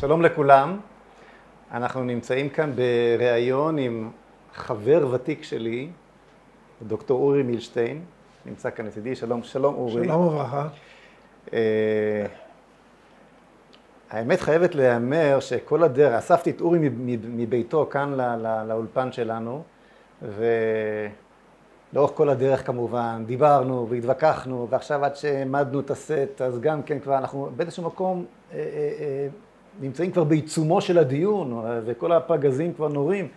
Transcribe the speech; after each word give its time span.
שלום 0.00 0.22
לכולם, 0.22 0.78
אנחנו 1.72 2.04
נמצאים 2.04 2.48
כאן 2.48 2.72
בריאיון 2.72 3.78
עם 3.78 4.10
חבר 4.54 5.08
ותיק 5.12 5.42
שלי, 5.42 5.88
דוקטור 6.82 7.22
אורי 7.22 7.42
מילשטיין, 7.42 8.00
נמצא 8.46 8.70
כאן 8.70 8.86
לצידי, 8.86 9.16
שלום, 9.16 9.42
שלום 9.42 9.74
אורי. 9.74 10.04
שלום 10.04 10.26
וברכה. 10.26 10.68
אה, 11.52 12.26
האמת 14.10 14.40
חייבת 14.40 14.74
להיאמר 14.74 15.40
שכל 15.40 15.82
הדרך, 15.82 16.14
אספתי 16.14 16.50
את 16.50 16.60
אורי 16.60 16.78
מביתו 17.24 17.86
כאן 17.90 18.14
לאולפן 18.68 19.12
שלנו, 19.12 19.62
ולאורך 20.22 22.10
כל 22.14 22.28
הדרך 22.28 22.66
כמובן 22.66 23.24
דיברנו 23.26 23.86
והתווכחנו, 23.90 24.66
ועכשיו 24.70 25.04
עד 25.04 25.16
שהעמדנו 25.16 25.80
את 25.80 25.90
הסט, 25.90 26.42
אז 26.44 26.60
גם 26.60 26.82
כן 26.82 26.98
כבר 27.00 27.18
אנחנו 27.18 27.50
באיזשהו 27.56 27.84
מקום 27.84 28.24
אה, 28.52 28.58
אה, 28.58 29.28
נמצאים 29.80 30.12
כבר 30.12 30.24
בעיצומו 30.24 30.80
של 30.80 30.98
הדיון, 30.98 31.64
וכל 31.84 32.12
הפגזים 32.12 32.74
כבר 32.74 32.88
נורים, 32.88 33.28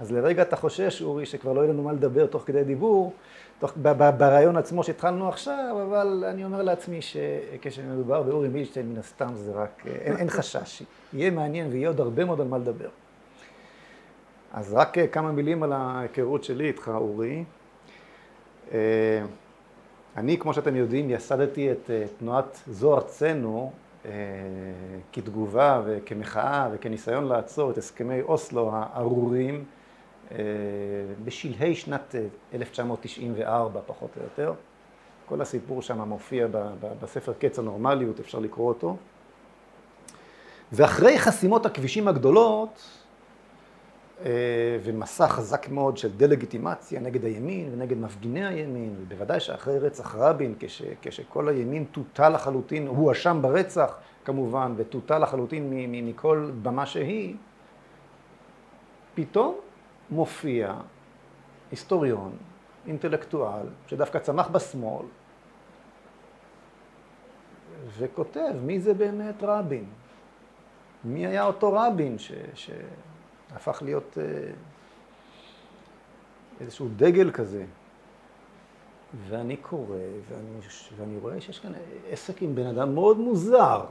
אז 0.00 0.12
לרגע 0.12 0.42
אתה 0.42 0.56
חושש, 0.56 1.02
אורי, 1.02 1.26
שכבר 1.26 1.52
לא 1.52 1.60
יהיה 1.60 1.72
לנו 1.72 1.82
מה 1.82 1.92
לדבר 1.92 2.26
תוך 2.26 2.42
כדי 2.46 2.64
דיבור, 2.64 3.12
תוך, 3.58 3.72
ברעיון 4.18 4.56
עצמו 4.56 4.84
שהתחלנו 4.84 5.28
עכשיו, 5.28 5.76
אבל 5.82 6.24
אני 6.28 6.44
אומר 6.44 6.62
לעצמי 6.62 7.00
שכשמדובר 7.02 8.22
באורי 8.22 8.48
מילשטיין, 8.48 8.92
מן 8.92 8.98
הסתם 8.98 9.34
זה 9.34 9.52
רק, 9.52 9.82
אין, 9.86 10.16
אין 10.16 10.30
חשש, 10.30 10.82
יהיה 11.12 11.30
מעניין 11.30 11.68
ויהיה 11.70 11.88
עוד 11.88 12.00
הרבה 12.00 12.24
מאוד 12.24 12.40
על 12.40 12.46
מה 12.46 12.58
לדבר. 12.58 12.88
אז 14.52 14.74
רק 14.74 14.96
כמה 15.12 15.32
מילים 15.32 15.62
על 15.62 15.72
ההיכרות 15.72 16.44
שלי 16.44 16.66
איתך, 16.68 16.90
אורי. 16.94 17.44
אני, 20.16 20.38
כמו 20.38 20.54
שאתם 20.54 20.76
יודעים, 20.76 21.10
יסדתי 21.10 21.72
את 21.72 21.90
תנועת 22.18 22.62
זו 22.66 22.94
ארצנו 22.94 23.70
אה, 23.72 23.87
כתגובה 25.12 25.82
וכמחאה 25.86 26.68
וכניסיון 26.72 27.24
לעצור 27.24 27.70
את 27.70 27.78
הסכמי 27.78 28.22
אוסלו 28.22 28.70
הארורים 28.72 29.64
אה, 30.32 30.36
בשלהי 31.24 31.74
שנת 31.74 32.14
1994 32.54 33.80
אה, 33.80 33.84
פחות 33.86 34.10
או 34.16 34.22
יותר. 34.22 34.52
כל 35.26 35.40
הסיפור 35.40 35.82
שם 35.82 36.00
מופיע 36.00 36.46
בספר 37.02 37.32
קץ 37.32 37.58
הנורמליות, 37.58 38.20
אפשר 38.20 38.38
לקרוא 38.38 38.68
אותו. 38.68 38.96
ואחרי 40.72 41.18
חסימות 41.18 41.66
הכבישים 41.66 42.08
הגדולות 42.08 42.97
ומסע 44.82 45.28
חזק 45.28 45.68
מאוד 45.68 45.96
של 45.96 46.16
דה-לגיטימציה 46.16 47.00
נגד 47.00 47.24
הימין 47.24 47.70
ונגד 47.72 47.98
מפגיני 47.98 48.46
הימין, 48.46 48.94
ובוודאי 48.98 49.40
שאחרי 49.40 49.78
רצח 49.78 50.14
רבין, 50.14 50.54
כש, 50.58 50.82
כשכל 51.02 51.48
הימין 51.48 51.84
טוטל 51.84 52.28
לחלוטין, 52.28 52.86
הוא 52.86 52.96
הואשם 52.96 53.38
ברצח 53.42 53.98
כמובן, 54.24 54.74
וטוטל 54.76 55.18
לחלוטין 55.18 55.70
מכל 56.06 56.50
במה 56.62 56.86
שהיא, 56.86 57.34
פתאום 59.14 59.54
מופיע 60.10 60.74
היסטוריון, 61.70 62.32
אינטלקטואל, 62.86 63.66
שדווקא 63.86 64.18
צמח 64.18 64.48
בשמאל, 64.48 65.06
וכותב 67.98 68.52
מי 68.62 68.80
זה 68.80 68.94
באמת 68.94 69.42
רבין. 69.42 69.84
מי 71.04 71.26
היה 71.26 71.44
אותו 71.44 71.72
רבין 71.72 72.18
ש, 72.18 72.32
שהפך 73.50 73.82
להיות 73.82 74.18
אה, 74.20 74.24
איזשהו 76.60 76.88
דגל 76.96 77.30
כזה. 77.30 77.64
ואני 79.28 79.56
קורא, 79.56 79.96
ואני, 80.28 80.58
ואני 80.96 81.18
רואה 81.18 81.40
שיש 81.40 81.58
כאן 81.58 81.72
עסק 82.10 82.42
עם 82.42 82.54
בן 82.54 82.66
אדם 82.66 82.94
מאוד 82.94 83.18
מוזר. 83.18 83.84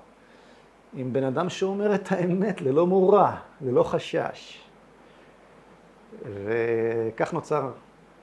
עם 0.93 1.13
בן 1.13 1.23
אדם 1.23 1.49
שאומר 1.49 1.95
את 1.95 2.11
האמת 2.11 2.61
ללא 2.61 2.87
מורא, 2.87 3.31
ללא 3.61 3.83
חשש. 3.83 4.67
וכך 6.23 7.33
נוצר, 7.33 7.71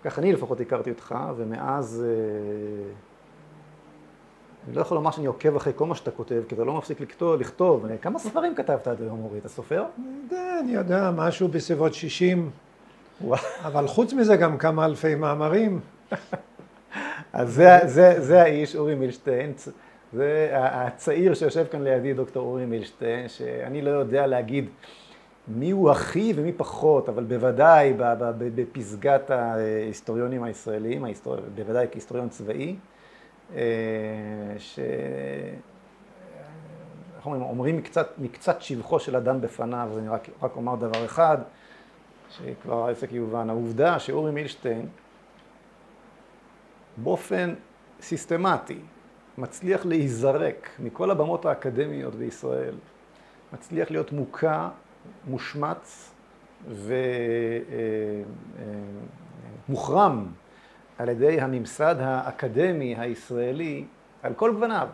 כך 0.04 0.18
אני 0.18 0.32
לפחות 0.32 0.60
הכרתי 0.60 0.90
אותך, 0.90 1.14
ומאז 1.36 2.04
אה, 2.06 2.92
אני 4.68 4.76
לא 4.76 4.80
יכול 4.80 4.94
לומר 4.94 5.10
שאני 5.10 5.26
עוקב 5.26 5.56
אחרי 5.56 5.72
כל 5.76 5.86
מה 5.86 5.94
שאתה 5.94 6.10
כותב, 6.10 6.42
כי 6.48 6.54
אתה 6.54 6.64
לא 6.64 6.74
מפסיק 6.74 7.00
לכתוב. 7.00 7.40
לכתוב. 7.40 7.86
כמה 8.02 8.18
ספרים 8.18 8.54
כתבת 8.54 8.86
עד 8.86 9.02
היום, 9.02 9.20
אורי? 9.24 9.38
אתה 9.38 9.48
סופר? 9.48 9.84
אני 10.60 10.72
יודע, 10.72 11.10
משהו 11.10 11.48
בסביבות 11.48 11.94
60. 11.94 12.50
אבל 13.64 13.86
חוץ 13.86 14.12
מזה 14.12 14.36
גם 14.36 14.58
כמה 14.58 14.84
אלפי 14.84 15.14
מאמרים. 15.14 15.80
אז 17.32 17.54
זה, 17.54 17.78
זה, 17.84 18.14
זה 18.18 18.42
האיש, 18.42 18.76
אורי 18.76 18.94
מילשטיין, 18.94 19.52
זה 20.12 20.50
הצעיר 20.52 21.34
שיושב 21.34 21.64
כאן 21.70 21.82
לידי, 21.82 22.14
דוקטור 22.14 22.46
אורי 22.46 22.66
מילשטיין, 22.66 23.28
שאני 23.28 23.82
לא 23.82 23.90
יודע 23.90 24.26
להגיד 24.26 24.68
מי 25.48 25.70
הוא 25.70 25.90
הכי 25.90 26.32
ומי 26.36 26.52
פחות, 26.52 27.08
אבל 27.08 27.24
בוודאי 27.24 27.94
בפסגת 28.54 29.30
ההיסטוריונים 29.30 30.42
הישראלים, 30.42 31.04
ההיסטור... 31.04 31.36
בוודאי 31.54 31.86
כהיסטוריון 31.92 32.28
צבאי, 32.28 32.68
אה, 32.68 32.74
ש... 34.58 34.78
איך 37.16 37.26
אומרים, 37.26 37.42
אומרים 37.42 37.76
מקצת, 37.76 38.08
מקצת 38.18 38.62
שבחו 38.62 39.00
של 39.00 39.16
אדם 39.16 39.40
בפניו, 39.40 39.88
אז 39.90 39.98
אני 39.98 40.08
רק, 40.08 40.28
רק 40.42 40.56
אומר 40.56 40.74
דבר 40.74 41.04
אחד, 41.04 41.38
שכבר 42.30 42.86
העסק 42.86 43.12
יובן, 43.12 43.50
העובדה 43.50 43.98
שאורי 43.98 44.32
מילשטיין 44.32 44.88
באופן 46.96 47.54
סיסטמטי 48.00 48.78
מצליח 49.38 49.86
להיזרק 49.86 50.70
מכל 50.78 51.10
הבמות 51.10 51.46
האקדמיות 51.46 52.14
בישראל, 52.14 52.74
מצליח 53.52 53.90
להיות 53.90 54.12
מוכה, 54.12 54.68
מושמץ 55.26 56.14
ומוחרם 59.68 60.26
על 60.98 61.08
ידי 61.08 61.40
הממסד 61.40 61.96
האקדמי 62.00 62.94
הישראלי 62.98 63.84
על 64.22 64.34
כל 64.34 64.52
גווניו. 64.52 64.88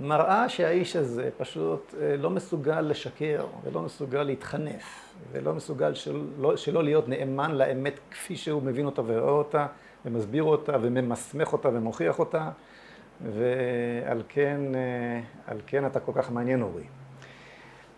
מראה 0.00 0.48
שהאיש 0.48 0.96
הזה 0.96 1.30
פשוט 1.36 1.94
אה, 2.00 2.16
לא 2.16 2.30
מסוגל 2.30 2.80
לשקר 2.80 3.46
ולא 3.64 3.82
מסוגל 3.82 4.22
להתחנף 4.22 5.14
ולא 5.32 5.52
מסוגל 5.52 5.94
שלא, 5.94 6.56
שלא 6.56 6.84
להיות 6.84 7.08
נאמן 7.08 7.54
לאמת 7.54 8.00
כפי 8.10 8.36
שהוא 8.36 8.62
מבין 8.62 8.86
אותה 8.86 9.02
ורואה 9.06 9.32
אותה 9.32 9.66
ומסביר 10.04 10.42
אותה 10.42 10.76
וממסמך 10.82 11.52
אותה 11.52 11.68
ומוכיח 11.68 12.18
אותה, 12.18 12.50
ועל 13.20 14.22
כן, 14.28 14.60
אה, 14.74 15.20
על 15.46 15.60
כן 15.66 15.86
אתה 15.86 16.00
כל 16.00 16.12
כך 16.14 16.30
מעניין 16.30 16.62
אורי. 16.62 16.84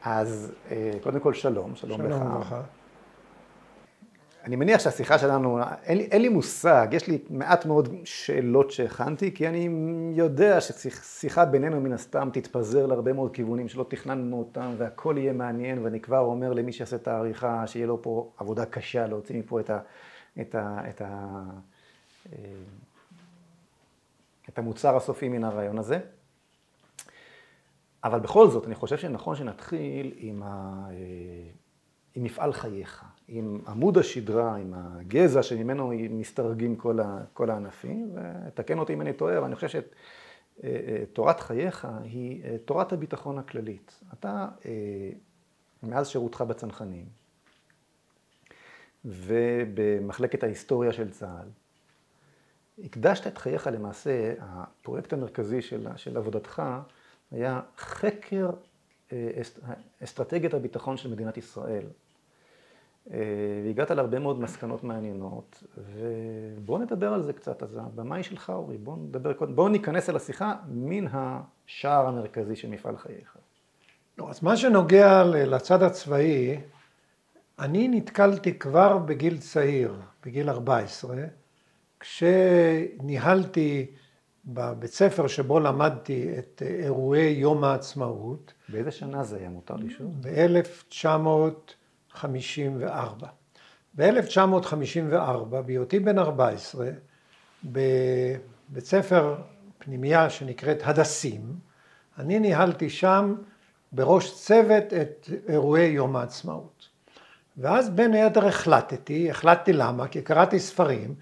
אז 0.02 0.52
אה, 0.70 0.90
קודם 1.02 1.20
כל 1.20 1.34
שלום, 1.34 1.76
שלום, 1.76 1.98
שלום 1.98 2.10
לך. 2.10 2.18
שלום 2.18 2.40
לך. 2.40 2.54
אני 4.44 4.56
מניח 4.56 4.80
שהשיחה 4.80 5.18
שלנו, 5.18 5.58
אין 5.82 5.98
לי, 5.98 6.04
אין 6.04 6.22
לי 6.22 6.28
מושג, 6.28 6.88
יש 6.92 7.08
לי 7.08 7.18
מעט 7.30 7.66
מאוד 7.66 7.94
שאלות 8.04 8.70
שהכנתי, 8.70 9.34
כי 9.34 9.48
אני 9.48 9.68
יודע 10.14 10.60
ששיחה 10.60 11.44
בינינו 11.44 11.80
מן 11.80 11.92
הסתם 11.92 12.28
תתפזר 12.32 12.86
להרבה 12.86 13.12
מאוד 13.12 13.34
כיוונים 13.34 13.68
שלא 13.68 13.86
תכננו 13.88 14.38
אותם, 14.38 14.74
והכל 14.78 15.14
יהיה 15.18 15.32
מעניין, 15.32 15.84
ואני 15.84 16.00
כבר 16.00 16.18
אומר 16.18 16.52
למי 16.52 16.72
שיעשה 16.72 16.96
את 16.96 17.08
העריכה, 17.08 17.66
שיהיה 17.66 17.86
לו 17.86 18.02
פה 18.02 18.32
עבודה 18.36 18.66
קשה 18.66 19.06
להוציא 19.06 19.38
מפה 19.38 19.60
את 19.60 19.70
ה... 19.70 19.78
את 20.40 20.54
ה, 20.54 20.80
את 20.88 21.00
ה 21.00 21.42
אה, 22.32 22.38
את 24.48 24.58
המוצר 24.58 24.96
הסופי 24.96 25.28
מן 25.28 25.44
הרעיון 25.44 25.78
הזה. 25.78 26.00
אבל 28.04 28.20
בכל 28.20 28.50
זאת, 28.50 28.66
אני 28.66 28.74
חושב 28.74 28.98
שנכון 28.98 29.36
שנתחיל 29.36 30.14
עם, 30.16 30.42
ה... 30.42 30.84
אה, 30.90 31.50
עם 32.14 32.24
מפעל 32.24 32.52
חייך, 32.52 33.04
עם 33.28 33.60
עמוד 33.66 33.98
השדרה, 33.98 34.56
עם 34.56 34.74
הגזע 34.76 35.42
שממנו 35.42 35.92
מסתרגים 36.10 36.76
כל, 36.76 37.00
ה... 37.00 37.20
כל 37.32 37.50
הענפים, 37.50 38.16
ותקן 38.46 38.78
אותי 38.78 38.92
אם 38.92 39.00
אני 39.00 39.12
טועה, 39.12 39.38
אבל 39.38 39.46
אני 39.46 39.54
חושב 39.54 39.68
שתורת 39.68 41.36
אה, 41.36 41.42
חייך 41.42 41.88
היא 42.02 42.42
תורת 42.64 42.92
הביטחון 42.92 43.38
הכללית. 43.38 44.00
אתה, 44.12 44.48
מאז 45.82 46.08
שירותך 46.08 46.40
בצנחנים, 46.40 47.04
ובמחלקת 49.04 50.42
ההיסטוריה 50.42 50.92
של 50.92 51.10
צה"ל, 51.10 51.48
הקדשת 52.84 53.26
את 53.26 53.38
חייך 53.38 53.66
למעשה, 53.72 54.34
הפרויקט 54.38 55.12
המרכזי 55.12 55.62
של, 55.62 55.86
של 55.96 56.16
עבודתך 56.16 56.62
היה 57.30 57.60
חקר 57.76 58.50
אה, 59.12 59.30
אסטרטגיית 60.04 60.54
הביטחון 60.54 60.96
של 60.96 61.10
מדינת 61.10 61.36
ישראל. 61.36 61.86
אה, 63.12 63.18
והגעת 63.64 63.90
להרבה 63.90 64.18
מאוד 64.18 64.40
מסקנות 64.40 64.84
מעניינות, 64.84 65.62
ובואו 65.76 66.78
נדבר 66.78 67.12
על 67.12 67.22
זה 67.22 67.32
קצת. 67.32 67.62
אז 67.62 67.76
הבמה 67.76 68.16
היא 68.16 68.24
שלך, 68.24 68.50
אורי. 68.50 68.78
בואו 68.78 68.96
נדבר 68.96 69.32
קודם, 69.32 69.56
בואו 69.56 69.68
ניכנס 69.68 70.10
אל 70.10 70.16
השיחה 70.16 70.54
מן 70.68 71.06
השער 71.12 72.06
המרכזי 72.06 72.56
של 72.56 72.68
מפעל 72.68 72.96
חייך. 72.96 73.36
לא, 74.18 74.30
אז 74.30 74.42
מה 74.42 74.56
שנוגע 74.56 75.24
לצד 75.24 75.82
הצבאי, 75.82 76.60
אני 77.58 77.88
נתקלתי 77.88 78.58
כבר 78.58 78.98
בגיל 78.98 79.38
צעיר, 79.38 79.94
בגיל 80.26 80.50
14, 80.50 81.16
כשניהלתי 82.00 83.86
בבית 84.46 84.90
ספר 84.90 85.26
שבו 85.26 85.60
למדתי 85.60 86.38
את 86.38 86.62
אירועי 86.66 87.30
יום 87.30 87.64
העצמאות. 87.64 88.52
באיזה 88.68 88.90
שנה 88.90 89.24
זה 89.24 89.36
היה 89.36 89.48
מותר 89.48 89.76
לשאול? 89.76 90.08
ב-1954. 92.22 93.26
ב-1954, 93.96 95.60
בהיותי 95.66 95.98
בן 95.98 96.18
14, 96.18 96.88
בבית 97.64 98.84
ספר 98.84 99.36
פנימייה 99.78 100.30
שנקראת 100.30 100.78
הדסים, 100.84 101.40
אני 102.18 102.38
ניהלתי 102.38 102.90
שם 102.90 103.34
בראש 103.92 104.34
צוות 104.34 104.92
את 104.92 105.28
אירועי 105.48 105.86
יום 105.86 106.16
העצמאות. 106.16 106.88
ואז 107.56 107.90
בין 107.90 108.12
היתר 108.12 108.46
החלטתי, 108.46 109.30
החלטתי 109.30 109.72
למה? 109.72 110.08
כי 110.08 110.22
קראתי 110.22 110.58
ספרים, 110.58 111.14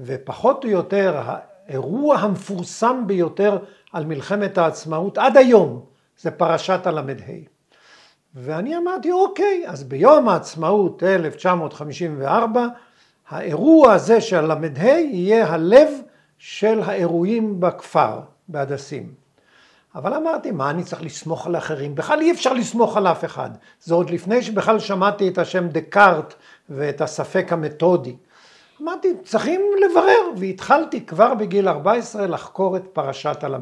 ופחות 0.00 0.64
או 0.64 0.68
יותר 0.68 1.22
האירוע 1.24 2.16
המפורסם 2.16 3.04
ביותר 3.06 3.58
על 3.92 4.04
מלחמת 4.04 4.58
העצמאות 4.58 5.18
עד 5.18 5.36
היום 5.36 5.84
זה 6.18 6.30
פרשת 6.30 6.86
הל"ה. 6.86 7.02
ואני 8.38 8.76
אמרתי 8.76 9.12
אוקיי, 9.12 9.64
אז 9.66 9.84
ביום 9.84 10.28
העצמאות 10.28 11.02
1954 11.02 12.66
האירוע 13.28 13.92
הזה 13.92 14.20
של 14.20 14.40
ל"ה 14.40 14.86
יהיה 14.86 15.46
הלב 15.52 15.88
של 16.38 16.80
האירועים 16.84 17.60
בכפר, 17.60 18.20
בהדסים. 18.48 19.14
אבל 19.94 20.14
אמרתי, 20.14 20.50
מה 20.50 20.70
אני 20.70 20.84
צריך 20.84 21.02
לסמוך 21.02 21.46
על 21.46 21.56
אחרים? 21.56 21.94
בכלל 21.94 22.20
אי 22.20 22.32
אפשר 22.32 22.52
לסמוך 22.52 22.96
על 22.96 23.06
אף 23.06 23.24
אחד. 23.24 23.50
זה 23.80 23.94
עוד 23.94 24.10
לפני 24.10 24.42
שבכלל 24.42 24.78
שמעתי 24.78 25.28
את 25.28 25.38
השם 25.38 25.68
דקארט 25.68 26.34
ואת 26.70 27.00
הספק 27.00 27.46
המתודי. 27.50 28.16
אמרתי, 28.82 29.08
צריכים 29.24 29.60
לברר, 29.84 30.30
והתחלתי 30.38 31.06
כבר 31.06 31.34
בגיל 31.34 31.68
14 31.68 32.26
לחקור 32.26 32.76
את 32.76 32.84
פרשת 32.92 33.44
הל"ה. 33.44 33.58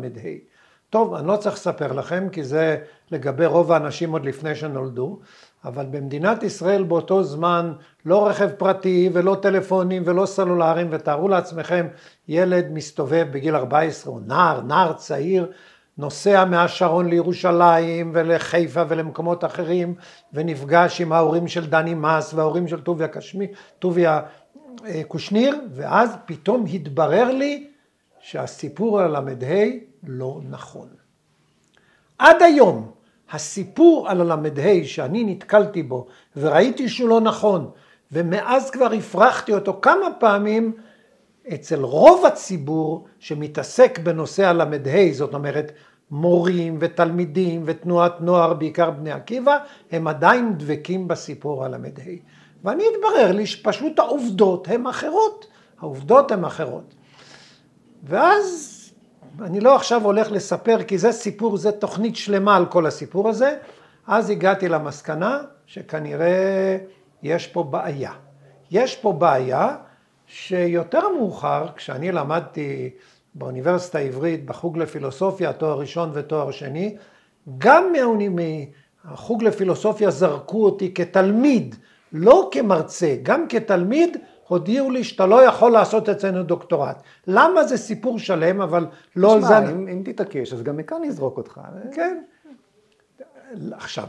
טוב, 0.91 1.15
אני 1.15 1.27
לא 1.27 1.37
צריך 1.37 1.55
לספר 1.55 1.93
לכם, 1.93 2.29
כי 2.33 2.45
זה 2.45 2.77
לגבי 3.15 3.47
רוב 3.47 3.73
האנשים 3.73 4.13
עוד 4.13 4.25
לפני 4.25 4.55
שנולדו, 4.55 5.19
אבל 5.65 5.87
במדינת 5.91 6.43
ישראל 6.43 6.83
באותו 6.83 7.23
זמן 7.23 7.73
לא 8.07 8.27
רכב 8.27 8.51
פרטי 8.51 9.11
ולא 9.13 9.37
טלפונים 9.43 10.03
ולא 10.07 10.27
סלולריים, 10.27 10.89
ותארו 10.91 11.29
לעצמכם 11.29 11.87
ילד 12.29 12.67
מסתובב 12.73 13.27
בגיל 13.31 13.57
14 13.57 14.13
או 14.13 14.21
נער, 14.27 14.61
נער 14.61 14.93
צעיר, 14.93 15.53
נוסע 15.99 16.45
מהשרון 16.45 17.09
לירושלים 17.09 18.11
ולחיפה 18.15 18.83
ולמקומות 18.89 19.45
אחרים 19.45 19.95
ונפגש 20.33 21.01
עם 21.01 21.13
ההורים 21.13 21.49
של 21.49 21.67
דני 21.67 21.95
מס 21.95 22.35
וההורים 22.35 22.69
של 22.69 22.81
טוביה 22.81 23.09
קשמי, 23.09 23.47
טוביה 23.79 24.21
אה, 24.87 25.03
קושניר 25.09 25.57
ואז 25.71 26.17
פתאום 26.27 26.65
התברר 26.73 27.31
לי 27.31 27.69
שהסיפור 28.21 29.01
על 29.01 29.17
הל"ה 29.17 29.65
לא 30.07 30.41
נכון. 30.51 30.89
עד 32.19 32.43
היום 32.43 32.94
הסיפור 33.35 34.09
על 34.09 34.21
הל"ה 34.21 34.85
שאני 34.85 35.25
נתקלתי 35.25 35.83
בו 35.83 36.07
וראיתי 36.37 36.89
שהוא 36.89 37.09
לא 37.09 37.21
נכון 37.21 37.71
ומאז 38.13 38.71
כבר 38.71 38.93
הפרחתי 38.93 39.55
אותו 39.55 39.79
כמה 39.83 40.07
פעמים 40.21 40.73
אצל 41.55 41.81
רוב 41.81 42.27
הציבור 42.27 43.07
שמתעסק 43.19 43.99
בנושא 43.99 44.47
הל"ה, 44.47 44.65
זאת 45.13 45.35
אומרת 45.35 45.73
מורים 46.11 46.77
ותלמידים 46.81 47.63
ותנועת 47.65 48.21
נוער, 48.21 48.55
בעיקר 48.55 48.91
בני 48.91 49.13
עקיבא, 49.13 49.59
הם 49.93 50.09
עדיין 50.09 50.55
דבקים 50.59 51.09
בסיפור 51.09 51.65
הל"ה. 51.65 51.79
ואני 52.65 52.85
התברר 52.95 53.33
לי 53.33 53.47
שפשוט 53.47 53.99
העובדות 53.99 54.69
הן 54.69 54.87
אחרות, 54.87 55.47
העובדות 55.81 56.33
הן 56.33 56.45
אחרות. 56.45 56.95
ואז 58.05 58.74
אני 59.43 59.61
לא 59.61 59.77
עכשיו 59.77 60.05
הולך 60.05 60.31
לספר 60.31 60.83
כי 60.83 60.99
זה 60.99 61.13
סיפור, 61.13 61.57
זה 61.57 61.73
תוכנית 61.73 62.17
שלמה 62.17 62.57
על 62.57 62.67
כל 62.67 62.87
הסיפור 62.87 63.29
הזה, 63.29 63.57
אז 64.07 64.31
הגעתי 64.31 64.69
למסקנה 64.69 65.39
שכנראה 65.67 66.77
יש 67.23 67.47
פה 67.47 67.63
בעיה. 67.63 68.13
יש 68.71 68.97
פה 68.97 69.13
בעיה 69.13 69.77
שיותר 70.27 71.09
מאוחר, 71.09 71.67
כשאני 71.77 72.13
למדתי 72.13 72.91
באוניברסיטה 73.35 73.99
העברית 73.99 74.47
בחוג 74.47 74.79
לפילוסופיה, 74.79 75.53
תואר 75.53 75.79
ראשון 75.79 76.11
ותואר 76.15 76.51
שני, 76.51 76.97
גם 77.59 77.93
מהחוג 78.31 79.43
לפילוסופיה 79.43 80.11
זרקו 80.11 80.65
אותי 80.65 80.95
כתלמיד, 80.95 81.75
לא 82.13 82.49
כמרצה, 82.53 83.17
גם 83.23 83.49
כתלמיד 83.49 84.17
הודיעו 84.49 84.91
לי 84.91 85.05
שאתה 85.05 85.27
לא 85.27 85.43
יכול 85.43 85.73
לעשות 85.73 86.09
אצלנו 86.09 86.43
דוקטורט. 86.43 87.03
למה 87.27 87.65
זה 87.65 87.77
סיפור 87.77 88.19
שלם, 88.19 88.61
אבל 88.61 88.87
לא 89.17 89.35
על 89.35 89.43
זה... 89.43 89.59
אם, 89.59 89.89
אם 89.89 90.03
תתעקש, 90.05 90.53
אז 90.53 90.63
גם 90.63 90.77
מכאן 90.77 90.99
נזרוק 91.03 91.37
אותך. 91.37 91.61
כן. 91.95 92.23
עכשיו, 93.73 94.07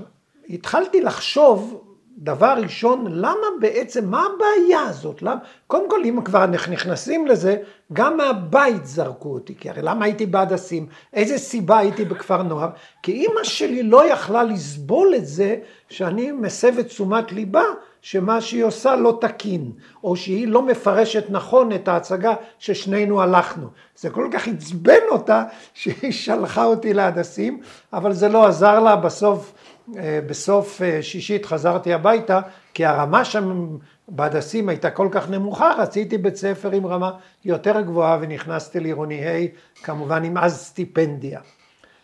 התחלתי 0.50 1.02
לחשוב 1.02 1.82
דבר 2.18 2.56
ראשון, 2.58 3.06
למה 3.10 3.48
בעצם, 3.60 4.06
מה 4.10 4.26
הבעיה 4.26 4.82
הזאת? 4.82 5.22
למה, 5.22 5.40
קודם 5.68 5.90
כל, 5.90 6.02
אם 6.06 6.20
כבר 6.26 6.46
נכנסים 6.46 7.28
לזה, 7.28 7.58
גם 7.94 8.18
מהבית 8.18 8.86
זרקו 8.86 9.34
אותי, 9.34 9.56
כי 9.56 9.70
הרי 9.70 9.82
למה 9.82 10.06
הייתי 10.06 10.26
בהדסים? 10.26 10.88
איזה 11.14 11.38
סיבה 11.38 11.78
הייתי 11.78 12.06
בכפר 12.06 12.44
נוער? 12.44 12.70
כי 13.04 13.12
אימא 13.12 13.44
שלי 13.44 13.84
לא 13.84 14.12
יכלה 14.12 14.44
לסבול 14.44 15.16
את 15.16 15.26
זה 15.26 15.56
שאני 15.90 16.32
מסב 16.32 16.80
את 16.80 16.86
תשומת 16.86 17.32
ליבה 17.32 17.64
שמה 18.06 18.42
שהיא 18.42 18.64
עושה 18.64 18.96
לא 18.96 19.18
תקין, 19.22 19.72
או 20.04 20.16
שהיא 20.16 20.48
לא 20.48 20.62
מפרשת 20.62 21.26
נכון 21.30 21.72
את 21.72 21.88
ההצגה 21.88 22.34
ששנינו 22.60 23.22
הלכנו. 23.22 23.68
זה 23.96 24.10
כל 24.10 24.30
כך 24.34 24.48
עצבן 24.48 25.02
אותה 25.12 25.44
שהיא 25.74 26.12
שלחה 26.12 26.66
אותי 26.66 26.94
להדסים, 26.94 27.62
אבל 27.94 28.14
זה 28.14 28.30
לא 28.30 28.46
עזר 28.46 28.80
לה, 28.80 28.96
בסוף 28.96 29.54
אה, 29.98 30.20
בסוף 30.28 30.82
אה, 30.82 31.04
שישית 31.04 31.46
חזרתי 31.46 31.94
הביתה, 31.94 32.42
כי 32.74 32.86
הרמה 32.86 33.26
שם 33.26 33.78
בהדסים 34.08 34.70
הייתה 34.70 34.92
כל 34.92 35.08
כך 35.12 35.30
נמוכה, 35.30 35.72
רציתי 35.78 36.18
בית 36.18 36.36
ספר 36.36 36.72
עם 36.72 36.86
רמה 36.86 37.12
יותר 37.46 37.82
גבוהה 37.82 38.18
ונכנסתי 38.22 38.80
לעירוני 38.80 39.28
ה', 39.28 39.48
כמובן 39.84 40.24
עם 40.24 40.38
אז 40.38 40.58
סטיפנדיה. 40.58 41.40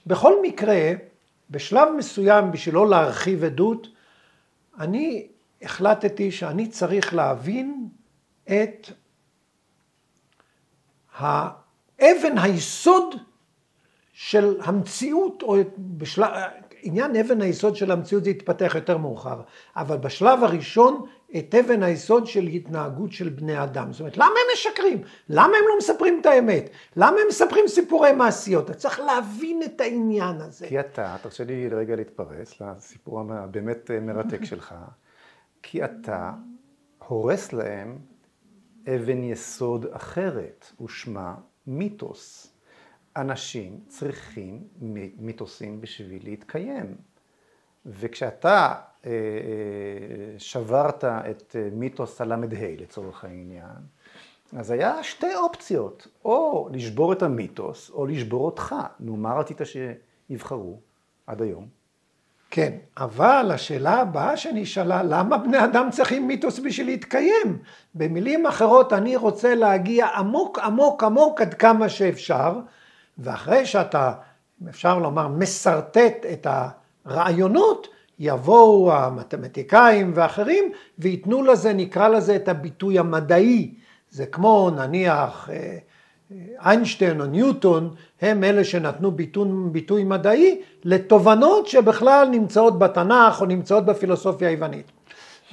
בכל 0.07 0.33
מקרה, 0.41 0.91
בשלב 1.49 1.87
מסוים, 1.97 2.51
בשביל 2.51 2.75
לא 2.75 2.89
להרחיב 2.89 3.43
עדות, 3.43 3.87
אני 4.79 5.27
החלטתי 5.61 6.31
שאני 6.31 6.67
צריך 6.67 7.13
להבין 7.13 7.87
את 8.43 8.87
האבן 11.17 12.37
היסוד 12.37 13.15
של 14.13 14.57
המציאות, 14.61 15.43
או 15.43 15.55
בשלב, 15.77 16.29
עניין 16.81 17.15
אבן 17.15 17.41
היסוד 17.41 17.75
של 17.75 17.91
המציאות 17.91 18.23
זה 18.23 18.29
יתפתח 18.29 18.71
יותר 18.75 18.97
מאוחר, 18.97 19.41
אבל 19.75 19.97
בשלב 19.97 20.43
הראשון 20.43 21.05
את 21.37 21.55
אבן 21.55 21.83
היסוד 21.83 22.27
של 22.27 22.47
התנהגות 22.47 23.11
של 23.11 23.29
בני 23.29 23.63
אדם. 23.63 23.91
זאת 23.91 23.99
אומרת, 23.99 24.17
למה 24.17 24.25
הם 24.25 24.53
משקרים? 24.53 25.01
למה 25.29 25.45
הם 25.45 25.63
לא 25.69 25.77
מספרים 25.77 26.17
את 26.21 26.25
האמת? 26.25 26.69
למה 26.95 27.17
הם 27.21 27.27
מספרים 27.29 27.67
סיפורי 27.67 28.11
מעשיות? 28.11 28.69
אתה 28.69 28.73
צריך 28.73 28.99
להבין 28.99 29.63
את 29.63 29.81
העניין 29.81 30.41
הזה. 30.41 30.67
כי 30.67 30.79
אתה, 30.79 31.15
תרשה 31.21 31.43
לי 31.43 31.67
רגע 31.67 31.95
להתפרץ 31.95 32.61
לסיפור 32.61 33.21
הבאמת 33.33 33.91
מרתק 34.01 34.43
שלך, 34.43 34.75
כי 35.63 35.85
אתה 35.85 36.33
הורס 37.07 37.53
להם 37.53 37.97
אבן 38.87 39.23
יסוד 39.23 39.85
אחרת, 39.85 40.71
ושמה 40.81 41.35
מיתוס. 41.67 42.53
אנשים 43.15 43.79
צריכים 43.87 44.67
מיתוסים 45.17 45.81
בשביל 45.81 46.23
להתקיים. 46.23 46.95
וכשאתה 47.85 48.73
אה, 49.05 49.11
אה, 49.11 50.39
שברת 50.39 51.03
את 51.03 51.55
אה, 51.55 51.69
מיתוס 51.71 52.21
הל"ה 52.21 52.35
לצורך 52.77 53.23
העניין, 53.23 53.77
אז 54.55 54.71
היה 54.71 55.03
שתי 55.03 55.35
אופציות, 55.35 56.07
או 56.25 56.69
לשבור 56.71 57.13
את 57.13 57.23
המיתוס, 57.23 57.89
או 57.89 58.05
לשבור 58.05 58.45
אותך. 58.45 58.75
נו, 58.99 59.17
מה 59.17 59.33
רצית 59.33 59.61
שיבחרו 59.63 60.79
עד 61.27 61.41
היום? 61.41 61.80
כן, 62.51 62.73
אבל 62.97 63.51
השאלה 63.53 63.93
הבאה 63.93 64.37
שנשאלה, 64.37 65.03
למה 65.03 65.37
בני 65.37 65.63
אדם 65.63 65.89
צריכים 65.91 66.27
מיתוס 66.27 66.59
בשביל 66.59 66.87
להתקיים? 66.87 67.57
במילים 67.95 68.45
אחרות, 68.45 68.93
אני 68.93 69.15
רוצה 69.15 69.55
להגיע 69.55 70.07
עמוק 70.07 70.59
עמוק 70.59 71.03
עמוק 71.03 71.41
עד 71.41 71.53
כמה 71.53 71.89
שאפשר, 71.89 72.59
ואחרי 73.17 73.65
שאתה, 73.65 74.13
אפשר 74.69 74.99
לומר, 74.99 75.27
משרטט 75.27 76.25
את 76.33 76.47
הרעיונות, 77.05 77.87
יבואו 78.19 78.93
המתמטיקאים 78.93 80.11
ואחרים 80.15 80.71
וייתנו 80.99 81.43
לזה, 81.43 81.73
נקרא 81.73 82.07
לזה 82.07 82.35
את 82.35 82.47
הביטוי 82.47 82.99
המדעי. 82.99 83.73
זה 84.09 84.25
כמו 84.25 84.69
נניח 84.75 85.49
אה, 85.53 85.77
איינשטיין 86.65 87.21
או 87.21 87.25
ניוטון, 87.25 87.93
הם 88.21 88.43
אלה 88.43 88.63
שנתנו 88.63 89.11
ביטוי, 89.11 89.49
ביטוי 89.71 90.03
מדעי 90.03 90.61
לתובנות 90.83 91.67
שבכלל 91.67 92.27
נמצאות 92.31 92.79
בתנ"ך 92.79 93.41
או 93.41 93.45
נמצאות 93.45 93.85
בפילוסופיה 93.85 94.49
היוונית. 94.49 94.91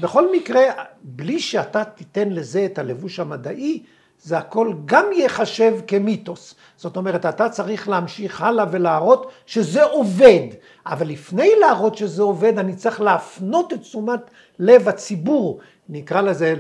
בכל 0.01 0.33
מקרה, 0.33 0.63
בלי 1.03 1.41
שאתה 1.41 1.85
תיתן 1.85 2.29
לזה 2.29 2.65
את 2.65 2.79
הלבוש 2.79 3.21
המדעי, 3.21 3.83
זה 4.23 4.39
הכל 4.39 4.73
גם 4.85 5.05
ייחשב 5.13 5.75
כמיתוס. 5.87 6.55
זאת 6.77 6.97
אומרת, 6.97 7.27
אתה 7.27 7.49
צריך 7.49 7.89
להמשיך 7.89 8.43
הלאה 8.43 8.65
ולהראות 8.71 9.31
שזה 9.47 9.85
עובד. 9.85 10.47
אבל 10.87 11.09
לפני 11.09 11.51
להראות 11.61 11.97
שזה 11.97 12.23
עובד, 12.23 12.59
אני 12.59 12.77
צריך 12.77 13.01
להפנות 13.01 13.73
את 13.73 13.81
תשומת 13.81 14.21
לב 14.59 14.89
הציבור, 14.89 15.61
נקרא 15.89 16.21
לזה 16.21 16.55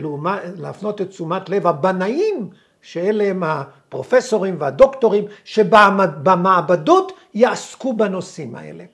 להפנות 0.57 1.01
את 1.01 1.09
תשומת 1.09 1.49
לב 1.49 1.67
הבנאים, 1.67 2.51
שאלה 2.93 3.25
הם 3.25 3.43
הפרופסורים 3.43 4.57
והדוקטורים, 4.59 5.25
שבמעבדות 5.45 7.13
יעסקו 7.35 7.93
בנושאים 7.93 8.55
האלה. 8.55 8.85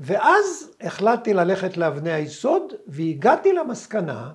ואז 0.00 0.70
החלטתי 0.80 1.34
ללכת 1.34 1.76
לאבני 1.76 2.12
היסוד, 2.12 2.72
והגעתי 2.86 3.52
למסקנה 3.52 4.30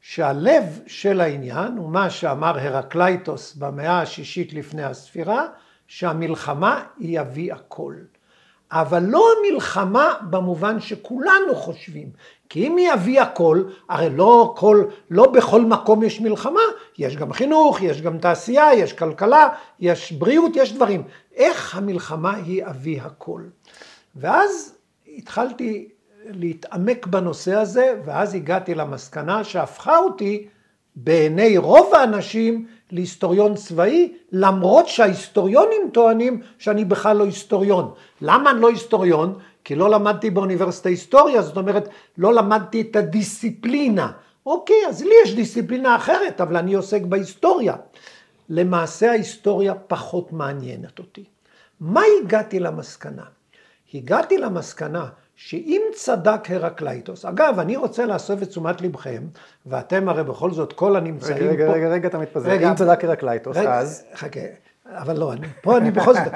שהלב 0.00 0.80
של 0.86 1.20
העניין 1.20 1.76
הוא 1.76 1.90
מה 1.90 2.10
שאמר 2.10 2.58
הרקלייטוס 2.58 3.54
במאה 3.54 4.00
השישית 4.00 4.52
לפני 4.52 4.84
הספירה, 4.84 5.46
שהמלחמה 5.86 6.84
היא 6.98 7.20
אבי 7.20 7.52
הכל. 7.52 7.94
אבל 8.72 9.02
לא 9.02 9.24
המלחמה 9.38 10.14
במובן 10.30 10.80
שכולנו 10.80 11.54
חושבים, 11.54 12.08
כי 12.50 12.66
אם 12.66 12.76
היא 12.76 12.92
אבי 12.92 13.18
הכל, 13.18 13.62
הרי 13.88 14.10
לא, 14.10 14.54
כל, 14.56 14.84
לא 15.10 15.30
בכל 15.30 15.60
מקום 15.60 16.02
יש 16.02 16.20
מלחמה, 16.20 16.60
יש 16.98 17.16
גם 17.16 17.32
חינוך, 17.32 17.82
יש 17.82 18.02
גם 18.02 18.18
תעשייה, 18.18 18.74
יש 18.74 18.92
כלכלה, 18.92 19.48
יש 19.80 20.12
בריאות, 20.12 20.52
יש 20.54 20.72
דברים. 20.72 21.02
איך 21.34 21.76
המלחמה 21.76 22.34
היא 22.34 22.66
אבי 22.66 23.00
הכל? 23.00 23.42
ואז 24.16 24.74
התחלתי 25.16 25.88
להתעמק 26.26 27.06
בנושא 27.06 27.54
הזה, 27.54 27.94
ואז 28.04 28.34
הגעתי 28.34 28.74
למסקנה 28.74 29.44
שהפכה 29.44 29.98
אותי 29.98 30.46
בעיני 30.96 31.58
רוב 31.58 31.94
האנשים 31.94 32.66
להיסטוריון 32.90 33.54
צבאי, 33.54 34.12
למרות 34.32 34.88
שההיסטוריונים 34.88 35.90
טוענים 35.92 36.40
שאני 36.58 36.84
בכלל 36.84 37.16
לא 37.16 37.24
היסטוריון. 37.24 37.90
למה 38.20 38.50
אני 38.50 38.60
לא 38.60 38.68
היסטוריון? 38.68 39.38
כי 39.70 39.74
לא 39.74 39.90
למדתי 39.90 40.30
באוניברסיטה 40.30 40.88
היסטוריה, 40.88 41.42
זאת 41.42 41.56
אומרת, 41.56 41.88
לא 42.18 42.34
למדתי 42.34 42.80
את 42.80 42.96
הדיסציפלינה. 42.96 44.12
אוקיי, 44.46 44.76
אז 44.88 45.02
לי 45.02 45.14
יש 45.24 45.34
דיסציפלינה 45.34 45.96
אחרת, 45.96 46.40
אבל 46.40 46.56
אני 46.56 46.74
עוסק 46.74 47.02
בהיסטוריה. 47.02 47.74
למעשה 48.48 49.10
ההיסטוריה 49.10 49.74
פחות 49.74 50.32
מעניינת 50.32 50.98
אותי. 50.98 51.24
מה 51.80 52.02
הגעתי 52.22 52.60
למסקנה? 52.60 53.22
הגעתי 53.94 54.38
למסקנה 54.38 55.08
שאם 55.36 55.82
צדק 55.94 56.50
הרקלייטוס, 56.50 57.24
אגב, 57.24 57.58
אני 57.58 57.76
רוצה 57.76 58.06
להסב 58.06 58.42
את 58.42 58.48
תשומת 58.48 58.80
לבכם, 58.80 59.22
ואתם 59.66 60.08
הרי 60.08 60.24
בכל 60.24 60.50
זאת 60.50 60.72
כל 60.72 60.96
הנמצאים 60.96 61.36
רגע, 61.36 61.50
רגע, 61.50 61.66
פה... 61.66 61.72
רגע, 61.72 61.88
רגע, 61.88 62.08
אתה 62.08 62.18
מתפזר. 62.18 62.70
אם 62.70 62.74
צדק 62.74 63.04
הרקלייטוס, 63.04 63.56
רגע, 63.56 63.78
אז... 63.78 64.04
חכה, 64.14 64.40
אבל 64.86 65.18
לא, 65.18 65.32
אני, 65.32 65.46
פה 65.62 65.76
אני 65.76 65.90
בכל 65.90 66.14
זאת... 66.14 66.32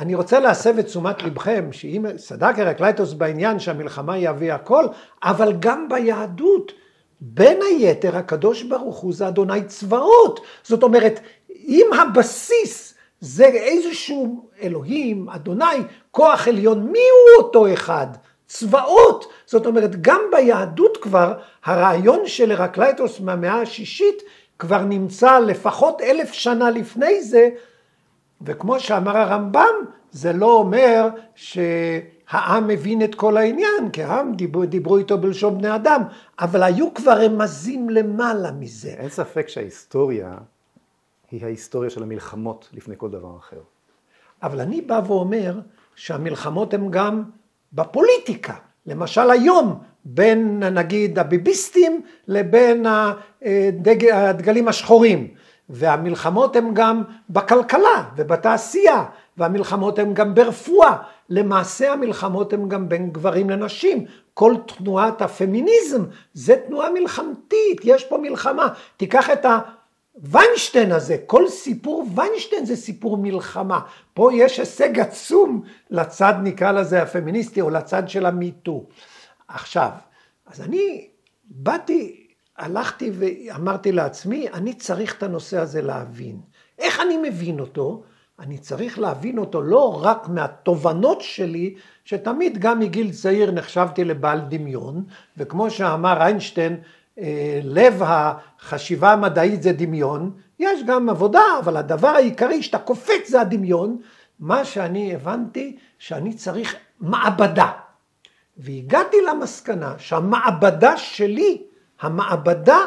אני 0.00 0.14
רוצה 0.14 0.40
להסב 0.40 0.78
את 0.78 0.86
תשומת 0.86 1.22
לבכם, 1.22 1.68
שאם 1.72 2.06
צדק 2.16 2.54
הרקלייטוס 2.58 3.12
בעניין 3.12 3.58
שהמלחמה 3.58 4.14
היא 4.14 4.30
אבי 4.30 4.50
הכל, 4.50 4.84
אבל 5.22 5.52
גם 5.58 5.88
ביהדות, 5.88 6.72
בין 7.20 7.60
היתר 7.62 8.16
הקדוש 8.16 8.62
ברוך 8.62 8.98
הוא 8.98 9.12
זה 9.14 9.28
אדוני 9.28 9.64
צבאות. 9.64 10.40
זאת 10.62 10.82
אומרת, 10.82 11.20
אם 11.50 11.86
הבסיס 12.00 12.94
זה 13.20 13.44
איזשהו 13.44 14.48
אלוהים, 14.62 15.28
אדוני, 15.28 15.64
כוח 16.10 16.48
עליון, 16.48 16.82
מי 16.82 16.98
הוא 16.98 17.44
אותו 17.44 17.72
אחד? 17.72 18.06
צבאות. 18.46 19.32
זאת 19.46 19.66
אומרת, 19.66 20.02
גם 20.02 20.20
ביהדות 20.32 20.96
כבר, 20.96 21.34
הרעיון 21.64 22.26
של 22.26 22.52
הרקלייטוס 22.52 23.20
מהמאה 23.20 23.60
השישית 23.60 24.22
כבר 24.58 24.82
נמצא 24.82 25.38
לפחות 25.38 26.00
אלף 26.00 26.32
שנה 26.32 26.70
לפני 26.70 27.22
זה, 27.22 27.48
וכמו 28.44 28.80
שאמר 28.80 29.16
הרמב"ם, 29.16 29.74
זה 30.10 30.32
לא 30.32 30.52
אומר 30.52 31.08
שהעם 31.34 32.68
מבין 32.68 33.02
את 33.02 33.14
כל 33.14 33.36
העניין, 33.36 33.90
כי 33.92 34.02
העם 34.02 34.34
דיברו, 34.34 34.66
דיברו 34.66 34.98
איתו 34.98 35.18
בלשון 35.18 35.58
בני 35.58 35.74
אדם, 35.74 36.02
אבל 36.40 36.62
היו 36.62 36.94
כבר 36.94 37.24
רמזים 37.24 37.90
למעלה 37.90 38.52
מזה. 38.52 38.88
אין 38.88 39.08
ספק 39.08 39.48
שההיסטוריה 39.48 40.34
היא 41.30 41.44
ההיסטוריה 41.44 41.90
של 41.90 42.02
המלחמות 42.02 42.68
לפני 42.72 42.94
כל 42.98 43.10
דבר 43.10 43.36
אחר. 43.38 43.60
אבל 44.42 44.60
אני 44.60 44.80
בא 44.80 45.00
ואומר 45.06 45.60
שהמלחמות 45.94 46.74
הן 46.74 46.90
גם 46.90 47.22
בפוליטיקה. 47.72 48.54
למשל 48.86 49.30
היום, 49.30 49.78
בין 50.04 50.62
נגיד 50.62 51.18
הביביסטים 51.18 52.02
לבין 52.28 52.86
הדגלים 54.12 54.68
השחורים. 54.68 55.28
והמלחמות 55.68 56.56
הן 56.56 56.74
גם 56.74 57.02
בכלכלה 57.30 58.04
ובתעשייה, 58.16 59.04
והמלחמות 59.36 59.98
הן 59.98 60.14
גם 60.14 60.34
ברפואה. 60.34 60.96
למעשה 61.28 61.92
המלחמות 61.92 62.52
הן 62.52 62.68
גם 62.68 62.88
בין 62.88 63.10
גברים 63.10 63.50
לנשים. 63.50 64.04
כל 64.34 64.54
תנועת 64.66 65.22
הפמיניזם 65.22 66.04
זה 66.34 66.56
תנועה 66.66 66.90
מלחמתית, 66.90 67.80
יש 67.84 68.04
פה 68.04 68.18
מלחמה. 68.18 68.68
תיקח 68.96 69.30
את 69.30 69.44
ה... 69.44 69.58
ויינשטיין 70.16 70.92
הזה, 70.92 71.16
כל 71.26 71.48
סיפור 71.48 72.06
ויינשטיין 72.14 72.64
זה 72.64 72.76
סיפור 72.76 73.16
מלחמה. 73.16 73.80
פה 74.14 74.30
יש 74.34 74.58
הישג 74.58 74.98
עצום 74.98 75.62
לצד 75.90 76.34
נקרא 76.42 76.72
לזה 76.72 77.02
הפמיניסטי 77.02 77.60
או 77.60 77.70
לצד 77.70 78.08
של 78.08 78.26
המיטו. 78.26 78.84
עכשיו, 79.48 79.90
אז 80.46 80.60
אני 80.60 81.08
באתי, 81.44 82.21
הלכתי 82.62 83.10
ואמרתי 83.14 83.92
לעצמי, 83.92 84.48
אני 84.48 84.74
צריך 84.74 85.14
את 85.14 85.22
הנושא 85.22 85.58
הזה 85.58 85.82
להבין. 85.82 86.40
איך 86.78 87.00
אני 87.00 87.16
מבין 87.28 87.60
אותו? 87.60 88.02
אני 88.38 88.58
צריך 88.58 88.98
להבין 88.98 89.38
אותו 89.38 89.62
לא 89.62 90.04
רק 90.04 90.28
מהתובנות 90.28 91.20
שלי, 91.20 91.74
שתמיד 92.04 92.58
גם 92.58 92.78
מגיל 92.78 93.12
צעיר 93.12 93.50
נחשבתי 93.50 94.04
לבעל 94.04 94.40
דמיון, 94.48 95.04
וכמו 95.36 95.70
שאמר 95.70 96.22
איינשטיין, 96.22 96.80
אה, 97.18 97.60
לב 97.64 98.02
החשיבה 98.04 99.12
המדעית 99.12 99.62
זה 99.62 99.72
דמיון, 99.72 100.30
יש 100.58 100.82
גם 100.86 101.10
עבודה, 101.10 101.42
אבל 101.60 101.76
הדבר 101.76 102.08
העיקרי 102.08 102.62
שאתה 102.62 102.78
קופץ 102.78 103.28
זה 103.28 103.40
הדמיון. 103.40 103.98
מה 104.40 104.64
שאני 104.64 105.14
הבנתי, 105.14 105.76
שאני 105.98 106.34
צריך 106.34 106.76
מעבדה. 107.00 107.70
והגעתי 108.56 109.16
למסקנה 109.28 109.94
שהמעבדה 109.98 110.96
שלי, 110.96 111.62
המעבדה, 112.02 112.78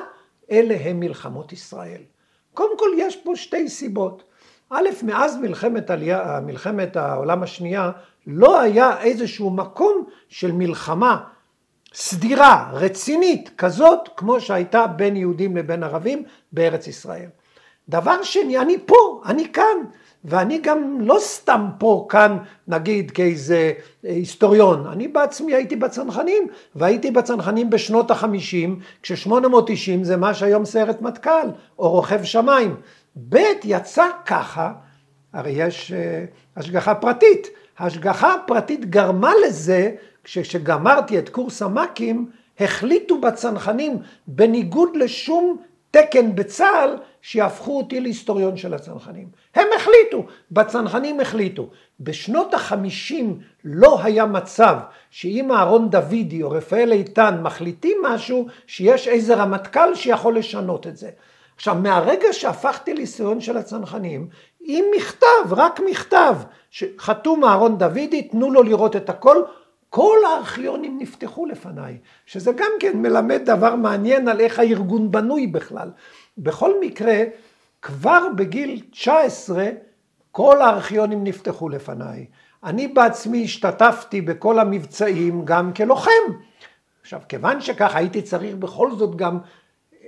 אלה 0.51 0.77
הם 0.81 0.99
מלחמות 0.99 1.53
ישראל. 1.53 2.01
קודם 2.53 2.77
כל 2.77 2.89
יש 2.97 3.15
פה 3.15 3.35
שתי 3.35 3.69
סיבות. 3.69 4.23
א', 4.69 4.89
מאז 5.03 5.37
מלחמת, 5.37 5.89
עלייה, 5.89 6.39
מלחמת 6.45 6.95
העולם 6.95 7.43
השנייה, 7.43 7.91
לא 8.27 8.59
היה 8.59 9.01
איזשהו 9.01 9.49
מקום 9.49 10.05
של 10.29 10.51
מלחמה 10.51 11.23
סדירה, 11.93 12.69
רצינית, 12.73 13.49
כזאת 13.57 14.09
כמו 14.17 14.41
שהייתה 14.41 14.87
בין 14.87 15.15
יהודים 15.15 15.57
לבין 15.57 15.83
ערבים 15.83 16.23
בארץ 16.51 16.87
ישראל. 16.87 17.29
דבר 17.89 18.23
שני, 18.23 18.57
אני 18.57 18.77
פה, 18.85 19.21
אני 19.25 19.53
כאן, 19.53 19.77
ואני 20.25 20.59
גם 20.63 20.97
לא 21.01 21.17
סתם 21.19 21.67
פה 21.79 22.05
כאן, 22.09 22.37
נגיד, 22.67 23.11
כאיזה 23.11 23.73
היסטוריון. 24.03 24.87
אני 24.87 25.07
בעצמי 25.07 25.53
הייתי 25.55 25.75
בצנחנים, 25.75 26.47
והייתי 26.75 27.11
בצנחנים 27.11 27.69
בשנות 27.69 28.11
החמישים, 28.11 28.79
כש-890 29.03 30.03
זה 30.03 30.17
מה 30.17 30.33
שהיום 30.33 30.65
סיירת 30.65 31.01
מטכ"ל, 31.01 31.47
או 31.79 31.91
רוכב 31.91 32.23
שמיים. 32.23 32.75
ב' 33.29 33.37
יצא 33.63 34.05
ככה, 34.25 34.73
הרי 35.33 35.51
יש 35.51 35.91
uh, 35.91 36.59
השגחה 36.59 36.95
פרטית. 36.95 37.47
ההשגחה 37.77 38.35
הפרטית 38.35 38.85
גרמה 38.85 39.31
לזה 39.47 39.91
כשגמרתי 40.23 41.19
את 41.19 41.29
קורס 41.29 41.61
המ"כים, 41.61 42.29
החליטו 42.59 43.21
בצנחנים, 43.21 43.97
בניגוד 44.27 44.89
לשום 44.95 45.57
תקן 45.95 46.35
בצה"ל, 46.35 46.97
שיהפכו 47.21 47.77
אותי 47.77 47.99
להיסטוריון 47.99 48.57
של 48.57 48.73
הצנחנים. 48.73 49.27
הם 49.55 49.67
החליטו, 49.75 50.25
בצנחנים 50.51 51.19
החליטו. 51.19 51.69
בשנות 51.99 52.53
החמישים 52.53 53.39
לא 53.63 53.99
היה 54.03 54.25
מצב 54.25 54.77
שאם 55.09 55.51
אהרון 55.51 55.89
דוידי 55.89 56.43
או 56.43 56.51
רפאל 56.51 56.91
איתן 56.91 57.39
מחליטים 57.41 57.97
משהו, 58.03 58.47
שיש 58.67 59.07
איזה 59.07 59.35
רמטכ"ל 59.35 59.95
שיכול 59.95 60.37
לשנות 60.37 60.87
את 60.87 60.97
זה. 60.97 61.09
עכשיו, 61.55 61.75
מהרגע 61.75 62.27
שהפכתי 62.31 62.93
להיסטוריון 62.93 63.41
של 63.41 63.57
הצנחנים, 63.57 64.27
עם 64.61 64.85
מכתב, 64.97 65.51
רק 65.51 65.79
מכתב, 65.89 66.35
שחתום 66.71 67.45
אהרון 67.45 67.77
דוידי, 67.77 68.21
תנו 68.21 68.51
לו 68.51 68.63
לראות 68.63 68.95
את 68.95 69.09
הכל, 69.09 69.43
כל 69.89 70.17
הארכיונים 70.27 70.97
נפתחו 71.01 71.45
לפניי, 71.45 71.97
שזה 72.25 72.51
גם 72.51 72.71
כן 72.79 72.97
מלמד 72.97 73.41
דבר 73.45 73.75
מעניין 73.75 74.27
על 74.27 74.39
איך 74.39 74.59
הארגון 74.59 75.11
בנוי 75.11 75.47
בכלל. 75.47 75.89
בכל 76.37 76.73
מקרה, 76.81 77.23
כבר 77.81 78.27
בגיל 78.35 78.81
19 78.91 79.65
כל 80.31 80.61
הארכיונים 80.61 81.23
נפתחו 81.23 81.69
לפניי. 81.69 82.25
אני 82.63 82.87
בעצמי 82.87 83.43
השתתפתי 83.43 84.21
בכל 84.21 84.59
המבצעים 84.59 85.45
גם 85.45 85.73
כלוחם. 85.73 86.11
עכשיו, 87.01 87.21
כיוון 87.29 87.61
שכך 87.61 87.95
הייתי 87.95 88.21
צריך 88.21 88.55
בכל 88.55 88.95
זאת 88.95 89.15
גם 89.15 89.39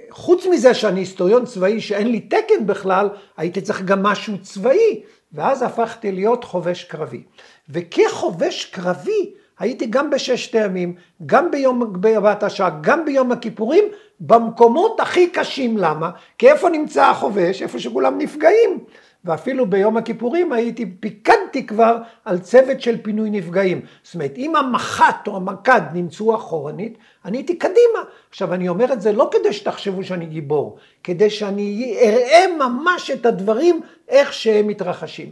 חוץ 0.10 0.46
מזה 0.46 0.74
שאני 0.74 1.00
היסטוריון 1.00 1.46
צבאי 1.46 1.82
שאין 1.82 2.08
לי 2.08 2.20
תקן 2.20 2.66
בכלל, 2.66 3.10
הייתי 3.38 3.62
צריך 3.62 3.82
גם 3.82 4.04
משהו 4.04 4.42
צבאי, 4.42 5.04
ואז 5.34 5.62
הפכתי 5.62 6.12
להיות 6.12 6.44
חובש 6.44 6.84
קרבי. 6.84 7.24
וכחובש 7.70 8.66
קרבי 8.66 9.34
הייתי 9.60 9.86
גם 9.86 10.10
בששת 10.10 10.56
הימים, 10.56 10.96
גם 11.26 11.52
ביום 11.52 12.02
בהבאת 12.02 12.44
השעה, 12.44 12.70
גם 12.82 13.06
ביום 13.06 13.32
הכיפורים, 13.32 13.84
במקומות 14.20 15.00
הכי 15.00 15.30
קשים. 15.30 15.78
למה? 15.78 16.10
כי 16.38 16.52
איפה 16.52 16.70
נמצא 16.70 17.06
החובש? 17.06 17.62
איפה 17.62 17.80
שכולם 17.80 18.18
נפגעים. 18.18 18.80
ואפילו 19.26 19.70
ביום 19.70 19.98
הכיפורים 19.98 20.54
הייתי, 20.54 20.86
פיקדתי 21.00 21.68
כבר 21.68 21.98
על 22.26 22.40
צוות 22.40 22.82
של 22.82 22.98
פינוי 23.02 23.30
נפגעים. 23.30 23.82
זאת 24.04 24.14
אומרת, 24.16 24.34
אם 24.38 24.56
המח"ט 24.56 25.28
או 25.28 25.36
המק"ד 25.36 25.82
נמצאו 25.94 26.36
אחורנית, 26.36 26.98
אני 27.26 27.38
הייתי 27.38 27.56
קדימה. 27.56 28.00
עכשיו, 28.30 28.54
אני 28.54 28.70
אומר 28.70 28.94
את 28.94 29.02
זה 29.02 29.12
לא 29.12 29.30
כדי 29.32 29.54
שתחשבו 29.54 30.04
שאני 30.04 30.26
גיבור, 30.26 30.78
כדי 31.04 31.30
שאני 31.30 31.98
אראה 32.02 32.46
ממש 32.60 33.12
את 33.12 33.26
הדברים 33.26 33.82
איך 34.10 34.34
שהם 34.34 34.68
מתרחשים. 34.68 35.32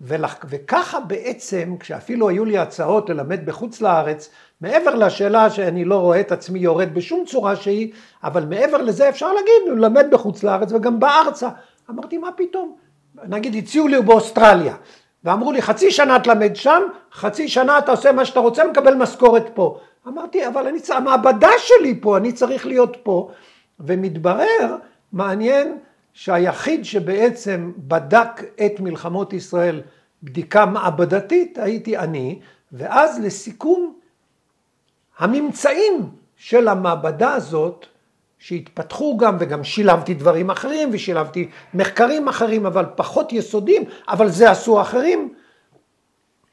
וככה 0.00 1.00
בעצם, 1.00 1.74
כשאפילו 1.80 2.28
היו 2.28 2.44
לי 2.44 2.58
הצעות 2.58 3.10
ללמד 3.10 3.46
בחוץ 3.46 3.80
לארץ, 3.80 4.30
מעבר 4.60 4.94
לשאלה 4.94 5.50
שאני 5.50 5.84
לא 5.84 5.96
רואה 5.96 6.20
את 6.20 6.32
עצמי 6.32 6.58
יורד 6.58 6.94
בשום 6.94 7.24
צורה 7.26 7.56
שהיא, 7.56 7.92
אבל 8.24 8.44
מעבר 8.44 8.82
לזה 8.82 9.08
אפשר 9.08 9.32
להגיד, 9.32 9.78
ללמד 9.78 10.06
בחוץ 10.10 10.42
לארץ 10.42 10.72
וגם 10.72 11.00
בארצה. 11.00 11.48
אמרתי, 11.90 12.18
מה 12.18 12.32
פתאום? 12.36 12.76
נגיד 13.28 13.54
הציעו 13.54 13.88
לי 13.88 14.02
באוסטרליה, 14.02 14.74
ואמרו 15.24 15.52
לי 15.52 15.62
חצי 15.62 15.90
שנה 15.90 16.20
תלמד 16.20 16.56
שם, 16.56 16.82
חצי 17.12 17.48
שנה 17.48 17.78
אתה 17.78 17.90
עושה 17.90 18.12
מה 18.12 18.24
שאתה 18.24 18.40
רוצה, 18.40 18.64
מקבל 18.64 18.94
משכורת 18.94 19.50
פה. 19.54 19.78
אמרתי, 20.08 20.46
אבל 20.46 20.66
אני 20.66 20.80
צריך, 20.80 20.98
המעבדה 20.98 21.50
שלי 21.58 22.00
פה, 22.00 22.16
אני 22.16 22.32
צריך 22.32 22.66
להיות 22.66 22.96
פה. 23.02 23.30
ומתברר, 23.80 24.76
מעניין, 25.12 25.78
שהיחיד 26.12 26.84
שבעצם 26.84 27.72
בדק 27.76 28.42
את 28.66 28.80
מלחמות 28.80 29.32
ישראל 29.32 29.82
בדיקה 30.22 30.66
מעבדתית 30.66 31.58
הייתי 31.58 31.98
אני, 31.98 32.40
ואז 32.72 33.20
לסיכום, 33.20 33.98
הממצאים 35.18 36.10
של 36.36 36.68
המעבדה 36.68 37.32
הזאת 37.32 37.86
שהתפתחו 38.38 39.16
גם 39.16 39.36
וגם 39.40 39.64
שילבתי 39.64 40.14
דברים 40.14 40.50
אחרים 40.50 40.90
ושילבתי 40.92 41.48
מחקרים 41.74 42.28
אחרים 42.28 42.66
אבל 42.66 42.86
פחות 42.96 43.32
יסודיים 43.32 43.84
אבל 44.08 44.28
זה 44.28 44.50
עשו 44.50 44.80
אחרים 44.80 45.34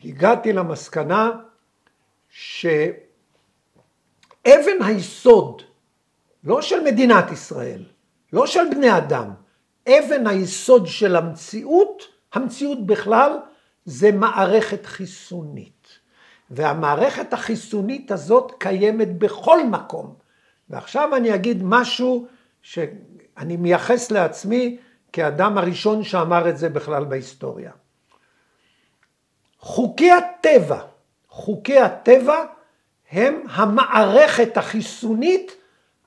הגעתי 0.06 0.54
למסקנה 0.54 1.32
שאבן 2.30 2.92
היסוד 4.86 5.62
לא 6.44 6.62
של 6.62 6.84
מדינת 6.84 7.32
ישראל 7.32 7.84
לא 8.34 8.48
של 8.48 8.70
בני 8.72 8.98
אדם 8.98 9.45
אבן 9.88 10.28
היסוד 10.28 10.88
של 10.88 11.16
המציאות 11.16 12.16
המציאות 12.36 12.86
בכלל 12.86 13.32
זה 13.86 14.12
מערכת 14.12 14.86
חיסונית 14.86 15.88
והמערכת 16.50 17.34
החיסונית 17.34 18.12
הזאת 18.12 18.52
קיימת 18.58 19.18
בכל 19.18 19.68
מקום 19.68 20.16
ועכשיו 20.70 21.16
אני 21.16 21.36
אגיד 21.36 21.64
משהו 21.64 22.28
שאני 22.62 23.58
מייחס 23.58 24.12
לעצמי 24.12 24.78
כאדם 25.14 25.58
הראשון 25.58 26.04
שאמר 26.04 26.50
את 26.50 26.58
זה 26.58 26.70
בכלל 26.70 27.06
בהיסטוריה. 27.06 27.72
חוקי 29.60 30.12
הטבע, 30.12 30.82
חוקי 31.30 31.80
הטבע 31.80 32.44
הם 33.12 33.44
המערכת 33.50 34.58
החיסונית 34.58 35.56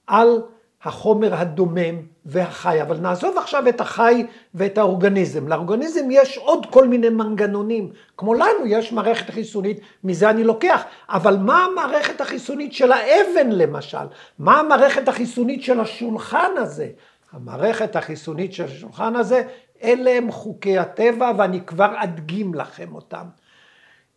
על 0.07 0.43
החומר 0.83 1.35
הדומם 1.35 2.03
והחי, 2.31 2.83
אבל 2.83 2.97
נעזוב 2.97 3.39
עכשיו 3.39 3.69
את 3.69 3.81
החי 3.81 4.27
ואת 4.55 4.79
האורגניזם. 4.79 5.49
לאורגניזם 5.49 6.11
יש 6.11 6.39
עוד 6.39 6.67
כל 6.71 6.89
מיני 6.89 7.09
מנגנונים, 7.09 7.91
כמו 8.17 8.35
לנו 8.35 8.67
יש 8.67 8.93
מערכת 8.93 9.31
חיסונית, 9.31 9.81
מזה 10.05 10.31
אני 10.31 10.45
לוקח, 10.45 10.85
אבל 11.09 11.37
מה 11.37 11.65
המערכת 11.65 12.21
החיסונית 12.21 12.73
של 12.73 12.93
האבן 12.93 13.49
למשל? 13.51 14.07
מה 14.39 14.61
המערכת 14.61 15.09
החיסונית 15.09 15.63
של 15.63 15.81
השולחן 15.81 16.51
הזה? 16.57 16.89
המערכת 17.33 17.97
החיסונית 17.97 18.53
של 18.53 18.65
השולחן 18.65 19.17
הזה, 19.17 19.43
אלה 19.83 20.11
הם 20.11 20.31
חוקי 20.31 20.79
הטבע 20.79 21.33
ואני 21.39 21.61
כבר 21.67 21.95
אדגים 21.97 22.55
לכם 22.55 22.95
אותם. 22.95 23.27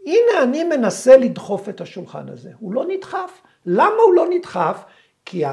הנה 0.06 0.44
אני 0.44 0.64
מנסה 0.64 1.18
לדחוף 1.18 1.70
את 1.70 1.82
השולחן 1.82 2.30
הזה, 2.30 2.50
הוא 2.60 2.74
לא 2.74 2.86
נדחף. 2.88 3.42
למה 3.66 4.02
הוא 4.06 4.14
לא 4.14 4.26
נדחף? 4.30 4.84
כי 5.26 5.44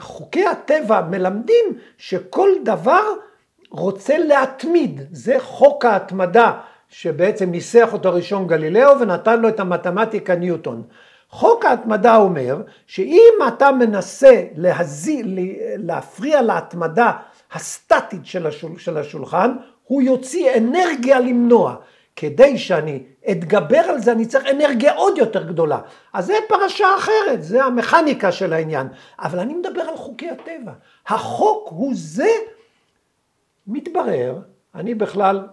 חוקי 0.00 0.46
הטבע 0.46 1.00
מלמדים 1.00 1.64
שכל 1.98 2.48
דבר 2.64 3.02
רוצה 3.70 4.18
להתמיד, 4.18 5.00
זה 5.10 5.36
חוק 5.40 5.84
ההתמדה 5.84 6.52
שבעצם 6.88 7.50
ניסח 7.50 7.88
אותו 7.92 8.12
ראשון 8.12 8.46
גלילאו 8.46 9.00
ונתן 9.00 9.40
לו 9.40 9.48
את 9.48 9.60
המתמטיקה 9.60 10.34
ניוטון. 10.34 10.82
חוק 11.30 11.64
ההתמדה 11.64 12.16
אומר 12.16 12.62
שאם 12.86 13.32
אתה 13.48 13.72
מנסה 13.72 14.42
להזי, 14.56 15.22
להפריע 15.76 16.42
להתמדה 16.42 17.12
הסטטית 17.52 18.26
של 18.76 18.96
השולחן, 18.96 19.52
הוא 19.84 20.02
יוציא 20.02 20.50
אנרגיה 20.56 21.20
למנוע. 21.20 21.76
כדי 22.16 22.58
שאני 22.58 23.02
אתגבר 23.30 23.78
על 23.78 24.00
זה, 24.00 24.12
אני 24.12 24.26
צריך 24.26 24.46
אנרגיה 24.50 24.94
עוד 24.94 25.18
יותר 25.18 25.42
גדולה. 25.42 25.80
אז 26.12 26.26
זה 26.26 26.34
פרשה 26.48 26.86
אחרת, 26.98 27.42
זה 27.42 27.64
המכניקה 27.64 28.32
של 28.32 28.52
העניין. 28.52 28.86
אבל 29.18 29.38
אני 29.38 29.54
מדבר 29.54 29.80
על 29.80 29.96
חוקי 29.96 30.30
הטבע. 30.30 30.72
החוק 31.06 31.68
הוא 31.70 31.92
זה, 31.94 32.28
מתברר, 33.66 34.38
אני 34.74 34.94
בכלל 34.94 35.46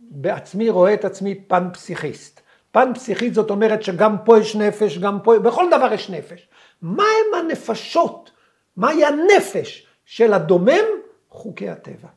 בעצמי 0.00 0.70
רואה 0.70 0.94
את 0.94 1.04
עצמי 1.04 1.34
פן 1.34 1.68
פסיכיסט. 1.72 2.40
פן 2.72 2.94
פסיכיסט 2.94 3.34
זאת 3.34 3.50
אומרת 3.50 3.82
שגם 3.82 4.16
פה 4.24 4.38
יש 4.38 4.56
נפש, 4.56 4.98
גם 4.98 5.18
פה, 5.22 5.38
בכל 5.38 5.66
דבר 5.70 5.92
יש 5.92 6.10
נפש. 6.10 6.48
מה 6.82 7.02
הם 7.04 7.44
הנפשות? 7.44 8.30
מהי 8.76 9.04
הנפש 9.04 9.86
של 10.04 10.32
הדומם? 10.32 10.84
חוקי 11.30 11.68
הטבע. 11.68 12.08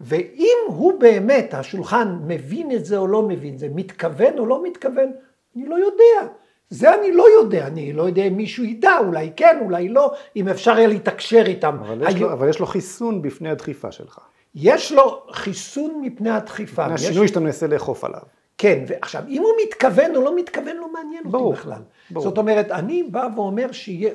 ואם 0.00 0.58
הוא 0.66 1.00
באמת, 1.00 1.54
השולחן, 1.54 2.18
מבין 2.26 2.72
את 2.72 2.84
זה 2.84 2.96
או 2.96 3.06
לא 3.06 3.22
מבין 3.22 3.54
את 3.54 3.58
זה, 3.58 3.68
מתכוון 3.74 4.38
או 4.38 4.46
לא 4.46 4.62
מתכוון, 4.62 5.12
אני 5.56 5.66
לא 5.66 5.74
יודע. 5.74 6.32
זה 6.70 6.94
אני 6.94 7.12
לא 7.12 7.24
יודע, 7.40 7.66
אני 7.66 7.92
לא 7.92 8.02
יודע 8.02 8.22
אם 8.22 8.36
מישהו 8.36 8.64
ידע, 8.64 8.98
אולי 8.98 9.30
כן, 9.36 9.58
אולי 9.64 9.88
לא, 9.88 10.12
אם 10.36 10.48
אפשר 10.48 10.78
יהיה 10.78 10.88
להתקשר 10.88 11.42
איתם. 11.46 11.76
אבל 11.80 12.08
יש, 12.08 12.14
לו, 12.14 12.32
אבל 12.32 12.48
יש 12.48 12.60
לו 12.60 12.66
חיסון 12.66 13.22
בפני 13.22 13.50
הדחיפה 13.50 13.92
שלך. 13.92 14.18
יש 14.54 14.92
לו 14.92 15.22
חיסון 15.32 16.00
מפני 16.02 16.30
הדחיפה. 16.30 16.82
מפני 16.82 16.94
השינוי 16.94 17.24
יש... 17.24 17.30
שאתה 17.30 17.40
מנסה 17.40 17.66
לאכוף 17.66 18.04
עליו. 18.04 18.20
כן, 18.58 18.84
ועכשיו, 18.86 19.22
אם 19.28 19.42
הוא 19.42 19.50
מתכוון 19.66 20.16
או 20.16 20.22
לא 20.22 20.36
מתכוון, 20.36 20.76
לא 20.76 20.92
מעניין 20.92 21.22
ברור, 21.24 21.46
אותי 21.46 21.60
בכלל. 21.60 21.82
ברור. 22.10 22.24
זאת 22.24 22.38
אומרת, 22.38 22.70
אני 22.70 23.02
בא 23.02 23.28
ואומר 23.36 23.72
שיהיה... 23.72 24.10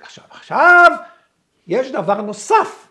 עכשיו, 0.00 0.24
עכשיו, 0.30 0.90
יש 1.66 1.92
דבר 1.92 2.22
נוסף. 2.22 2.83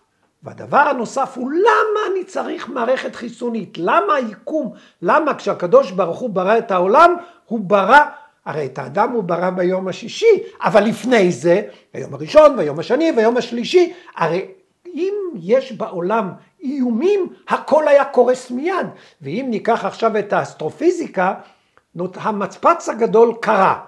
והדבר 0.43 0.77
הנוסף 0.77 1.33
הוא 1.37 1.51
למה 1.51 1.99
אני 2.11 2.23
צריך 2.23 2.69
מערכת 2.69 3.15
חיסונית? 3.15 3.77
למה 3.77 4.15
היקום? 4.15 4.73
למה 5.01 5.33
כשהקדוש 5.33 5.91
ברוך 5.91 6.19
הוא 6.19 6.29
ברא 6.29 6.57
את 6.57 6.71
העולם, 6.71 7.15
הוא 7.45 7.59
ברא, 7.59 7.99
הרי 8.45 8.65
את 8.65 8.79
האדם 8.79 9.11
הוא 9.11 9.23
ברא 9.23 9.49
ביום 9.49 9.87
השישי, 9.87 10.43
אבל 10.61 10.83
לפני 10.83 11.31
זה, 11.31 11.61
ביום 11.93 12.13
הראשון, 12.13 12.57
ביום 12.57 12.79
השני, 12.79 13.11
ביום 13.11 13.37
השלישי, 13.37 13.93
הרי 14.15 14.47
אם 14.85 15.13
יש 15.35 15.71
בעולם 15.71 16.31
איומים, 16.63 17.33
הכל 17.47 17.87
היה 17.87 18.05
קורס 18.05 18.51
מיד. 18.51 18.87
ואם 19.21 19.45
ניקח 19.49 19.85
עכשיו 19.85 20.19
את 20.19 20.33
האסטרופיזיקה, 20.33 21.33
המצפץ 22.15 22.89
הגדול 22.89 23.33
קרה. 23.41 23.79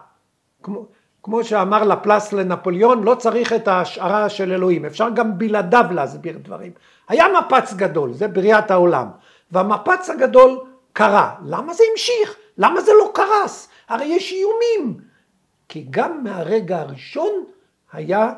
כמו, 0.63 0.85
כמו 1.25 1.43
שאמר 1.43 1.83
לפלס 1.83 2.33
לנפוליאון, 2.33 3.03
לא 3.03 3.15
צריך 3.15 3.53
את 3.53 3.67
ההשערה 3.67 4.29
של 4.29 4.51
אלוהים, 4.51 4.85
אפשר 4.85 5.09
גם 5.09 5.37
בלעדיו 5.37 5.85
להסביר 5.91 6.37
דברים. 6.37 6.71
היה 7.07 7.25
מפץ 7.39 7.73
גדול, 7.73 8.13
זה 8.13 8.27
בריאת 8.27 8.71
העולם, 8.71 9.07
והמפץ 9.51 10.09
הגדול 10.09 10.59
קרה. 10.93 11.35
למה 11.45 11.73
זה 11.73 11.83
המשיך? 11.91 12.35
למה 12.57 12.81
זה 12.81 12.91
לא 12.99 13.11
קרס? 13.13 13.67
הרי 13.87 14.05
יש 14.05 14.33
איומים. 14.33 14.97
כי 15.69 15.85
גם 15.89 16.23
מהרגע 16.23 16.79
הראשון 16.79 17.31
היה 17.91 18.33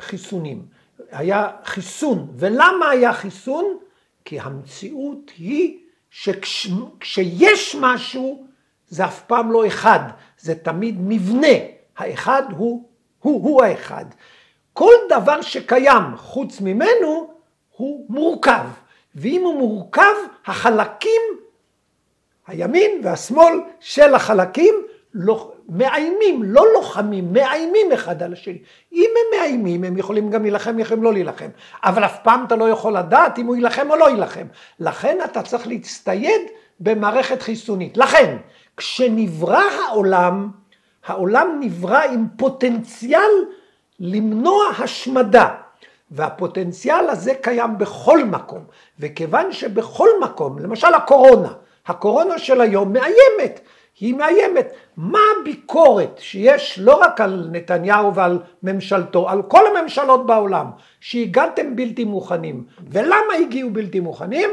חיסונים, 0.00 0.62
היה 1.10 1.50
חיסון. 1.64 2.28
ולמה 2.36 2.90
היה 2.90 3.12
חיסון? 3.12 3.78
כי 4.24 4.40
המציאות 4.40 5.30
היא 5.38 5.78
שכשיש 6.10 7.76
משהו 7.80 8.46
זה 8.88 9.04
אף 9.04 9.22
פעם 9.22 9.52
לא 9.52 9.66
אחד, 9.66 10.00
זה 10.46 10.54
תמיד 10.54 10.96
מבנה. 10.98 11.56
האחד 11.96 12.42
הוא, 12.56 12.88
הוא, 13.20 13.42
הוא 13.44 13.62
האחד. 13.62 14.04
כל 14.72 14.92
דבר 15.08 15.42
שקיים 15.42 16.16
חוץ 16.16 16.60
ממנו 16.60 17.30
הוא 17.76 18.06
מורכב. 18.08 18.66
ואם 19.14 19.42
הוא 19.44 19.54
מורכב, 19.54 20.14
החלקים, 20.46 21.22
הימין 22.46 23.00
והשמאל 23.02 23.54
של 23.80 24.14
החלקים, 24.14 24.74
לא, 25.14 25.52
מאיימים, 25.68 26.42
לא 26.42 26.64
לוחמים, 26.74 27.32
מאיימים 27.32 27.92
אחד 27.92 28.22
על 28.22 28.32
השני. 28.32 28.58
אם 28.92 29.10
הם 29.16 29.38
מאיימים, 29.38 29.84
הם 29.84 29.96
יכולים 29.96 30.30
גם 30.30 30.42
להילחם, 30.42 30.78
יכולים 30.78 31.02
לא 31.02 31.12
להילחם. 31.12 31.48
אבל 31.84 32.04
אף 32.04 32.18
פעם 32.22 32.44
אתה 32.46 32.56
לא 32.56 32.70
יכול 32.70 32.96
לדעת 32.96 33.38
אם 33.38 33.46
הוא 33.46 33.56
יילחם 33.56 33.90
או 33.90 33.96
לא 33.96 34.10
יילחם. 34.10 34.46
לכן 34.80 35.18
אתה 35.24 35.42
צריך 35.42 35.66
להצטייד 35.66 36.40
במערכת 36.80 37.42
חיסונית. 37.42 37.96
לכן, 37.96 38.36
כשנברא 38.76 39.62
העולם, 39.88 40.50
העולם 41.06 41.58
נברא 41.60 42.02
עם 42.02 42.26
פוטנציאל 42.36 43.30
למנוע 44.00 44.64
השמדה. 44.78 45.54
והפוטנציאל 46.10 47.08
הזה 47.08 47.34
קיים 47.34 47.78
בכל 47.78 48.24
מקום, 48.24 48.64
וכיוון 49.00 49.52
שבכל 49.52 50.08
מקום, 50.22 50.58
למשל 50.58 50.94
הקורונה, 50.94 51.52
הקורונה 51.86 52.38
של 52.38 52.60
היום 52.60 52.92
מאיימת, 52.92 53.60
היא 54.00 54.14
מאיימת. 54.14 54.72
מה 54.96 55.18
הביקורת 55.40 56.18
שיש 56.18 56.78
לא 56.78 56.94
רק 56.94 57.20
על 57.20 57.48
נתניהו 57.52 58.14
ועל 58.14 58.38
ממשלתו, 58.62 59.28
על 59.28 59.42
כל 59.42 59.76
הממשלות 59.76 60.26
בעולם, 60.26 60.66
שהגעתם 61.00 61.76
בלתי 61.76 62.04
מוכנים. 62.04 62.64
ולמה 62.90 63.34
הגיעו 63.40 63.70
בלתי 63.70 64.00
מוכנים? 64.00 64.50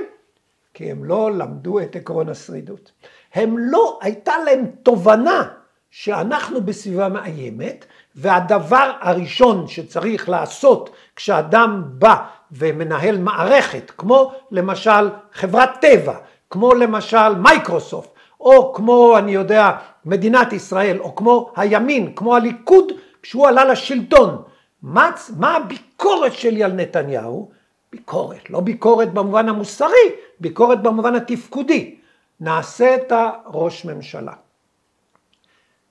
כי 0.73 0.91
הם 0.91 1.03
לא 1.03 1.31
למדו 1.31 1.79
את 1.79 1.95
עקרון 1.95 2.29
השרידות. 2.29 2.91
הם 3.33 3.57
לא, 3.57 3.99
הייתה 4.01 4.33
להם 4.45 4.65
תובנה 4.83 5.43
שאנחנו 5.91 6.61
בסביבה 6.61 7.09
מאיימת, 7.09 7.85
והדבר 8.15 8.91
הראשון 9.01 9.67
שצריך 9.67 10.29
לעשות 10.29 10.89
כשאדם 11.15 11.83
בא 11.87 12.15
ומנהל 12.51 13.17
מערכת, 13.17 13.91
כמו 13.97 14.31
למשל 14.51 15.09
חברת 15.33 15.69
טבע, 15.81 16.15
כמו 16.49 16.73
למשל 16.73 17.35
מייקרוסופט, 17.35 18.09
או 18.39 18.73
כמו 18.73 19.17
אני 19.17 19.31
יודע 19.31 19.71
מדינת 20.05 20.53
ישראל, 20.53 20.99
או 20.99 21.15
כמו 21.15 21.51
הימין, 21.55 22.13
כמו 22.15 22.35
הליכוד, 22.35 22.91
כשהוא 23.21 23.47
עלה 23.47 23.65
לשלטון. 23.65 24.41
מה, 24.81 25.11
מה 25.37 25.55
הביקורת 25.55 26.33
שלי 26.33 26.63
על 26.63 26.71
נתניהו? 26.71 27.51
ביקורת, 27.91 28.49
לא 28.49 28.59
ביקורת 28.59 29.13
במובן 29.13 29.49
המוסרי, 29.49 30.09
ביקורת 30.39 30.81
במובן 30.81 31.15
התפקודי. 31.15 31.95
נעשה 32.39 32.95
את 32.95 33.11
הראש 33.11 33.85
ממשלה. 33.85 34.33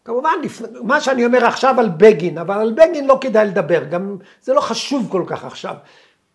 כמובן, 0.05 0.31
מה 0.83 1.01
שאני 1.01 1.27
אומר 1.27 1.45
עכשיו 1.47 1.81
על 1.81 1.89
בגין, 1.89 2.39
אבל 2.39 2.61
על 2.61 2.73
בגין 2.73 3.07
לא 3.07 3.19
כדאי 3.21 3.47
לדבר, 3.47 3.85
גם 3.85 4.17
זה 4.41 4.55
לא 4.55 4.61
חשוב 4.61 5.09
כל 5.11 5.25
כך 5.27 5.45
עכשיו. 5.45 5.75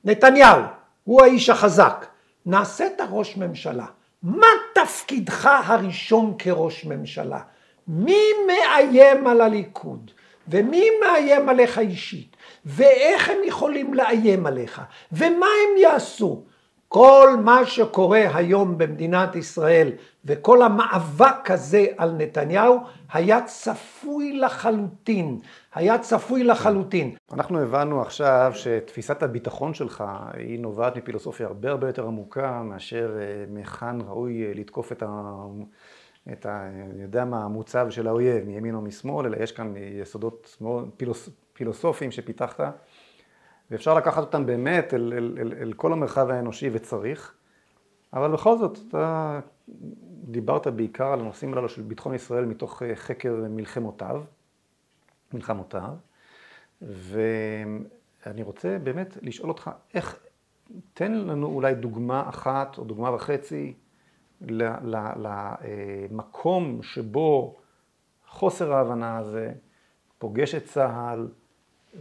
נתניהו, 0.04 0.62
הוא 1.04 1.22
האיש 1.22 1.50
החזק, 1.50 2.06
נעשה 2.46 2.88
את 2.88 3.02
הראש 3.02 3.38
ממשלה. 3.38 3.86
מה 4.24 4.48
תפקידך 4.76 5.50
הראשון 5.65 6.36
כראש 6.39 6.86
ממשלה? 6.86 7.39
מי 7.88 8.22
מאיים 8.48 9.28
על 9.28 9.41
הליכוד? 9.41 10.12
ומי 10.48 10.89
מאיים 11.02 11.50
עליך 11.50 11.80
אישית? 11.80 12.38
ואיך 12.65 13.30
הם 13.30 13.38
יכולים 13.46 13.93
לאיים 13.93 14.46
עליך? 14.46 14.82
ומה 15.12 15.46
הם 15.46 15.78
יעשו? 15.78 16.43
כל 16.88 17.30
מה 17.43 17.65
שקורה 17.65 18.38
היום 18.38 18.78
במדינת 18.78 19.36
ישראל 19.36 19.91
וכל 20.26 20.62
המאבק 20.62 21.52
הזה 21.52 21.86
על 21.97 22.12
נתניהו 22.17 22.80
היה 23.13 23.41
צפוי 23.41 24.38
לחלוטין, 24.38 25.39
היה 25.73 26.00
צפוי 26.00 26.43
לחלוטין. 26.43 27.15
אנחנו 27.34 27.60
הבנו 27.60 28.02
עכשיו 28.02 28.52
שתפיסת 28.56 29.23
הביטחון 29.23 29.73
שלך 29.73 30.04
היא 30.34 30.60
נובעת 30.60 30.95
מפילוסופיה 30.97 31.47
הרבה 31.47 31.69
הרבה 31.69 31.88
יותר 31.88 32.08
עמוקה 32.08 32.62
מאשר 32.63 33.17
אה, 33.19 33.45
מהיכן 33.50 34.02
ראוי 34.02 34.45
אה, 34.45 34.52
לתקוף 34.56 34.91
את 34.91 35.04
ה... 35.04 35.34
את 36.32 36.45
ה... 36.45 36.69
אני 36.93 37.04
יודע 37.04 37.26
מה, 37.26 37.43
המוצב 37.43 37.89
של 37.89 38.08
האויב, 38.08 38.45
מימין 38.45 38.76
או 38.76 38.82
משמאל, 38.82 39.26
אלא 39.26 39.38
יש 39.43 39.52
כאן 39.52 39.73
יסודות 40.02 40.58
פילוס... 40.97 41.30
פילוסופיים 41.54 42.12
שפיתחת. 42.12 42.60
ואפשר 43.71 43.93
לקחת 43.93 44.23
אותם 44.23 44.45
באמת 44.45 44.93
אל, 44.93 45.13
אל, 45.17 45.38
אל, 45.41 45.53
אל 45.62 45.73
כל 45.73 45.93
המרחב 45.93 46.30
האנושי 46.30 46.69
וצריך, 46.73 47.34
אבל 48.13 48.32
בכל 48.32 48.58
זאת, 48.58 48.80
אתה 48.88 49.39
דיברת 50.23 50.67
בעיקר 50.67 51.08
על 51.08 51.19
הנושאים 51.19 51.53
הללו 51.53 51.69
של 51.69 51.82
ביטחון 51.82 52.15
ישראל 52.15 52.45
מתוך 52.45 52.84
אה, 52.84 52.95
חקר 52.95 53.36
מלחמותיו, 53.49 54.23
מלחמותיו, 55.34 55.93
ואני 56.82 58.43
רוצה 58.43 58.77
באמת 58.84 59.17
לשאול 59.21 59.49
אותך, 59.49 59.71
איך, 59.93 60.19
תן 60.93 61.12
לנו 61.12 61.47
אולי 61.47 61.75
דוגמה 61.75 62.30
אחת 62.30 62.77
או 62.77 62.84
דוגמה 62.84 63.15
וחצי 63.15 63.73
למקום 65.21 66.84
שבו 66.84 67.56
חוסר 68.27 68.73
ההבנה 68.73 69.17
הזה 69.17 69.53
פוגש 70.17 70.56
את 70.56 70.65
צה"ל, 70.65 71.27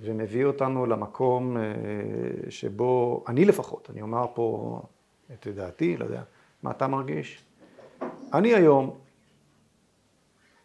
ומביא 0.00 0.44
אותנו 0.44 0.86
למקום 0.86 1.56
אה, 1.56 1.62
שבו, 2.50 3.24
אני 3.28 3.44
לפחות, 3.44 3.90
אני 3.92 4.02
אומר 4.02 4.26
פה 4.34 4.80
את 5.32 5.46
דעתי, 5.46 5.96
לא 5.96 6.04
יודע, 6.04 6.22
מה 6.62 6.70
אתה 6.70 6.86
מרגיש? 6.86 7.44
אני 8.32 8.54
היום, 8.54 8.98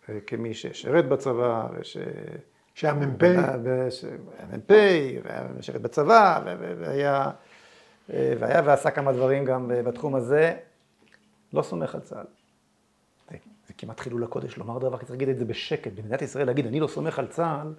אה, 0.09 0.19
כמי 0.27 0.53
ששירת 0.53 1.09
בצבא, 1.09 1.67
וש... 1.73 1.97
שהמ"פ, 2.75 3.23
שהמ"פ, 3.89 4.71
ושירת 5.57 5.81
בצבא, 5.81 6.41
והיה, 6.79 7.31
אה, 8.13 8.33
והיה 8.39 8.61
ועשה 8.65 8.91
כמה 8.91 9.13
דברים 9.13 9.45
גם 9.45 9.71
בתחום 9.85 10.15
הזה, 10.15 10.57
לא 11.53 11.61
סומך 11.61 11.95
על 11.95 12.01
צה"ל. 12.01 12.25
זה, 13.29 13.37
זה 13.67 13.73
כמעט 13.77 13.99
חילול 13.99 14.23
הקודש 14.23 14.57
לומר 14.57 14.79
דבר 14.79 14.97
כזה, 14.97 15.13
להגיד 15.13 15.29
את 15.29 15.37
זה 15.37 15.45
בשקט. 15.45 15.91
במדינת 15.91 16.21
ישראל 16.21 16.47
להגיד, 16.47 16.65
אני 16.65 16.79
לא 16.79 16.87
סומך 16.87 17.19
על 17.19 17.27
צה"ל, 17.27 17.73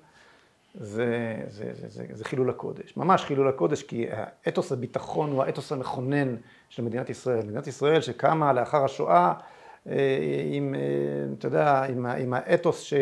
זה, 0.75 1.37
זה, 1.49 1.71
זה, 1.75 1.89
זה, 1.89 2.05
זה 2.13 2.25
חילול 2.25 2.51
הקודש, 2.51 2.97
ממש 2.97 3.25
חילול 3.25 3.49
הקודש, 3.49 3.83
כי 3.83 4.07
אתוס 4.49 4.73
הביטחון 4.73 5.33
הוא 5.33 5.43
האתוס 5.43 5.73
המכונן 5.73 6.37
של 6.69 6.83
מדינת 6.83 7.11
ישראל. 7.11 7.47
מדינת 7.47 7.67
ישראל 7.67 8.01
שקמה 8.01 8.53
לאחר 8.53 8.85
השואה 8.85 9.33
אה, 9.89 9.95
עם, 10.53 10.75
אה, 10.75 10.81
אתה 11.39 11.47
יודע, 11.47 11.85
עם, 11.85 12.07
עם 12.07 12.35
האתוס 12.35 12.81
ש, 12.81 12.95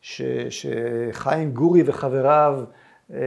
ש, 0.00 0.22
שחיים 0.50 1.50
גורי 1.52 1.82
וחבריו 1.86 2.64
אה, 3.12 3.18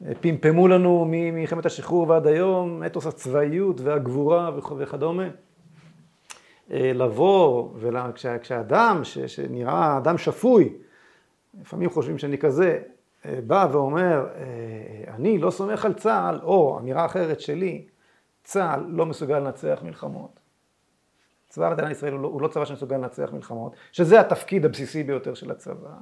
ופמפמו 0.00 0.68
לנו 0.68 1.04
ממלחמת 1.08 1.66
השחרור 1.66 2.08
ועד 2.08 2.26
היום, 2.26 2.82
אתוס 2.86 3.06
הצבאיות 3.06 3.80
והגבורה 3.80 4.50
וכדומה. 4.78 5.28
לבוא, 6.70 7.68
וכשאדם 7.78 9.00
שנראה 9.26 9.98
אדם 9.98 10.18
שפוי, 10.18 10.72
לפעמים 11.60 11.90
חושבים 11.90 12.18
שאני 12.18 12.38
כזה, 12.38 12.82
אה, 13.24 13.38
בא 13.46 13.68
ואומר, 13.72 14.28
אה, 14.34 15.14
אני 15.14 15.38
לא 15.38 15.50
סומך 15.50 15.84
על 15.84 15.94
צה"ל, 15.94 16.40
או 16.42 16.78
אמירה 16.78 17.06
אחרת 17.06 17.40
שלי, 17.40 17.86
צה"ל 18.44 18.84
לא 18.88 19.06
מסוגל 19.06 19.38
לנצח 19.38 19.80
מלחמות. 19.82 20.40
צבא 21.48 21.70
מדינת 21.70 21.90
ישראל 21.90 22.12
הוא 22.12 22.20
לא, 22.20 22.28
הוא 22.28 22.42
לא 22.42 22.48
צבא 22.48 22.64
שמסוגל 22.64 22.96
לנצח 22.96 23.32
מלחמות, 23.32 23.76
שזה 23.92 24.20
התפקיד 24.20 24.64
הבסיסי 24.64 25.02
ביותר 25.02 25.34
של 25.34 25.50
הצבא. 25.50 25.94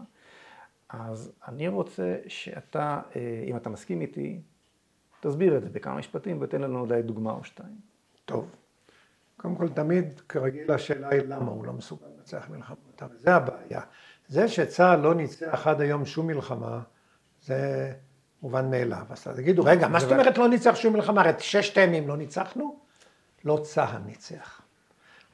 אז 0.89 1.33
אני 1.49 1.69
רוצה 1.69 2.17
שאתה, 2.27 3.01
אה, 3.17 3.45
אם 3.47 3.57
אתה 3.57 3.71
מסכים 3.71 4.01
איתי, 4.01 4.41
תסביר 5.21 5.57
את 5.57 5.63
זה 5.63 5.71
בכמה 5.71 5.95
משפטים 5.95 6.39
ותן 6.41 6.61
לנו 6.61 6.81
אולי 6.81 7.03
דוגמה 7.03 7.33
או 7.33 7.45
שתיים. 7.45 7.79
טוב. 8.25 8.51
קודם 9.37 9.55
כל, 9.55 9.69
תמיד, 9.69 10.21
כרגיל, 10.29 10.71
השאלה 10.71 11.09
היא 11.09 11.23
למה 11.23 11.51
הוא 11.51 11.65
לא 11.65 11.73
מסוגל 11.73 12.07
לנצח 12.17 12.47
מלחמות, 12.51 13.03
זה 13.17 13.35
הבעיה. 13.35 13.81
זה 14.29 14.49
שצה"ל 14.49 15.01
לא 15.01 15.15
ניצח 15.15 15.67
עד 15.67 15.81
היום 15.81 16.07
שום 16.07 16.27
מלחמה, 16.27 16.81
זה 17.43 17.93
מובן 18.43 18.71
מאליו. 18.71 19.07
אז 19.11 19.29
תגידו, 19.37 19.65
רגע, 19.65 19.89
מה 19.89 20.01
זאת 20.01 20.13
אומרת 20.13 20.39
לא 20.39 20.49
ניצח 20.49 20.75
שום 20.75 20.93
מלחמה? 20.93 21.21
הרי 21.21 21.33
ששת 21.39 21.79
הימים 21.79 22.09
לא 22.09 22.17
ניצחנו? 22.17 22.77
לא 23.45 23.61
צה"ל 23.63 23.99
ניצח. 24.07 24.61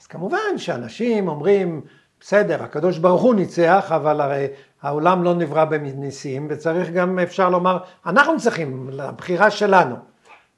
אז 0.00 0.06
כמובן 0.06 0.58
שאנשים 0.58 1.28
אומרים, 1.28 1.80
בסדר, 2.20 2.62
הקדוש 2.62 2.98
ברוך 2.98 3.22
הוא 3.22 3.34
ניצח, 3.34 3.92
אבל 3.96 4.20
הרי 4.20 4.46
העולם 4.82 5.22
לא 5.22 5.34
נברא 5.34 5.64
בניסים, 5.64 6.46
וצריך 6.50 6.90
גם, 6.90 7.18
אפשר 7.18 7.48
לומר, 7.48 7.78
אנחנו 8.06 8.40
צריכים, 8.40 8.90
לבחירה 8.92 9.50
שלנו. 9.50 9.96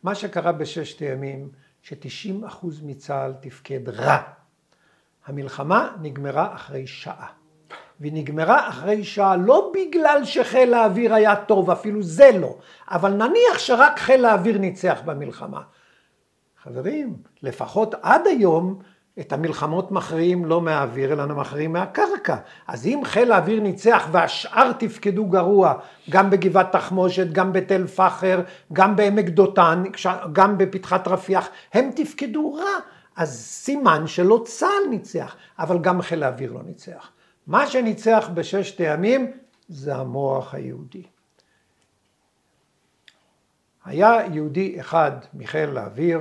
מה 0.02 0.14
שקרה 0.14 0.52
בששת 0.52 1.00
הימים, 1.00 1.48
ש-90% 1.82 2.66
מצה"ל 2.82 3.32
תפקד 3.40 3.88
רע. 3.88 4.22
המלחמה 5.26 5.90
נגמרה 6.00 6.54
אחרי 6.54 6.86
שעה. 6.86 7.41
והיא 8.02 8.12
נגמרה 8.14 8.68
אחרי 8.68 9.04
שעה 9.04 9.36
לא 9.36 9.72
בגלל 9.74 10.20
שחיל 10.24 10.74
האוויר 10.74 11.14
היה 11.14 11.36
טוב, 11.36 11.70
אפילו 11.70 12.02
זה 12.02 12.30
לא, 12.40 12.56
אבל 12.90 13.12
נניח 13.12 13.58
שרק 13.58 13.98
חיל 13.98 14.24
האוויר 14.24 14.58
ניצח 14.58 15.00
במלחמה. 15.04 15.60
חברים, 16.62 17.16
לפחות 17.42 17.94
עד 18.02 18.26
היום 18.26 18.78
את 19.20 19.32
המלחמות 19.32 19.90
מכריעים 19.90 20.44
לא 20.44 20.60
מהאוויר 20.60 21.12
אלא 21.12 21.26
מכריעים 21.26 21.72
מהקרקע. 21.72 22.36
אז 22.68 22.86
אם 22.86 23.00
חיל 23.04 23.32
האוויר 23.32 23.60
ניצח 23.60 24.08
והשאר 24.12 24.72
תפקדו 24.72 25.26
גרוע, 25.26 25.74
גם 26.10 26.30
בגבעת 26.30 26.72
תחמושת, 26.72 27.26
גם 27.32 27.52
בתל 27.52 27.86
פחר, 27.86 28.40
גם 28.72 28.96
בעמק 28.96 29.28
דותן, 29.28 29.82
גם 30.32 30.58
בפתחת 30.58 31.08
רפיח, 31.08 31.48
הם 31.72 31.90
תפקדו 31.96 32.54
רע. 32.54 32.78
אז 33.16 33.44
סימן 33.44 34.06
שלא 34.06 34.42
צה"ל 34.44 34.90
ניצח, 34.90 35.36
אבל 35.58 35.78
גם 35.78 36.02
חיל 36.02 36.22
האוויר 36.22 36.52
לא 36.52 36.60
ניצח. 36.62 37.10
מה 37.46 37.66
שניצח 37.66 38.30
בששת 38.34 38.80
הימים 38.80 39.32
זה 39.68 39.94
המוח 39.94 40.54
היהודי. 40.54 41.02
היה 43.84 44.18
יהודי 44.32 44.80
אחד 44.80 45.12
מחיל 45.34 45.76
האוויר 45.78 46.20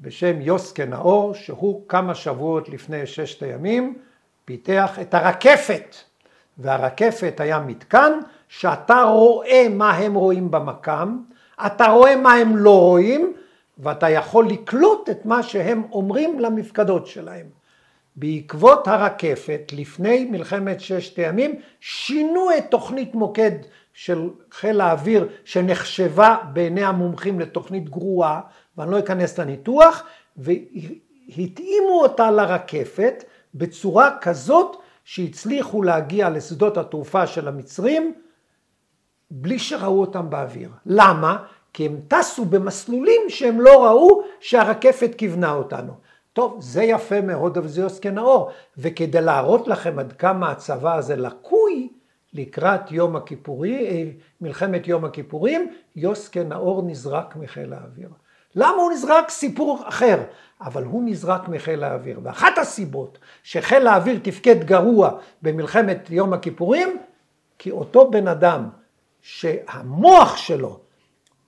בשם 0.00 0.40
יוסקה 0.40 0.84
נאור, 0.84 1.34
שהוא 1.34 1.88
כמה 1.88 2.14
שבועות 2.14 2.68
לפני 2.68 3.06
ששת 3.06 3.42
הימים 3.42 3.98
פיתח 4.44 4.98
את 5.00 5.14
הרקפת, 5.14 5.96
והרקפת 6.58 7.34
היה 7.38 7.60
מתקן 7.60 8.12
שאתה 8.48 9.02
רואה 9.02 9.66
מה 9.70 9.90
הם 9.90 10.14
רואים 10.14 10.50
במקם, 10.50 11.18
אתה 11.66 11.86
רואה 11.86 12.16
מה 12.16 12.32
הם 12.32 12.56
לא 12.56 12.80
רואים, 12.80 13.32
ואתה 13.78 14.10
יכול 14.10 14.48
לקלוט 14.48 15.10
את 15.10 15.26
מה 15.26 15.42
שהם 15.42 15.82
אומרים 15.92 16.40
למפקדות 16.40 17.06
שלהם. 17.06 17.59
בעקבות 18.20 18.88
הרקפת, 18.88 19.72
לפני 19.76 20.24
מלחמת 20.24 20.80
ששת 20.80 21.18
הימים, 21.18 21.60
שינו 21.80 22.48
את 22.58 22.64
תוכנית 22.70 23.14
מוקד 23.14 23.50
של 23.92 24.30
חיל 24.50 24.80
האוויר, 24.80 25.28
שנחשבה 25.44 26.36
בעיני 26.52 26.84
המומחים 26.84 27.40
לתוכנית 27.40 27.88
גרועה, 27.88 28.40
ואני 28.76 28.90
לא 28.90 28.98
אכנס 28.98 29.38
לניתוח, 29.38 30.02
והתאימו 30.36 32.02
אותה 32.02 32.30
לרקפת 32.30 33.24
בצורה 33.54 34.16
כזאת 34.20 34.76
שהצליחו 35.04 35.82
להגיע 35.82 36.30
לשדות 36.30 36.76
התעופה 36.76 37.26
של 37.26 37.48
המצרים 37.48 38.14
בלי 39.30 39.58
שראו 39.58 40.00
אותם 40.00 40.30
באוויר. 40.30 40.70
למה? 40.86 41.36
כי 41.72 41.86
הם 41.86 42.00
טסו 42.08 42.44
במסלולים 42.44 43.20
שהם 43.28 43.60
לא 43.60 43.84
ראו 43.84 44.22
שהרקפת 44.40 45.14
כיוונה 45.18 45.52
אותנו. 45.52 46.09
טוב, 46.32 46.56
זה 46.60 46.82
יפה 46.82 47.20
מאוד, 47.20 47.58
אבל 47.58 47.68
זה 47.68 47.80
יוסקי 47.80 48.10
נאור. 48.10 48.50
וכדי 48.78 49.20
להראות 49.20 49.68
לכם 49.68 49.98
עד 49.98 50.12
כמה 50.12 50.50
הצבא 50.50 50.96
הזה 50.96 51.16
לקוי, 51.16 51.88
לקראת 52.32 52.92
יום 52.92 53.16
הכיפורי, 53.16 53.86
אה, 53.86 54.10
מלחמת 54.40 54.88
יום 54.88 55.04
הכיפורים, 55.04 55.72
יוסקי 55.96 56.44
נאור 56.44 56.82
נזרק 56.82 57.36
מחיל 57.36 57.72
האוויר. 57.72 58.08
למה 58.54 58.76
הוא 58.76 58.92
נזרק? 58.92 59.30
סיפור 59.30 59.82
אחר. 59.84 60.22
אבל 60.60 60.84
הוא 60.84 61.02
נזרק 61.04 61.48
מחיל 61.48 61.84
האוויר. 61.84 62.20
ואחת 62.22 62.58
הסיבות 62.58 63.18
שחיל 63.42 63.86
האוויר 63.86 64.18
תפקד 64.22 64.64
גרוע 64.64 65.10
במלחמת 65.42 66.10
יום 66.10 66.32
הכיפורים, 66.32 66.98
כי 67.58 67.70
אותו 67.70 68.10
בן 68.10 68.28
אדם 68.28 68.68
שהמוח 69.22 70.36
שלו, 70.36 70.80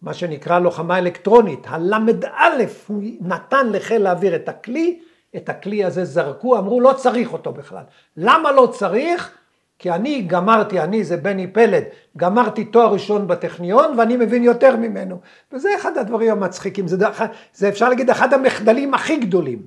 מה 0.03 0.15
שנקרא 0.15 0.59
לוחמה 0.59 0.99
אלקטרונית, 0.99 1.67
הל"א, 1.67 2.65
הוא 2.87 3.03
נתן 3.21 3.69
לחיל 3.69 4.07
האוויר 4.07 4.37
את 4.37 4.49
הכלי, 4.49 5.01
את 5.37 5.49
הכלי 5.49 5.85
הזה 5.85 6.05
זרקו, 6.05 6.59
אמרו 6.59 6.81
לא 6.81 6.93
צריך 6.93 7.33
אותו 7.33 7.53
בכלל. 7.53 7.85
למה 8.17 8.53
לא 8.53 8.69
צריך? 8.73 9.38
כי 9.79 9.91
אני 9.91 10.23
גמרתי, 10.23 10.81
אני 10.81 11.05
זה 11.05 11.17
בני 11.17 11.53
פלד, 11.53 11.85
גמרתי 12.17 12.65
תואר 12.65 12.93
ראשון 12.93 13.27
בטכניון 13.27 13.99
ואני 13.99 14.17
מבין 14.17 14.43
יותר 14.43 14.77
ממנו. 14.77 15.21
וזה 15.53 15.69
אחד 15.81 15.99
הדברים 15.99 16.31
המצחיקים, 16.31 16.88
זה, 16.88 16.97
זה 17.55 17.69
אפשר 17.69 17.88
להגיד 17.88 18.11
אחד 18.11 18.35
המחדלים 18.35 18.95
הכי 18.95 19.17
גדולים. 19.17 19.62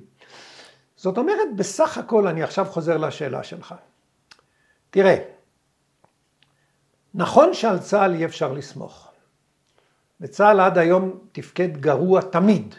זאת 0.96 1.18
אומרת, 1.18 1.56
בסך 1.56 1.98
הכל 1.98 2.26
אני 2.26 2.42
עכשיו 2.42 2.64
חוזר 2.64 2.96
לשאלה 2.96 3.42
שלך. 3.42 3.74
תראה, 4.90 5.16
נכון 7.14 7.54
שעל 7.54 7.78
צה"ל 7.78 8.14
אי 8.14 8.24
אפשר 8.24 8.52
לסמוך. 8.52 9.05
וצה"ל 10.20 10.60
עד 10.60 10.78
היום 10.78 11.10
תפקד 11.32 11.76
גרוע 11.76 12.20
תמיד. 12.20 12.74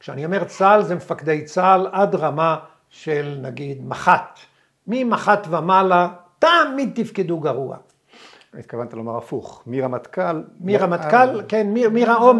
כשאני 0.00 0.24
אומר 0.24 0.44
צה"ל 0.44 0.82
זה 0.82 0.94
מפקדי 0.94 1.44
צה"ל 1.44 1.86
עד 1.92 2.14
רמה 2.14 2.58
של 2.88 3.38
נגיד 3.42 3.86
מח"ט. 3.86 4.38
ממח"ט 4.86 5.46
ומעלה 5.50 6.08
תמיד 6.38 6.90
תפקדו 6.94 7.40
גרוע. 7.40 7.76
התכוונת 8.58 8.94
לומר 8.94 9.16
הפוך, 9.16 9.62
מרמטכ"ל... 9.66 10.42
מרמטכ"ל, 10.60 11.42
כן, 11.48 11.66
או 12.20 12.34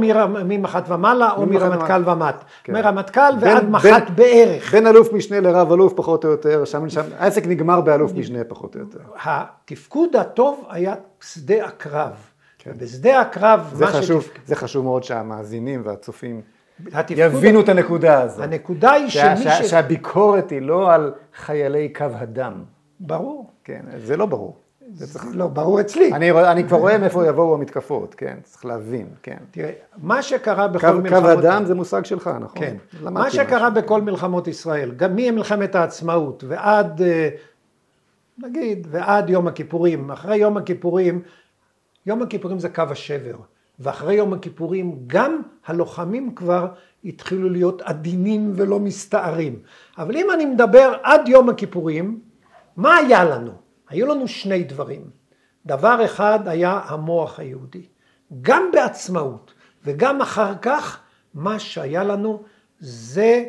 ממח"ט 0.45 0.85
ומעלה, 0.89 1.33
או 1.33 1.47
מרמטכ"ל 1.47 2.11
ומט. 2.11 2.45
כן. 2.65 2.73
מרמטכ"ל 2.73 3.33
ועד 3.41 3.71
מח"ט 3.71 4.11
בערך. 4.15 4.73
בין 4.73 4.87
אלוף 4.87 5.13
משנה 5.13 5.41
לרב 5.41 5.73
אלוף 5.73 5.93
פחות 5.97 6.25
או 6.25 6.31
יותר, 6.31 6.65
שם 6.65 6.85
העסק 7.19 7.47
נגמר 7.47 7.81
באלוף 7.81 8.13
משנה 8.13 8.45
פחות 8.49 8.75
או 8.75 8.81
יותר. 8.81 8.99
התפקוד 9.25 10.17
הטוב 10.17 10.67
היה 10.71 10.95
שדה 11.21 11.65
הקרב. 11.67 12.32
כן. 12.63 12.73
בשדה 12.79 13.21
הקרב, 13.21 13.71
זה 13.75 13.87
חשוב, 13.87 14.29
זה 14.47 14.57
חשוב 14.57 14.85
מאוד 14.85 15.05
שהמאזינים 15.05 15.83
והצופים 15.85 16.41
יבינו 17.11 17.61
את 17.61 17.69
הנקודה 17.69 18.21
הזאת. 18.23 18.45
הנקודה 18.45 18.93
היא 18.93 19.09
שמי 19.09 19.37
ש... 19.37 19.63
שהביקורת 19.63 20.51
היא 20.51 20.63
לא 20.63 20.93
על 20.93 21.13
חיילי 21.37 21.89
קו 21.89 22.05
הדם. 22.15 22.65
ברור. 23.01 23.51
כן, 23.65 23.83
זה 23.97 24.17
לא 24.17 24.27
ברור. 24.27 24.57
זה 24.95 25.07
צריך... 25.13 25.25
לא, 25.33 25.47
ברור 25.47 25.81
אצלי. 25.81 26.13
אני, 26.13 26.31
אני 26.31 26.65
כבר 26.65 26.77
רואה 26.77 26.99
מאיפה 26.99 27.27
יבואו 27.27 27.55
המתקפות, 27.55 28.15
כן, 28.15 28.37
צריך 28.43 28.65
להבין, 28.65 29.07
כן. 29.23 29.37
תראה, 29.51 29.71
מה 29.97 30.23
שקרה 30.23 30.69
בכל 30.69 30.93
קו, 30.93 30.99
מלחמות... 30.99 31.23
קו 31.23 31.29
הדם 31.29 31.63
זה 31.67 31.75
מושג 31.75 32.05
שלך, 32.05 32.31
נכון? 32.41 32.59
כן. 32.63 32.77
מה 33.01 33.31
שקרה 33.31 33.71
משהו. 33.71 33.83
בכל 33.83 34.03
מלחמות 34.03 34.49
ישראל, 34.49 34.91
גם 34.97 35.17
ממלחמת 35.17 35.75
העצמאות 35.75 36.45
ועד, 36.49 37.03
אה, 37.03 37.29
נגיד, 38.39 38.87
ועד 38.91 39.31
יום 39.31 39.47
הכיפורים, 39.47 40.11
אחרי 40.11 40.37
יום 40.37 40.57
הכיפורים, 40.57 41.23
יום 42.07 42.23
הכיפורים 42.23 42.59
זה 42.59 42.69
קו 42.69 42.83
השבר, 42.91 43.37
ואחרי 43.79 44.15
יום 44.15 44.33
הכיפורים 44.33 45.05
גם 45.07 45.43
הלוחמים 45.67 46.35
כבר 46.35 46.69
התחילו 47.05 47.51
להיות 47.51 47.83
עדינים 47.83 48.53
ולא 48.57 48.79
מסתערים. 48.81 49.63
אבל 49.99 50.17
אם 50.17 50.27
אני 50.35 50.45
מדבר 50.47 50.95
עד 51.03 51.29
יום 51.29 51.49
הכיפורים, 51.49 52.21
מה 52.77 52.97
היה 52.97 53.25
לנו? 53.25 53.53
היו 53.89 54.07
לנו 54.07 54.29
שני 54.29 54.65
דברים. 54.65 55.11
דבר 55.67 56.05
אחד 56.05 56.49
היה 56.49 56.81
המוח 56.85 57.41
היהודי. 57.41 57.87
גם 58.43 58.71
בעצמאות 58.73 59.55
וגם 59.85 60.21
אחר 60.21 60.53
כך, 60.63 61.01
מה 61.35 61.59
שהיה 61.59 62.05
לנו 62.05 62.43
זה, 62.79 63.45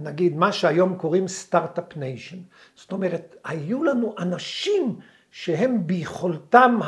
נגיד, 0.00 0.36
מה 0.36 0.52
שהיום 0.52 0.96
קוראים 0.96 1.28
start-up 1.28 1.96
nation. 1.96 2.38
זאת 2.74 2.92
אומרת, 2.92 3.36
היו 3.44 3.84
לנו 3.84 4.14
אנשים 4.18 4.96
שהם 5.30 5.86
ביכולתם 5.86 6.78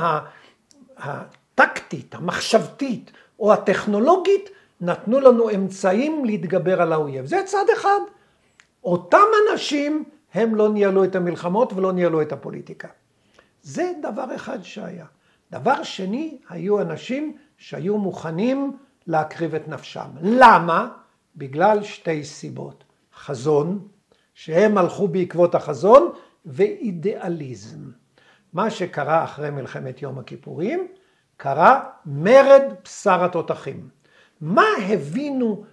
הטקטית, 0.96 2.14
המחשבתית 2.14 3.11
או 3.38 3.52
הטכנולוגית, 3.52 4.50
נתנו 4.80 5.20
לנו 5.20 5.50
אמצעים 5.50 6.24
להתגבר 6.24 6.83
על 6.83 6.92
האויב. 6.92 7.26
זה 7.26 7.42
צד 7.46 7.64
אחד. 7.74 8.00
אותם 8.85 9.26
אנשים 9.52 10.04
הם 10.35 10.54
לא 10.54 10.72
ניהלו 10.72 11.04
את 11.04 11.16
המלחמות 11.16 11.72
ולא 11.72 11.92
ניהלו 11.92 12.22
את 12.22 12.33
הפוליטיקה. 12.33 12.88
זה 13.62 13.92
דבר 14.02 14.35
אחד 14.35 14.62
שהיה. 14.62 15.07
דבר 15.50 15.83
שני, 15.83 16.38
היו 16.48 16.80
אנשים 16.80 17.37
שהיו 17.57 17.98
מוכנים 17.98 18.76
להקריב 19.07 19.54
את 19.54 19.68
נפשם. 19.68 20.09
למה? 20.22 20.88
בגלל 21.37 21.83
שתי 21.83 22.24
סיבות. 22.24 22.85
חזון, 23.16 23.88
שהם 24.35 24.78
הלכו 24.78 25.09
בעקבות 25.09 25.54
החזון, 25.54 26.12
ואידיאליזם. 26.46 27.90
מה 28.55 28.71
שקרה 28.71 29.25
אחרי 29.25 29.51
מלחמת 29.51 30.03
יום 30.03 30.19
הכיפורים, 30.19 30.88
קרה 31.37 31.90
מרד 32.07 32.62
בשר 32.85 33.25
התותחים. 33.25 33.88
מה 34.40 34.67
הבינו, 34.88 35.64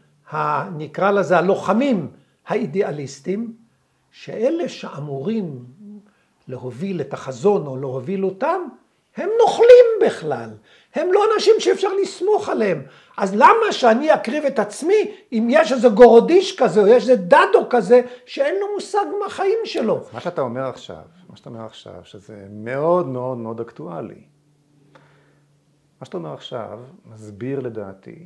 נקרא 0.75 1.11
לזה, 1.11 1.37
הלוחמים 1.37 2.11
האידיאליסטים? 2.47 3.55
שאלה 4.11 4.69
שאמורים 4.69 5.65
להוביל 6.47 7.01
את 7.01 7.13
החזון 7.13 7.67
או 7.67 7.77
להוביל 7.77 8.25
אותם, 8.25 8.61
הם 9.17 9.29
נוכלים 9.39 9.85
בכלל. 10.05 10.49
הם 10.95 11.13
לא 11.13 11.23
אנשים 11.33 11.53
שאפשר 11.59 11.87
לסמוך 12.01 12.49
עליהם. 12.49 12.83
אז 13.17 13.35
למה 13.35 13.71
שאני 13.71 14.13
אקריב 14.13 14.45
את 14.45 14.59
עצמי 14.59 15.11
אם 15.31 15.47
יש 15.49 15.71
איזה 15.71 15.89
גורודיש 15.89 16.59
כזה 16.59 16.81
או 16.81 16.87
יש 16.87 17.09
איזה 17.09 17.15
דדו 17.15 17.69
כזה 17.69 18.01
שאין 18.25 18.55
לו 18.59 18.67
מושג 18.73 19.05
מהחיים 19.23 19.59
שלו? 19.63 20.01
מה 20.13 20.19
שאתה 20.19 20.41
אומר 20.41 20.63
עכשיו, 20.69 21.03
מה 21.29 21.35
שאתה 21.35 21.49
אומר 21.49 21.65
עכשיו, 21.65 22.01
שזה 22.03 22.47
מאוד 22.49 23.07
מאוד 23.07 23.37
מאוד 23.37 23.59
אקטואלי. 23.59 24.23
מה 25.99 26.05
שאתה 26.05 26.17
אומר 26.17 26.33
עכשיו 26.33 26.79
מסביר 27.05 27.59
לדעתי 27.59 28.25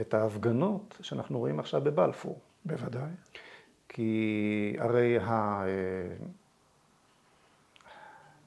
את 0.00 0.14
ההפגנות 0.14 0.98
שאנחנו 1.02 1.38
רואים 1.38 1.60
עכשיו 1.60 1.80
בבלפור. 1.84 2.38
בוודאי. 2.64 3.10
כי 3.88 4.76
הרי 4.78 5.18
ה... 5.18 5.64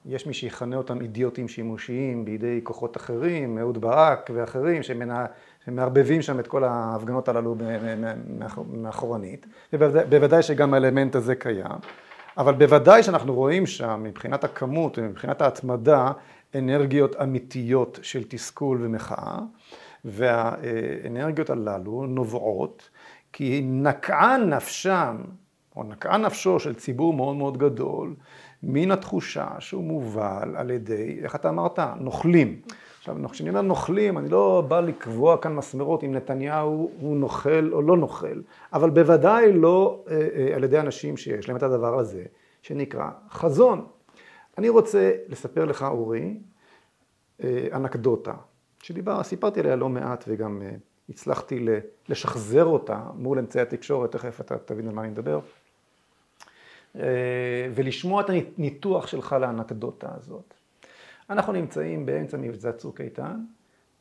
יש 0.08 0.28
מי 0.28 0.34
שיכנה 0.34 0.76
אותם 0.76 1.02
אידיוטים 1.02 1.48
שימושיים 1.48 2.26
בידי 2.26 2.60
כוחות 2.63 2.98
אחרים, 2.98 3.58
אהוד 3.58 3.82
ברק 3.82 4.30
ואחרים. 4.34 4.82
שמערבבים 5.65 6.22
שם 6.22 6.39
את 6.39 6.48
כל 6.48 6.63
ההפגנות 6.63 7.30
הללו 7.30 7.56
מאחורנית, 8.74 9.46
ובוודאי 9.74 10.43
שגם 10.43 10.74
האלמנט 10.74 11.15
הזה 11.15 11.36
קיים, 11.36 11.78
אבל 12.38 12.54
בוודאי 12.54 13.04
שאנחנו 13.04 13.34
רואים 13.34 13.65
שם 13.65 14.02
מבחינת 14.04 14.43
הכמות 14.43 14.98
ומבחינת 14.98 15.41
ההתמדה 15.41 16.12
אנרגיות 16.56 17.15
אמיתיות 17.15 18.00
של 18.02 18.24
תסכול 18.28 18.78
ומחאה, 18.82 19.38
והאנרגיות 20.06 21.50
הללו 21.50 22.06
נובעות 22.06 22.89
כי 23.34 23.62
נקעה 23.63 24.38
נפשם, 24.38 25.17
או 25.77 25.83
נקעה 25.83 26.17
נפשו 26.17 26.59
של 26.59 26.75
ציבור 26.75 27.13
מאוד 27.13 27.35
מאוד 27.35 27.57
גדול, 27.57 28.15
מן 28.63 28.91
התחושה 28.91 29.47
שהוא 29.59 29.83
מובל 29.83 30.55
על 30.55 30.71
ידי, 30.71 31.19
איך 31.23 31.35
אתה 31.35 31.49
אמרת? 31.49 31.79
נוכלים. 31.99 32.61
עכשיו, 32.97 33.29
כשאני 33.29 33.49
אומר 33.49 33.61
נוכלים, 33.61 34.17
אני 34.17 34.29
לא 34.29 34.63
בא 34.67 34.79
לקבוע 34.79 35.37
כאן 35.37 35.55
מסמרות 35.55 36.03
אם 36.03 36.11
נתניהו 36.11 36.91
הוא 36.99 37.17
נוכל 37.17 37.73
או 37.73 37.81
לא 37.81 37.97
נוכל, 37.97 38.41
אבל 38.73 38.89
בוודאי 38.89 39.53
לא 39.53 40.03
אה, 40.09 40.27
אה, 40.35 40.55
על 40.55 40.63
ידי 40.63 40.79
אנשים 40.79 41.17
שיש 41.17 41.47
להם 41.47 41.57
את 41.57 41.63
הדבר 41.63 41.99
הזה, 41.99 42.23
שנקרא 42.61 43.09
חזון. 43.29 43.85
אני 44.57 44.69
רוצה 44.69 45.11
לספר 45.27 45.65
לך, 45.65 45.83
אורי, 45.83 46.37
אה, 47.43 47.67
אנקדוטה, 47.73 48.33
שדיבר, 48.83 49.23
סיפרתי 49.23 49.59
עליה 49.59 49.75
לא 49.75 49.89
מעט 49.89 50.23
וגם 50.27 50.61
הצלחתי 51.09 51.65
לשחזר 52.09 52.65
אותה 52.65 53.01
מול 53.15 53.39
אמצעי 53.39 53.61
התקשורת, 53.61 54.11
תכף 54.11 54.41
אתה 54.41 54.57
תבין 54.57 54.87
על 54.87 54.93
מה 54.93 55.01
אני 55.01 55.09
מדבר, 55.09 55.39
ולשמוע 57.73 58.21
את 58.21 58.29
הניתוח 58.57 59.07
שלך 59.07 59.36
לאנקדוטה 59.41 60.07
הזאת. 60.17 60.53
אנחנו 61.29 61.53
נמצאים 61.53 62.05
באמצע 62.05 62.38
מבצע 62.38 62.71
צוק 62.71 63.01
איתן, 63.01 63.39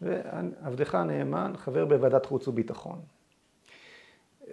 ועבדך 0.03 0.95
הנאמן 0.95 1.53
חבר 1.57 1.85
בוועדת 1.85 2.27
חוץ 2.27 2.49
וביטחון. 2.49 2.99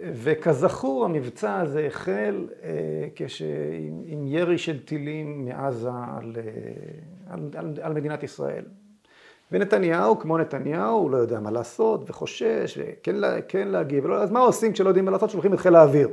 וכזכור 0.02 1.04
המבצע 1.04 1.60
הזה 1.60 1.86
החל 1.86 2.48
אה, 2.62 2.70
כש... 3.16 3.42
עם, 3.78 4.02
עם 4.06 4.26
ירי 4.26 4.58
של 4.58 4.84
טילים 4.84 5.44
מעזה 5.44 5.88
על, 5.88 6.36
על, 7.30 7.50
על, 7.54 7.74
על 7.82 7.92
מדינת 7.92 8.22
ישראל. 8.22 8.64
ונתניהו, 9.52 10.18
כמו 10.18 10.38
נתניהו, 10.38 10.98
הוא 10.98 11.10
לא 11.10 11.16
יודע 11.16 11.40
מה 11.40 11.50
לעשות, 11.50 12.10
וחושש, 12.10 12.78
וכן 12.78 13.16
כן 13.48 13.68
להגיב, 13.68 14.04
ולא, 14.04 14.22
אז 14.22 14.30
מה 14.30 14.40
עושים 14.40 14.72
כשלא 14.72 14.88
יודעים 14.88 15.04
מה 15.04 15.10
לעשות? 15.10 15.30
שולחים 15.30 15.54
את 15.54 15.58
חיל 15.58 15.74
האוויר, 15.74 16.08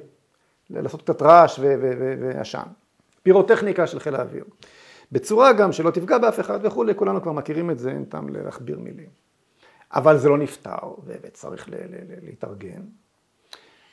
לעשות 0.73 1.01
קצת 1.01 1.21
רעש 1.21 1.59
ועשן. 2.19 2.63
פירוטכניקה 3.23 3.87
של 3.87 3.99
חיל 3.99 4.15
האוויר. 4.15 4.45
בצורה 5.11 5.53
גם 5.53 5.71
שלא 5.71 5.91
תפגע 5.91 6.17
באף 6.17 6.39
אחד 6.39 6.59
וכולי, 6.63 6.95
כולנו 6.95 7.21
כבר 7.21 7.31
מכירים 7.31 7.71
את 7.71 7.79
זה, 7.79 7.91
אין 7.91 8.05
טעם 8.05 8.29
להכביר 8.29 8.79
מילים. 8.79 9.09
אבל 9.93 10.17
זה 10.17 10.29
לא 10.29 10.37
נפתר, 10.37 10.77
וצריך 11.05 11.69
להתארגן. 12.21 12.81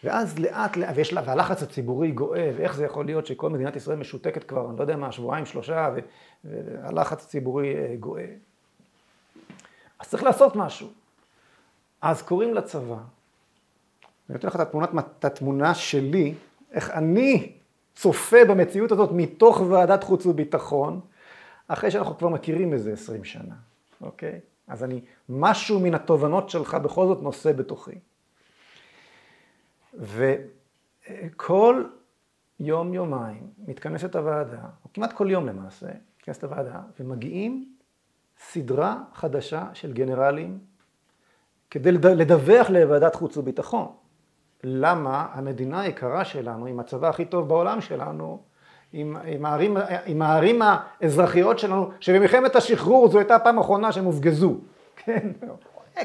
ואז 0.05 0.39
לאט 0.39 0.77
לאט, 0.77 0.93
ויש 0.97 1.13
לה, 1.13 1.23
והלחץ 1.25 1.63
הציבורי 1.63 2.11
גואה, 2.11 2.51
ואיך 2.57 2.75
זה 2.75 2.85
יכול 2.85 3.07
להיות 3.07 3.27
שכל 3.27 3.51
מדינת 3.51 3.77
ישראל 3.77 3.99
משותקת 3.99 4.45
כבר, 4.45 4.71
אני 4.71 4.77
לא 4.77 4.83
יודע 4.83 4.97
מה, 4.97 5.13
שבועיים, 5.13 5.47
שלושה, 5.47 5.91
והלחץ 6.45 7.25
הציבורי 7.25 7.77
אה, 7.77 7.97
גואה. 8.01 8.27
אז 9.99 10.09
צריך 10.09 10.23
לעשות 10.23 10.57
משהו. 10.57 10.89
אז 12.03 12.23
קוראים 12.23 12.55
לצבא, 12.55 12.95
אני 12.95 14.35
נותן 14.35 14.49
לך 14.49 14.61
את 15.19 15.25
התמונה 15.25 15.75
שלי, 15.75 16.35
איך 16.73 16.91
אני 16.91 17.53
צופה 17.95 18.45
במציאות 18.49 18.93
הזאת 18.93 19.11
מתוך 19.13 19.61
ועדת 19.61 20.05
חוץ 20.05 20.27
וביטחון, 20.27 21.01
אחרי 21.69 21.91
שאנחנו 21.91 22.19
כבר 22.19 22.29
מכירים 22.29 22.73
איזה 22.73 22.93
עשרים 22.93 23.25
שנה, 23.25 23.55
אוקיי? 24.01 24.41
אז 24.69 24.85
אני, 24.85 25.01
משהו 25.29 25.81
מן 25.81 25.95
התובנות 25.95 26.51
שלך 26.51 26.75
בכל 26.75 27.07
זאת 27.07 27.23
נושא 27.23 27.53
בתוכי. 27.53 27.99
וכל 29.95 31.85
יום, 32.61 32.95
יומיים, 32.95 33.51
מתכנסת 33.67 34.17
הוועדה, 34.17 34.63
או 34.85 34.93
כמעט 34.95 35.13
כל 35.13 35.31
יום 35.31 35.47
למעשה, 35.47 35.87
מתכנסת 36.17 36.45
הוועדה, 36.45 36.81
ומגיעים 37.01 37.73
סדרה 38.39 39.03
חדשה 39.15 39.65
של 39.75 39.93
גנרלים 39.93 40.59
כדי 41.71 41.93
לדווח 41.93 42.71
לוועדת 42.71 43.15
חוץ 43.15 43.37
וביטחון. 43.37 43.93
למה 44.65 45.27
המדינה 45.33 45.81
היקרה 45.81 46.25
שלנו, 46.25 46.67
עם 46.67 46.81
הצבא 46.81 47.09
הכי 47.09 47.25
טוב 47.25 47.49
בעולם 47.49 47.81
שלנו, 47.81 48.41
עם, 48.93 49.17
עם, 49.25 49.47
הערים, 49.47 49.77
עם 50.07 50.23
הערים 50.23 50.63
האזרחיות 50.63 51.59
שלנו, 51.59 51.91
שבמלחמת 52.01 52.57
השחרור 52.57 53.09
זו 53.09 53.19
הייתה 53.19 53.35
הפעם 53.37 53.59
האחרונה 53.59 53.93
שהם 53.93 54.05
הופגזו. 54.05 54.55
כן, 55.05 55.29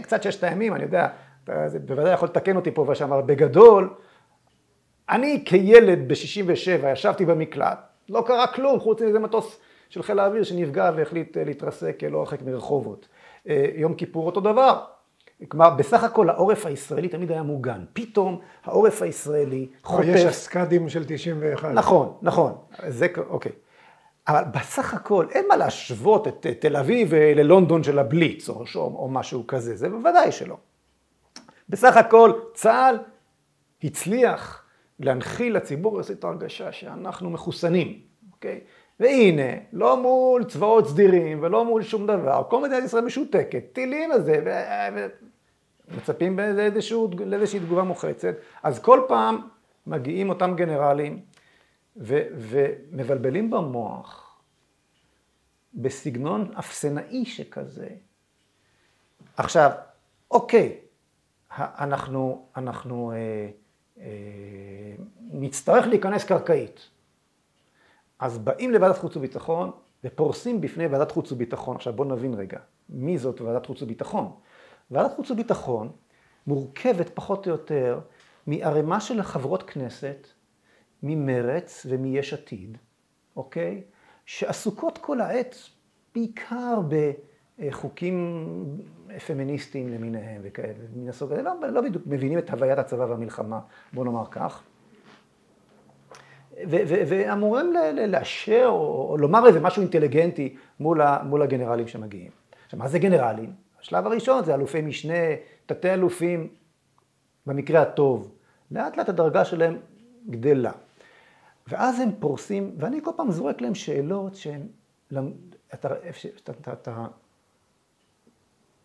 קצת 0.02 0.24
ששת 0.24 0.44
הימים, 0.44 0.76
אני 0.76 0.84
יודע, 0.84 1.08
אתה 1.44 1.66
בוודאי 1.86 2.14
יכול 2.14 2.28
לתקן 2.28 2.56
אותי 2.56 2.72
פה 2.72 2.86
ושם, 2.90 3.14
אבל 3.14 3.22
בגדול, 3.22 3.94
אני 5.10 5.44
כילד 5.46 6.08
ב-67 6.08 6.88
ישבתי 6.88 7.26
במקלט, 7.26 7.80
לא 8.10 8.24
קרה 8.28 8.48
כלום 8.48 8.80
חוץ 8.80 9.02
מאיזה 9.02 9.20
מטוס 9.20 9.60
של 9.90 10.04
חיל 10.04 10.20
האוויר 10.20 10.44
שנפגע 10.44 10.92
והחליט 10.96 11.38
אה, 11.38 11.44
להתרסק 11.44 12.00
לא 12.12 12.20
הרחק 12.20 12.42
מרחובות. 12.42 13.08
אה, 13.50 13.66
יום 13.76 13.94
כיפור 13.94 14.26
אותו 14.26 14.42
דבר. 14.42 14.84
כלומר, 15.48 15.70
בסך 15.70 16.04
הכל 16.04 16.30
העורף 16.30 16.66
הישראלי 16.66 17.08
תמיד 17.08 17.32
היה 17.32 17.44
מוגן. 17.44 17.86
פתאום 17.94 18.40
העורף 18.64 19.02
הישראלי 19.02 19.68
חוטף... 19.84 20.08
יש 20.08 20.26
הסקאדים 20.26 20.90
של 20.90 21.04
91. 21.08 21.72
נכון, 21.74 22.18
נכון. 22.22 22.54
זה, 22.88 23.08
אוקיי. 23.30 23.52
אבל 24.28 24.44
בסך 24.54 24.94
הכל 24.94 25.26
אין 25.32 25.46
מה 25.50 25.56
להשוות 25.56 26.28
את 26.28 26.48
תל 26.60 26.76
אביב 26.76 27.14
אה, 27.14 27.34
ללונדון 27.36 27.84
של 27.84 28.00
הבליץ 28.00 28.50
או, 28.50 28.64
או, 28.76 28.82
או 28.82 29.10
משהו 29.10 29.48
כזה, 29.48 29.76
זה 29.76 29.90
בוודאי 29.90 30.32
שלא. 30.32 30.58
בסך 31.70 31.98
הכל 31.98 32.32
צה"ל 32.54 32.98
הצליח 33.84 34.64
להנחיל 35.00 35.56
לציבור 35.56 36.02
את 36.02 36.24
ההרגשה 36.24 36.72
שאנחנו 36.72 37.30
מחוסנים, 37.30 38.00
אוקיי? 38.34 38.60
והנה, 39.00 39.52
לא 39.74 40.02
מול 40.02 40.44
צבאות 40.44 40.88
סדירים 40.88 41.40
ולא 41.42 41.66
מול 41.66 41.84
שום 41.84 42.08
דבר, 42.08 42.44
כל 42.50 42.62
מדינת 42.62 42.84
ישראל 42.84 43.04
משותקת, 43.04 43.64
טילים 43.74 44.12
הזה, 44.12 44.42
ומצפים 45.94 46.40
לאיזושהי 47.26 47.60
תגובה 47.60 47.84
מוחצת, 47.84 48.36
אז 48.64 48.80
כל 48.80 49.02
פעם 49.08 49.48
מגיעים 49.88 50.30
אותם 50.30 50.56
גנרלים 50.56 51.20
ו, 51.98 52.20
ומבלבלים 52.38 53.52
במוח 53.52 54.40
בסגנון 55.74 56.52
אפסנאי 56.60 57.26
שכזה. 57.26 57.88
עכשיו, 59.38 59.72
אוקיי, 60.32 60.78
אנחנו, 61.58 62.46
אנחנו 62.58 63.12
אה, 63.12 63.50
אה, 64.00 64.06
נצטרך 65.32 65.88
להיכנס 65.88 66.24
קרקעית. 66.24 66.90
אז 68.20 68.38
באים 68.38 68.72
לוועדת 68.72 68.98
חוץ 68.98 69.18
וביטחון 69.18 69.72
ופורסים 70.04 70.62
בפני 70.62 70.88
ועדת 70.88 71.12
חוץ 71.12 71.32
וביטחון. 71.32 71.76
עכשיו 71.76 71.94
בואו 71.94 72.08
נבין 72.08 72.34
רגע, 72.34 72.60
מי 72.90 73.18
זאת 73.18 73.42
ועדת 73.42 73.66
חוץ 73.66 73.82
וביטחון? 73.82 74.32
ועדת 74.92 75.16
חוץ 75.16 75.32
וביטחון 75.32 75.92
מורכבת 76.48 77.10
פחות 77.14 77.48
או 77.48 77.52
יותר 77.52 78.00
מערימה 78.48 79.00
של 79.00 79.22
חברות 79.22 79.64
כנסת, 79.64 80.28
ממרץ 81.04 81.86
ומיש 81.90 82.34
עתיד, 82.34 82.78
אוקיי? 83.36 83.84
שעסוקות 84.26 84.98
כל 84.98 85.22
העת 85.22 85.56
בעיקר 86.16 86.80
בחוקים 87.60 88.46
פמיניסטיים 89.28 89.94
למיניהם 89.94 90.42
וכאלה, 90.44 90.74
מן 90.96 91.10
הסוג 91.10 91.32
הזה, 91.32 91.42
לא, 91.42 91.52
לא 91.70 91.82
בדיוק 91.82 92.04
מבינים 92.08 92.40
את 92.40 92.50
הוויית 92.50 92.80
הצבא 92.80 93.04
והמלחמה, 93.04 93.60
בוא 93.94 94.06
נאמר 94.06 94.26
כך. 94.32 94.64
ואמורים 96.70 97.74
לאשר 98.08 98.66
או, 98.68 99.08
או 99.10 99.18
לומר 99.18 99.48
איזה 99.48 99.60
משהו 99.60 99.82
אינטליגנטי 99.82 100.56
מול, 100.80 101.02
ה, 101.02 101.24
מול 101.24 101.42
הגנרלים 101.42 101.88
שמגיעים. 101.88 102.32
עכשיו, 102.66 102.80
מה 102.80 102.88
זה 102.88 103.00
גנרלים? 103.00 103.63
השלב 103.84 104.08
הראשון 104.08 104.44
זה 104.44 104.54
אלופי 104.54 104.82
משנה, 104.82 105.14
תתי 105.66 105.94
אלופים, 105.94 106.48
במקרה 107.46 107.82
הטוב. 107.82 108.32
לאט 108.72 108.98
לאט 108.98 109.10
הדרגה 109.10 109.46
שלהם 109.46 109.80
גדלה. 110.30 110.72
ואז 111.68 112.00
הם 112.00 112.10
פורסים, 112.20 112.76
ואני 112.78 113.00
כל 113.04 113.12
פעם 113.16 113.32
זורק 113.32 113.62
להם 113.62 113.76
שאלות 113.76 114.36
שהן, 114.36 114.68
אתה, 115.74 115.88
אתה, 116.50 116.74
אתה, 116.74 117.06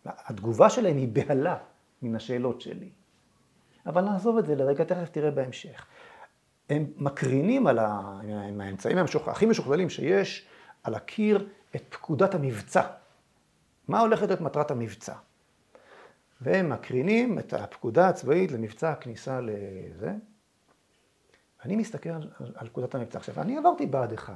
התגובה 0.05 0.69
שלהם 0.69 0.97
היא 0.97 1.07
בהלה 1.07 1.57
מן 2.01 2.15
השאלות 2.15 2.61
שלי. 2.61 2.89
אבל 3.85 4.01
נעזוב 4.01 4.37
את 4.37 4.45
זה 4.45 4.55
לרגע, 4.55 4.83
תכף 4.83 5.09
תראה 5.09 5.31
בהמשך. 5.31 5.85
הם 6.69 6.85
מקרינים 6.97 7.67
על 7.67 7.79
האמצעים 7.79 8.97
הכי 9.27 9.45
משוכללים 9.45 9.89
שיש, 9.89 10.47
על 10.83 10.95
הקיר 10.95 11.47
את 11.75 11.83
פקודת 11.89 12.35
המבצע. 12.35 12.81
מה 13.89 13.99
הולכת 13.99 14.27
להיות 14.27 14.41
מטרת 14.41 14.71
המבצע? 14.71 15.13
והם 16.41 16.69
מקרינים 16.69 17.39
את 17.39 17.53
הפקודה 17.53 18.09
הצבאית 18.09 18.51
למבצע 18.51 18.91
הכניסה 18.91 19.39
לזה. 19.41 20.13
אני 21.65 21.75
מסתכל 21.75 22.09
על, 22.09 22.29
על 22.55 22.67
פקודת 22.67 22.95
המבצע. 22.95 23.19
עכשיו, 23.19 23.41
אני 23.41 23.57
עברתי 23.57 23.85
בה"ד 23.85 24.13
1, 24.13 24.33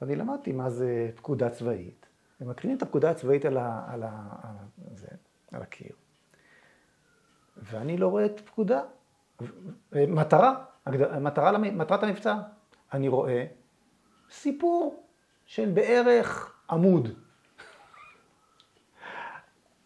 ואני 0.00 0.16
למדתי 0.16 0.52
מה 0.52 0.70
זה 0.70 1.10
פקודה 1.16 1.50
צבאית. 1.50 2.06
הם 2.40 2.48
מקרינים 2.48 2.76
את 2.76 2.82
הפקודה 2.82 3.10
הצבאית 3.10 3.44
על, 3.44 3.56
ה, 3.56 3.84
על, 3.88 4.02
ה, 4.02 4.28
על, 4.42 4.96
זה, 4.96 5.08
על 5.52 5.62
הקיר. 5.62 5.92
ואני 7.56 7.98
לא 7.98 8.08
רואה 8.08 8.24
את 8.24 8.40
פקודה. 8.40 8.82
מטרה, 9.92 10.64
מטרה, 11.20 11.58
מטרת 11.58 12.02
המבצע, 12.02 12.36
אני 12.92 13.08
רואה 13.08 13.44
סיפור 14.30 15.06
של 15.46 15.70
בערך 15.74 16.54
עמוד. 16.70 17.08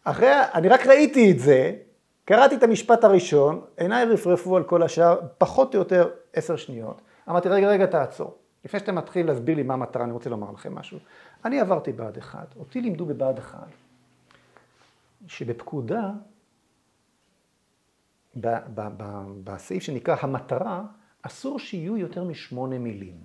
אחרי, 0.04 0.32
אני 0.54 0.68
רק 0.68 0.86
ראיתי 0.86 1.32
את 1.32 1.38
זה, 1.38 1.76
קראתי 2.24 2.54
את 2.54 2.62
המשפט 2.62 3.04
הראשון, 3.04 3.64
עיניי 3.76 4.04
רפרפו 4.04 4.56
על 4.56 4.64
כל 4.64 4.82
השאר, 4.82 5.20
פחות 5.38 5.74
או 5.74 5.78
יותר 5.78 6.10
עשר 6.32 6.56
שניות, 6.56 7.00
אמרתי, 7.28 7.48
רגע, 7.48 7.68
רגע, 7.68 7.86
תעצור. 7.86 8.38
לפני 8.64 8.80
שאתה 8.80 8.92
מתחיל 8.92 9.26
להסביר 9.26 9.56
לי 9.56 9.62
מה 9.62 9.74
המטרה, 9.74 10.04
אני 10.04 10.12
רוצה 10.12 10.30
לומר 10.30 10.50
לכם 10.50 10.74
משהו. 10.74 10.98
אני 11.44 11.60
עברתי 11.60 11.92
בה"ד 11.92 12.18
1, 12.18 12.54
אותי 12.58 12.80
לימדו 12.80 13.06
בבה"ד 13.06 13.38
1, 13.38 13.58
שבפקודה, 15.26 16.10
ב- 18.36 18.58
ב- 18.74 18.88
ב- 18.96 19.32
בסעיף 19.44 19.82
שנקרא 19.82 20.16
המטרה, 20.20 20.82
אסור 21.22 21.58
שיהיו 21.58 21.96
יותר 21.96 22.24
משמונה 22.24 22.78
מילים. 22.78 23.16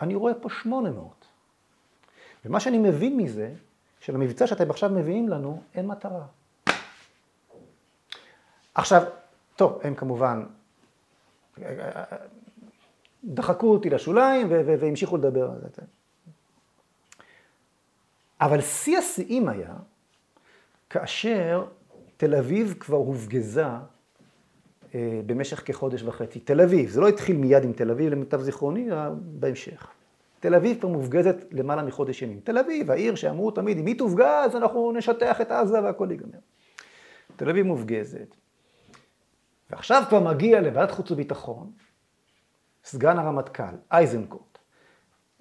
אני 0.00 0.14
רואה 0.14 0.34
פה 0.34 0.50
שמונה 0.50 0.90
מאות. 0.90 1.26
ומה 2.44 2.60
שאני 2.60 2.78
מבין 2.78 3.16
מזה, 3.16 3.52
שלמבצע 4.06 4.46
שאתם 4.46 4.70
עכשיו 4.70 4.90
מביאים 4.90 5.28
לנו, 5.28 5.62
אין 5.74 5.86
מטרה. 5.86 6.26
עכשיו, 8.74 9.02
טוב, 9.56 9.80
הם 9.82 9.94
כמובן 9.94 10.46
דחקו 13.24 13.66
אותי 13.72 13.90
לשוליים 13.90 14.46
והמשיכו 14.50 15.16
לדבר 15.16 15.50
על 15.50 15.58
זה. 15.60 15.82
אבל 18.40 18.60
שיא 18.60 18.98
השיאים 18.98 19.48
היה 19.48 19.74
כאשר 20.90 21.66
תל 22.16 22.34
אביב 22.34 22.74
כבר 22.80 22.96
הופגזה 22.96 23.64
אה, 24.94 25.20
במשך 25.26 25.62
כחודש 25.66 26.02
וחצי. 26.02 26.40
תל 26.40 26.60
אביב, 26.60 26.90
זה 26.90 27.00
לא 27.00 27.08
התחיל 27.08 27.36
מיד 27.36 27.64
עם 27.64 27.72
תל 27.72 27.90
אביב 27.90 28.12
למיטב 28.12 28.40
זיכרוני, 28.40 28.88
בהמשך. 29.20 29.95
תל 30.46 30.54
אביב 30.54 30.80
כבר 30.80 30.88
מופגזת 30.88 31.36
למעלה 31.50 31.82
מחודש 31.82 32.22
ימים. 32.22 32.40
תל 32.44 32.58
אביב, 32.58 32.90
העיר 32.90 33.14
שאמרו 33.14 33.50
תמיד, 33.50 33.78
אם 33.78 33.86
היא 33.86 33.98
תופגז, 33.98 34.56
אנחנו 34.56 34.92
נשטח 34.92 35.40
את 35.40 35.50
עזה 35.50 35.82
והכל 35.82 36.08
ייגמר. 36.10 36.38
תל 37.36 37.50
אביב 37.50 37.66
מופגזת. 37.66 38.36
ועכשיו 39.70 40.02
כבר 40.08 40.20
מגיע 40.20 40.60
לוועדת 40.60 40.90
חוץ 40.90 41.10
וביטחון, 41.10 41.70
סגן 42.84 43.18
הרמטכ"ל, 43.18 43.76
אייזנקוט, 43.92 44.58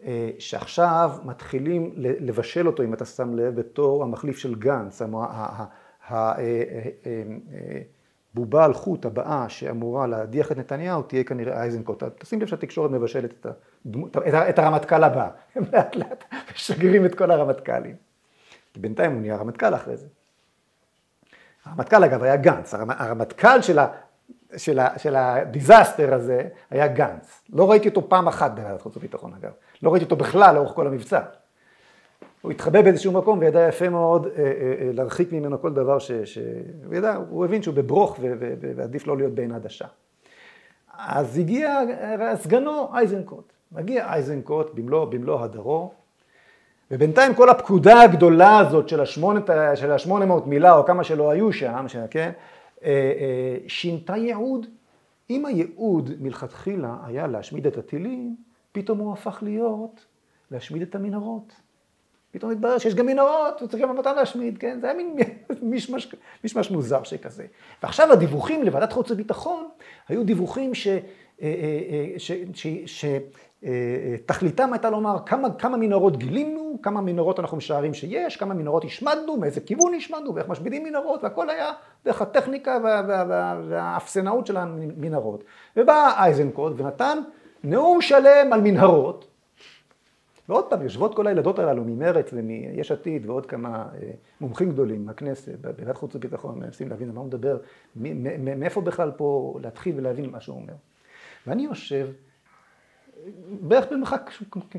אה, 0.04 0.30
שעכשיו 0.40 1.12
מתחילים 1.26 1.94
לבשל 1.98 2.68
אותו, 2.68 2.84
אם 2.84 2.94
אתה 2.94 3.06
שם 3.06 3.36
לב, 3.36 3.56
בתור 3.56 4.04
המחליף 4.04 4.38
של 4.38 4.56
גנץ, 4.56 5.02
הבובה 8.36 8.66
על 8.66 8.74
חוט 8.74 9.06
הבאה 9.06 9.50
שאמורה 9.50 10.08
להדיח 10.08 10.52
את 10.52 10.58
נתניהו 10.58 11.02
תהיה 11.02 11.24
כנראה 11.24 11.62
אייזנקוט. 11.62 12.04
תשים 12.04 12.42
לב 12.42 12.48
שהתקשורת 12.48 12.92
מבשלת 12.92 13.34
את, 13.40 13.46
הדמו, 13.86 14.08
את 14.50 14.60
הרמטכ"ל 14.60 15.04
הבא, 15.04 15.30
הם 15.56 15.64
לאט 15.74 15.96
לאט 15.96 16.24
משגרים 16.56 17.06
את 17.06 17.16
כל 17.16 17.32
הרמטכ"לים. 17.32 17.96
כי 18.74 18.80
בינתיים 18.80 19.12
הוא 19.12 19.22
נהיה 19.22 19.36
רמטכ"ל 19.36 19.76
אחרי 19.76 19.98
זה. 19.98 20.08
הרמטכ"ל 21.66 22.04
אגב 22.04 22.24
היה 22.24 22.36
גנץ, 22.36 22.74
הרמטכ"ל 22.74 23.62
של 23.62 23.80
של, 24.58 24.80
ה, 24.80 25.00
של 25.00 25.16
הדיזסטר 25.16 26.14
הזה 26.14 26.42
היה 26.70 26.88
גנץ. 26.88 27.42
לא 27.50 27.72
ראיתי 27.72 27.90
אותו 27.90 28.10
פעם 28.10 28.28
אחת 28.28 28.52
בוועדת 28.52 28.82
חוץ 28.82 28.98
וביטחון 28.98 29.34
אגב. 29.34 29.52
לא 29.84 29.92
ראיתי 29.92 30.06
אותו 30.06 30.16
בכלל 30.16 30.56
לאורך 30.56 30.72
כל 30.72 30.88
המבצע. 30.88 31.20
הוא 32.46 32.52
התחבא 32.52 32.82
באיזשהו 32.82 33.12
מקום 33.12 33.40
וידע 33.40 33.68
יפה 33.68 33.90
מאוד 33.90 34.28
אה, 34.28 34.32
אה, 34.38 34.44
אה, 34.82 34.92
להרחיק 34.94 35.32
ממנו 35.32 35.62
כל 35.62 35.74
דבר 35.74 36.00
ש... 36.00 36.12
ש... 36.12 36.38
הוא 36.86 36.96
ידע, 36.96 37.16
הוא 37.30 37.46
הבין 37.46 37.62
שהוא 37.62 37.76
בברוך 37.76 38.18
ו... 38.22 38.34
ו... 38.40 38.72
ועדיף 38.76 39.08
לא 39.08 39.18
להיות 39.18 39.34
בעין 39.34 39.52
עדשה. 39.52 39.86
אז 40.98 41.38
הגיע 41.38 41.80
סגנו 42.36 42.90
אייזנקוט. 42.94 43.54
מגיע 43.72 44.14
אייזנקוט 44.14 44.74
במלוא, 44.74 45.06
במלוא 45.06 45.42
הדרו, 45.42 45.92
ובינתיים 46.92 47.34
כל 47.34 47.50
הפקודה 47.50 48.02
הגדולה 48.02 48.58
הזאת 48.60 48.90
של 48.90 49.02
השמונת, 49.02 49.50
של 49.76 49.92
השמונה 49.92 50.26
מאות 50.26 50.48
מילה, 50.48 50.78
או 50.78 50.86
כמה 50.86 51.04
שלא 51.04 51.30
היו 51.30 51.54
שם, 51.54 51.86
כן, 52.10 52.32
אה, 52.84 52.90
אה, 52.90 53.58
שינתה 53.68 54.18
ייעוד. 54.18 54.66
אם 55.30 55.46
הייעוד 55.46 56.12
מלכתחילה 56.20 56.98
היה 57.06 57.28
להשמיד 57.28 57.68
את 57.68 57.78
הטילים, 57.78 58.36
פתאום 58.72 59.00
הוא 59.00 59.14
הפך 59.14 59.40
להיות 59.42 60.06
להשמיד 60.52 60.82
את 60.82 60.96
המנהרות. 60.96 61.65
פתאום 62.36 62.52
התברר 62.52 62.78
שיש 62.78 62.96
גם 62.96 63.06
מנהרות, 63.06 63.64
צריך 63.70 63.84
גם 63.84 63.98
אותן 63.98 64.16
להשמיד, 64.16 64.58
כן? 64.58 64.78
זה 64.82 64.88
היה 64.88 64.96
מין 64.98 65.16
מישמש, 65.62 66.16
מישמש 66.44 66.72
מוזר 66.72 67.04
שכזה. 67.04 67.46
ועכשיו 67.84 68.12
הדיווחים 68.12 68.64
לוועדת 68.64 68.94
חוץ 68.94 69.12
וביטחון 69.12 69.68
היו 70.10 70.24
דיווחים 70.24 70.76
ש... 70.76 70.88
אה, 71.42 71.50
ש 72.86 73.06
תכליתם 74.26 74.74
הייתה 74.74 74.90
לומר 74.90 75.18
כמה, 75.26 75.54
כמה 75.54 75.78
מנהרות 75.78 76.18
גילינו, 76.18 76.80
כמה 76.82 77.02
מנהרות 77.02 77.40
אנחנו 77.40 77.58
משערים 77.58 77.94
שיש, 77.94 78.38
כמה 78.38 78.54
מנהרות 78.54 78.86
השמדנו, 78.86 79.38
מאיזה 79.38 79.62
כיוון 79.62 79.94
השמדנו 79.94 80.36
ואיך 80.36 80.50
משמידים 80.50 80.84
מנהרות, 80.84 81.24
והכל 81.24 81.50
היה 81.50 81.72
דרך 82.06 82.22
הטכניקה 82.22 82.78
וה, 82.84 83.02
וה, 83.08 83.26
וה, 83.30 83.62
והאפסנאות 83.70 84.48
של 84.48 84.58
המנהרות. 84.58 85.44
ובא 85.78 86.14
אייזנקוט 86.18 86.74
ונתן 86.78 87.18
נאום 87.64 88.02
שלם 88.02 88.54
על 88.54 88.62
מנהרות, 88.62 89.35
ועוד 90.50 90.70
פעם, 90.70 90.82
יושבות 90.82 91.16
כל 91.16 91.28
הילדות 91.28 91.60
הללו 91.60 91.84
ממרץ 91.84 92.30
ומיש 92.34 92.92
עתיד 92.92 93.26
ועוד 93.26 93.46
כמה 93.46 93.90
אה, 94.02 94.12
מומחים 94.42 94.72
גדולים 94.72 95.06
מהכנסת, 95.06 95.60
בוועדת 95.62 95.98
חוץ 95.98 96.16
וביטחון, 96.16 96.60
מנסים 96.60 96.90
להבין 96.90 97.08
על 97.10 97.14
מה 97.16 97.20
הוא 97.20 97.28
מדבר, 97.28 97.58
מאיפה 98.40 98.82
בכלל 98.82 99.12
פה 99.12 99.60
להתחיל 99.62 99.96
ולהבין 99.98 100.30
מה 100.30 100.42
שהוא 100.42 100.56
אומר. 100.56 100.74
ואני 101.48 101.64
יושב 101.64 102.10
בערך 103.62 103.86
במרחק, 103.92 104.32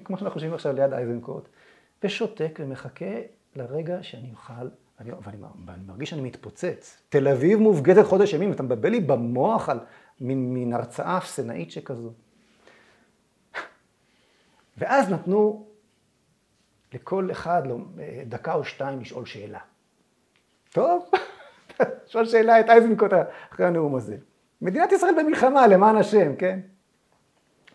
כמו 0.04 0.16
שאנחנו 0.16 0.30
חושבים 0.30 0.54
עכשיו 0.54 0.72
ליד 0.72 0.92
אייזנקוט, 0.92 1.48
ושותק 2.04 2.58
ומחכה 2.62 3.14
לרגע 3.56 4.02
שאני 4.02 4.30
אוכל, 4.30 4.52
ואני, 4.98 5.10
ואני, 5.24 5.36
ואני 5.66 5.82
מרגיש 5.86 6.10
שאני 6.10 6.22
מתפוצץ. 6.22 7.02
תל 7.08 7.28
אביב 7.28 7.58
מופגזת 7.58 8.04
חודש 8.04 8.32
ימים, 8.32 8.52
אתה 8.52 8.62
מבלבל 8.62 8.90
לי 8.90 9.00
במוח 9.00 9.68
על 9.68 9.78
מין, 10.20 10.54
מין 10.54 10.72
הרצאה 10.72 11.18
אפסנאית 11.18 11.70
שכזו. 11.70 12.12
ואז 14.78 15.10
נתנו 15.10 15.66
לכל 16.94 17.30
אחד 17.30 17.66
לא, 17.66 17.76
דקה 18.26 18.54
או 18.54 18.64
שתיים 18.64 19.00
לשאול 19.00 19.26
שאלה. 19.26 19.60
טוב, 20.72 21.10
לשאול 22.06 22.26
שאלה 22.26 22.60
את 22.60 22.68
אייזנקוט 22.68 23.10
אחרי 23.52 23.66
הנאום 23.66 23.94
הזה. 23.94 24.16
מדינת 24.62 24.92
ישראל 24.92 25.14
במלחמה, 25.18 25.66
למען 25.66 25.96
השם, 25.96 26.36
כן? 26.36 26.60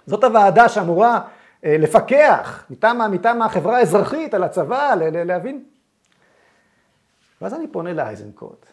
זאת 0.05 0.23
הוועדה 0.23 0.69
שאמורה 0.69 1.27
אה, 1.65 1.77
לפקח 1.79 2.65
מטעם, 2.69 3.11
מטעם 3.11 3.41
החברה 3.41 3.77
האזרחית 3.77 4.33
על 4.33 4.43
הצבא, 4.43 4.95
להבין. 5.11 5.63
ואז 7.41 7.53
אני 7.53 7.67
פונה 7.67 7.93
לאייזנקוט, 7.93 8.65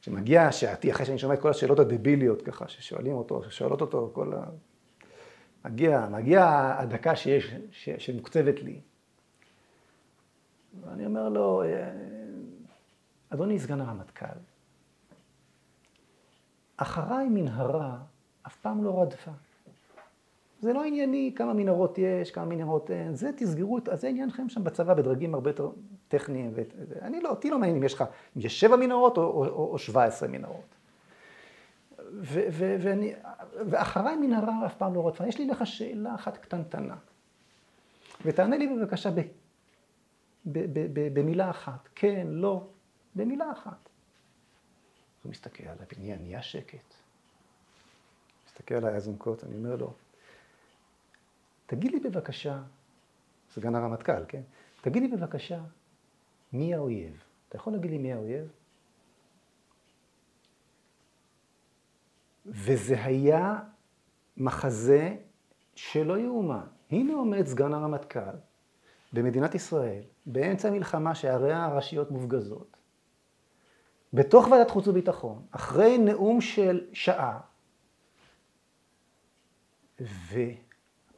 שמגיע 0.00 0.52
שעתי, 0.52 0.90
אחרי 0.92 1.06
שאני 1.06 1.18
שומע 1.18 1.34
את 1.34 1.40
כל 1.40 1.50
השאלות 1.50 1.78
הדביליות 1.78 2.42
ככה, 2.42 2.68
ששואלים 2.68 3.12
אותו, 3.12 3.42
ששואלות 3.42 3.80
אותו 3.80 4.10
כל 4.14 4.32
ה... 4.32 4.42
מגיע, 5.66 6.06
מגיע 6.10 6.74
הדקה 6.78 7.16
שיש, 7.16 7.54
ש, 7.70 7.88
שמוקצבת 7.98 8.62
לי. 8.62 8.80
ואני 10.80 11.06
אומר 11.06 11.28
לו, 11.28 11.62
אה, 11.62 11.90
אדוני 13.30 13.58
סגן 13.58 13.80
הרמטכ"ל, 13.80 14.26
אחריי 16.76 17.28
מנהרה 17.28 17.98
אף 18.46 18.56
פעם 18.56 18.84
לא 18.84 19.02
רדפה. 19.02 19.30
זה 20.60 20.72
לא 20.72 20.84
ענייני 20.84 21.32
כמה 21.36 21.54
מנהרות 21.54 21.98
יש, 21.98 22.30
כמה 22.30 22.44
מנהרות 22.44 22.90
אין, 22.90 23.14
זה 23.14 23.30
תסגרו, 23.36 23.78
זה 23.92 24.08
עניינכם 24.08 24.48
שם 24.48 24.64
בצבא 24.64 24.94
בדרגים 24.94 25.34
הרבה 25.34 25.50
יותר 25.50 25.70
טכניים. 26.08 26.54
אני 27.02 27.20
לא, 27.20 27.30
אותי 27.30 27.50
לא 27.50 27.58
מעניין 27.58 27.76
אם 27.76 27.82
יש 27.82 27.94
לך, 27.94 28.04
אם 28.36 28.42
יש 28.42 28.60
שבע 28.60 28.76
מנהרות 28.76 29.18
או 29.18 29.78
שבע 29.78 30.04
עשרה 30.04 30.28
מנהרות. 30.28 30.75
ו, 32.20 32.40
ו, 32.52 32.76
ואני, 32.80 33.14
ואחריי 33.70 34.16
מנהרה 34.16 34.66
אף 34.66 34.74
פעם 34.74 34.94
לא 34.94 35.08
רדפה. 35.08 35.26
יש 35.26 35.38
לי 35.38 35.46
לך 35.46 35.66
שאלה 35.66 36.14
אחת 36.14 36.36
קטנטנה. 36.36 36.96
ותענה 38.24 38.56
לי 38.56 38.76
בבקשה 38.76 39.10
ב, 39.10 39.20
ב, 40.46 40.58
ב, 40.92 41.18
במילה 41.18 41.50
אחת. 41.50 41.88
כן, 41.94 42.26
לא, 42.30 42.66
במילה 43.14 43.52
אחת. 43.52 43.88
הוא 45.22 45.30
מסתכל 45.30 45.64
עליי, 45.64 45.86
נהיה, 45.98 46.18
נהיה 46.18 46.42
שקט. 46.42 46.94
מסתכל 48.46 48.74
עליי 48.74 48.96
אזנקוט, 48.96 49.44
אני 49.44 49.56
אומר 49.56 49.76
לו, 49.76 49.92
תגיד 51.66 51.92
לי 51.92 52.00
בבקשה, 52.00 52.62
סגן 53.50 53.74
הרמטכ"ל, 53.74 54.24
כן? 54.28 54.42
תגיד 54.80 55.02
לי 55.02 55.08
בבקשה, 55.08 55.60
מי 56.52 56.74
האויב? 56.74 57.22
אתה 57.48 57.56
יכול 57.56 57.72
להגיד 57.72 57.90
לי 57.90 57.98
מי 57.98 58.12
האויב? 58.12 58.48
וזה 62.46 63.04
היה 63.04 63.58
מחזה 64.36 65.16
שלא 65.74 66.18
יאומן. 66.18 66.66
הנה 66.90 67.14
עומד 67.14 67.46
סגן 67.46 67.74
הרמטכ"ל 67.74 68.36
במדינת 69.12 69.54
ישראל, 69.54 70.02
באמצע 70.26 70.70
מלחמה 70.70 71.14
שעריה 71.14 71.64
הראשיות 71.64 72.10
מופגזות, 72.10 72.76
בתוך 74.12 74.48
ועדת 74.48 74.70
חוץ 74.70 74.88
וביטחון, 74.88 75.46
אחרי 75.50 75.98
נאום 75.98 76.40
של 76.40 76.86
שעה, 76.92 77.40
ו... 80.00 80.40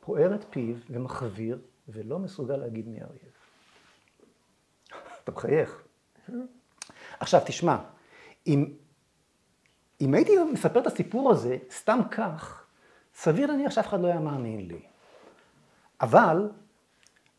פוער 0.09 0.35
את 0.35 0.45
פיו 0.51 0.77
ומחוויר, 0.91 1.59
ולא 1.89 2.19
מסוגל 2.19 2.57
להגיד 2.57 2.89
מי 2.89 3.01
האויב. 3.01 3.33
אתה 5.25 5.33
מחייך. 5.33 5.83
עכשיו, 7.21 7.41
תשמע, 7.47 7.77
אם, 8.47 8.73
אם 10.01 10.15
הייתי 10.15 10.33
מספר 10.53 10.81
את 10.81 10.87
הסיפור 10.87 11.31
הזה 11.31 11.57
סתם 11.71 11.99
כך, 12.11 12.67
סביר 13.15 13.47
להניח 13.47 13.73
שאף 13.73 13.87
אחד 13.87 14.01
לא 14.01 14.07
היה 14.07 14.21
מאמין 14.21 14.69
לי. 14.69 14.81
אבל 16.01 16.51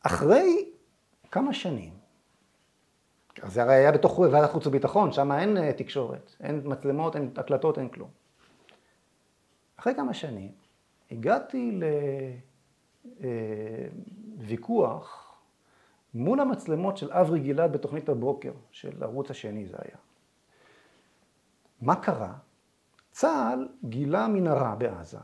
אחרי 0.04 0.70
כמה 1.32 1.54
שנים, 1.54 1.94
זה 3.48 3.62
הרי 3.62 3.74
היה 3.74 3.92
בתוך 3.92 4.20
ועדת 4.20 4.52
חוץ 4.52 4.68
וביטחון, 4.68 5.12
שם 5.12 5.32
אין 5.32 5.58
אה, 5.58 5.74
תקשורת, 5.74 6.36
אין 6.44 6.62
מצלמות, 6.66 7.16
אין 7.16 7.32
הקלטות, 7.38 7.78
אין 7.78 7.90
כלום. 7.90 8.10
אחרי 9.80 9.96
כמה 9.96 10.14
שנים 10.14 10.52
הגעתי 11.12 11.80
לוויכוח 14.38 15.26
אה, 15.26 16.20
מול 16.20 16.40
המצלמות 16.40 16.98
של 16.98 17.12
אברי 17.12 17.40
גלעד 17.40 17.72
בתוכנית 17.72 18.10
הבוקר 18.10 18.52
של 18.72 19.04
ערוץ 19.04 19.32
השני 19.32 19.66
זה 19.66 19.78
היה. 19.80 19.98
מה 21.82 21.96
קרה? 21.96 22.34
צה"ל 23.20 23.68
גילה 23.84 24.28
מנהרה 24.28 24.76
בעזה 24.76 25.18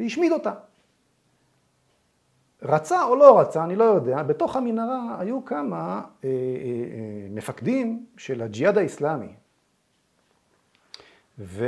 והשמיד 0.00 0.32
אותה. 0.32 0.52
רצה 2.62 3.04
או 3.04 3.16
לא 3.16 3.40
רצה, 3.40 3.64
אני 3.64 3.76
לא 3.76 3.84
יודע, 3.84 4.22
בתוך 4.22 4.56
המנהרה 4.56 5.16
היו 5.18 5.44
כמה 5.44 5.76
אה, 5.78 6.00
אה, 6.24 6.30
אה, 6.30 7.26
מפקדים 7.30 8.06
של 8.16 8.42
הג'יהאד 8.42 8.78
האיסלאמי. 8.78 9.34
ו... 11.38 11.66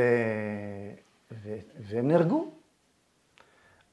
ו... 1.32 1.56
והם 1.80 2.08
נהרגו. 2.08 2.50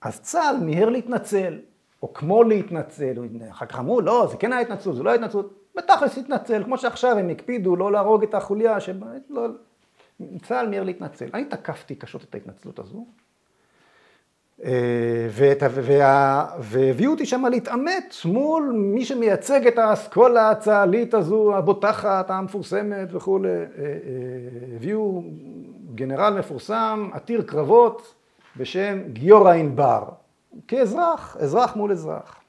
אז 0.01 0.21
צה"ל 0.21 0.57
מיהר 0.57 0.89
להתנצל, 0.89 1.59
או 2.01 2.13
כמו 2.13 2.43
להתנצל, 2.43 3.13
אחר 3.49 3.65
כך 3.65 3.79
אמרו, 3.79 4.01
לא, 4.01 4.27
זה 4.31 4.37
כן 4.37 4.53
היה 4.53 4.61
התנצלות, 4.61 4.95
זה 4.95 5.03
לא 5.03 5.09
היה 5.09 5.15
התנצלות. 5.15 5.53
בתכלס 5.75 6.17
התנצל, 6.17 6.63
כמו 6.63 6.77
שעכשיו 6.77 7.17
הם 7.17 7.29
הקפידו 7.29 7.75
לא 7.75 7.91
להרוג 7.91 8.23
את 8.23 8.33
החוליה, 8.33 8.79
שבה, 8.79 9.07
לא, 9.29 9.47
צה"ל 10.41 10.67
מיהר 10.67 10.83
להתנצל. 10.83 11.25
אני 11.33 11.45
תקפתי 11.45 11.95
קשות 11.95 12.23
את 12.23 12.35
ההתנצלות 12.35 12.79
הזו, 12.79 13.05
אה, 14.65 15.27
והביאו 16.59 17.11
אותי 17.11 17.25
שם 17.25 17.45
להתעמת 17.45 18.15
מול 18.25 18.71
מי 18.75 19.05
שמייצג 19.05 19.67
את 19.67 19.77
האסכולה 19.77 20.49
הצה"לית 20.49 21.13
הזו, 21.13 21.57
הבוטחת, 21.57 22.29
המפורסמת 22.29 23.07
וכולי. 23.11 23.49
אה, 23.49 23.55
אה, 23.55 23.95
הביאו 24.75 25.23
גנרל 25.95 26.39
מפורסם, 26.39 27.09
עתיר 27.13 27.41
קרבות, 27.41 28.13
בשם 28.57 28.99
גיורא 29.13 29.53
ענבר, 29.53 30.03
כאזרח, 30.67 31.37
אזרח 31.39 31.75
מול 31.75 31.91
אזרח. 31.91 32.41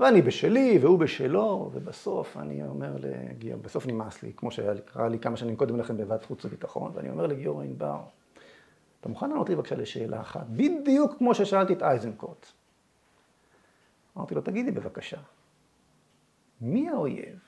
ואני 0.00 0.22
בשלי 0.22 0.78
והוא 0.82 0.98
בשלו, 0.98 1.70
ובסוף 1.74 2.36
אני 2.36 2.66
אומר 2.66 2.96
לגיורא, 2.98 3.62
בסוף 3.62 3.86
נמאס 3.86 4.22
לי, 4.22 4.32
כמו 4.36 4.50
שקרה 4.50 5.08
לי 5.08 5.18
כמה 5.18 5.36
שנים 5.36 5.56
קודם 5.56 5.76
לכן 5.76 5.96
בוועדת 5.96 6.24
חוץ 6.24 6.44
וביטחון, 6.44 6.92
ואני 6.94 7.10
אומר 7.10 7.26
לגיורא 7.26 7.64
ענבר, 7.64 8.00
אתה 9.00 9.08
מוכן 9.08 9.30
לענות 9.30 9.48
לי 9.48 9.56
בבקשה 9.56 9.74
לשאלה 9.74 10.20
אחת, 10.20 10.46
בדיוק 10.48 11.18
כמו 11.18 11.34
ששאלתי 11.34 11.72
את 11.72 11.82
אייזנקוט. 11.82 12.46
אמרתי 14.16 14.34
לו, 14.34 14.40
תגידי 14.40 14.70
בבקשה, 14.70 15.18
מי 16.60 16.88
האויב? 16.88 17.38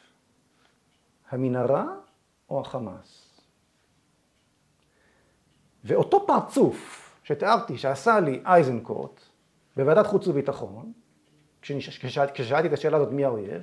המנהרה 1.30 1.86
או 2.50 2.60
החמאס? 2.60 3.40
ואותו 5.84 6.26
פרצוף 6.26 7.10
שתיארתי 7.24 7.78
שעשה 7.78 8.20
לי 8.20 8.42
אייזנקוט 8.46 9.20
בוועדת 9.76 10.06
חוץ 10.06 10.28
וביטחון, 10.28 10.92
כששאלתי 11.62 12.68
את 12.68 12.72
השאלה 12.72 12.96
הזאת 12.96 13.12
מי 13.12 13.24
האויב, 13.24 13.62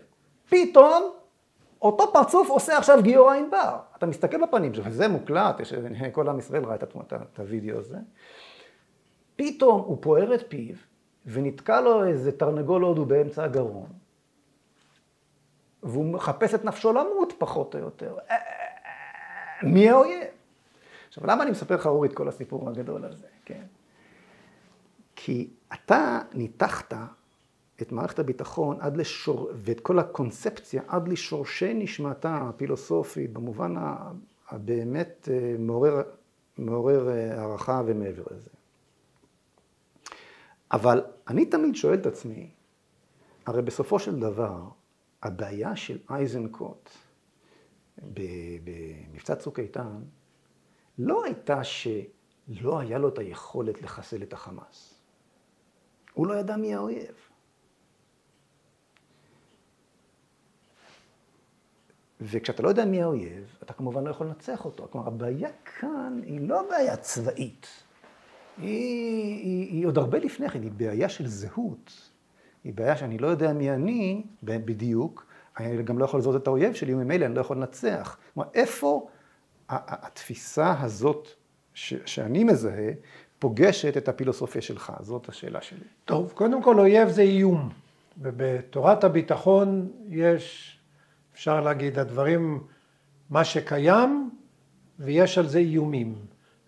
פתאום 0.49 1.11
אותו 1.81 2.13
פרצוף 2.13 2.49
עושה 2.49 2.77
עכשיו 2.77 2.99
גיורא 3.03 3.35
ענבר. 3.35 3.77
אתה 3.97 4.05
מסתכל 4.05 4.37
בפנים 4.47 4.73
שלו, 4.73 4.85
וזה 4.85 5.07
מוקלט, 5.07 5.59
יש, 5.59 5.73
כל 6.11 6.29
עם 6.29 6.39
ישראל 6.39 6.65
ראה 6.65 6.75
את, 6.75 6.83
את, 6.83 7.13
את 7.13 7.39
הוידאו 7.39 7.79
הזה. 7.79 7.97
פתאום 9.35 9.81
הוא 9.81 9.97
פוער 10.01 10.33
את 10.33 10.43
פיו, 10.49 10.75
ונתקע 11.25 11.81
לו 11.81 12.05
איזה 12.05 12.31
תרנגול 12.31 12.81
הודו 12.81 13.05
באמצע 13.05 13.43
הגרון, 13.43 13.89
והוא 15.83 16.05
מחפש 16.05 16.53
את 16.53 16.65
נפשו 16.65 16.93
למות, 16.93 17.33
פחות 17.37 17.75
או 17.75 17.79
יותר. 17.79 18.17
אה, 18.29 18.35
אה, 18.35 18.37
אה, 19.63 19.69
מי 19.69 19.89
האויב? 19.89 20.27
עכשיו, 21.07 21.27
למה 21.27 21.43
אני 21.43 21.51
מספר 21.51 21.75
לך, 21.75 21.87
אורי, 21.87 22.07
את 22.07 22.13
כל 22.13 22.27
הסיפור 22.27 22.69
הגדול 22.69 23.05
הזה, 23.05 23.27
כן? 23.45 23.63
כי 25.15 25.49
אתה 25.73 26.19
ניתחת 26.33 26.93
את 27.81 27.91
מערכת 27.91 28.19
הביטחון 28.19 28.77
עד 28.79 28.97
לשור... 28.97 29.49
ואת 29.53 29.79
כל 29.79 29.99
הקונספציה 29.99 30.81
עד 30.87 31.07
לשורשי 31.07 31.73
נשמתה 31.73 32.35
הפילוסופית, 32.35 33.33
במובן 33.33 33.75
הבאמת 34.49 35.29
אה, 35.31 35.55
מעורר, 35.59 36.01
מעורר 36.57 37.09
אה, 37.09 37.39
הערכה 37.41 37.81
ומעבר 37.85 38.23
לזה. 38.31 38.49
אבל 40.71 41.01
אני 41.27 41.45
תמיד 41.45 41.75
שואל 41.75 41.99
את 41.99 42.05
עצמי, 42.05 42.49
הרי 43.45 43.61
בסופו 43.61 43.99
של 43.99 44.19
דבר, 44.19 44.61
הבעיה 45.23 45.75
של 45.75 45.97
אייזנקוט 46.09 46.89
במבצע 47.97 49.35
צוק 49.35 49.59
איתן, 49.59 50.01
לא 50.97 51.23
הייתה 51.25 51.63
שלא 51.63 52.79
היה 52.79 52.97
לו 52.97 53.07
את 53.07 53.19
היכולת 53.19 53.81
לחסל 53.81 54.23
את 54.23 54.33
החמאס. 54.33 55.01
הוא 56.13 56.27
לא 56.27 56.33
ידע 56.33 56.57
מי 56.57 56.75
האויב. 56.75 57.28
וכשאתה 62.21 62.63
לא 62.63 62.69
יודע 62.69 62.85
מי 62.85 63.01
האויב, 63.01 63.55
אתה 63.63 63.73
כמובן 63.73 64.03
לא 64.03 64.09
יכול 64.09 64.27
לנצח 64.27 64.65
אותו. 64.65 64.87
כלומר, 64.91 65.07
הבעיה 65.07 65.49
כאן 65.79 66.21
היא 66.25 66.49
לא 66.49 66.67
בעיה 66.69 66.95
צבאית. 66.95 67.67
היא, 68.57 68.67
היא, 69.43 69.71
היא 69.71 69.87
עוד 69.87 69.97
הרבה 69.97 70.19
לפני 70.19 70.49
כן, 70.49 70.61
היא 70.61 70.71
בעיה 70.71 71.09
של 71.09 71.27
זהות. 71.27 72.09
היא 72.63 72.73
בעיה 72.73 72.97
שאני 72.97 73.17
לא 73.17 73.27
יודע 73.27 73.53
מי 73.53 73.71
אני 73.71 74.23
בדיוק, 74.43 75.25
אני 75.59 75.83
גם 75.83 75.99
לא 75.99 76.05
יכול 76.05 76.19
לזהות 76.19 76.41
את 76.41 76.47
האויב 76.47 76.73
שלי, 76.73 76.93
וממילא 76.93 77.25
אני 77.25 77.35
לא 77.35 77.41
יכול 77.41 77.57
לנצח. 77.57 78.17
כלומר, 78.33 78.49
איפה 78.53 79.07
התפיסה 79.69 80.81
הזאת 80.81 81.27
ש, 81.73 81.93
שאני 82.05 82.43
מזהה, 82.43 82.91
פוגשת 83.39 83.97
את 83.97 84.09
הפילוסופיה 84.09 84.61
שלך? 84.61 84.93
זאת 84.99 85.29
השאלה 85.29 85.61
שלי. 85.61 85.83
טוב, 86.05 86.31
קודם 86.35 86.63
כל 86.63 86.79
אויב 86.79 87.09
זה 87.09 87.21
איום, 87.21 87.69
ובתורת 88.17 89.03
הביטחון 89.03 89.91
יש 90.09 90.78
אפשר 91.39 91.61
להגיד, 91.61 91.99
הדברים, 91.99 92.63
מה 93.29 93.43
שקיים, 93.43 94.29
ויש 94.99 95.37
על 95.37 95.47
זה 95.47 95.59
איומים. 95.59 96.15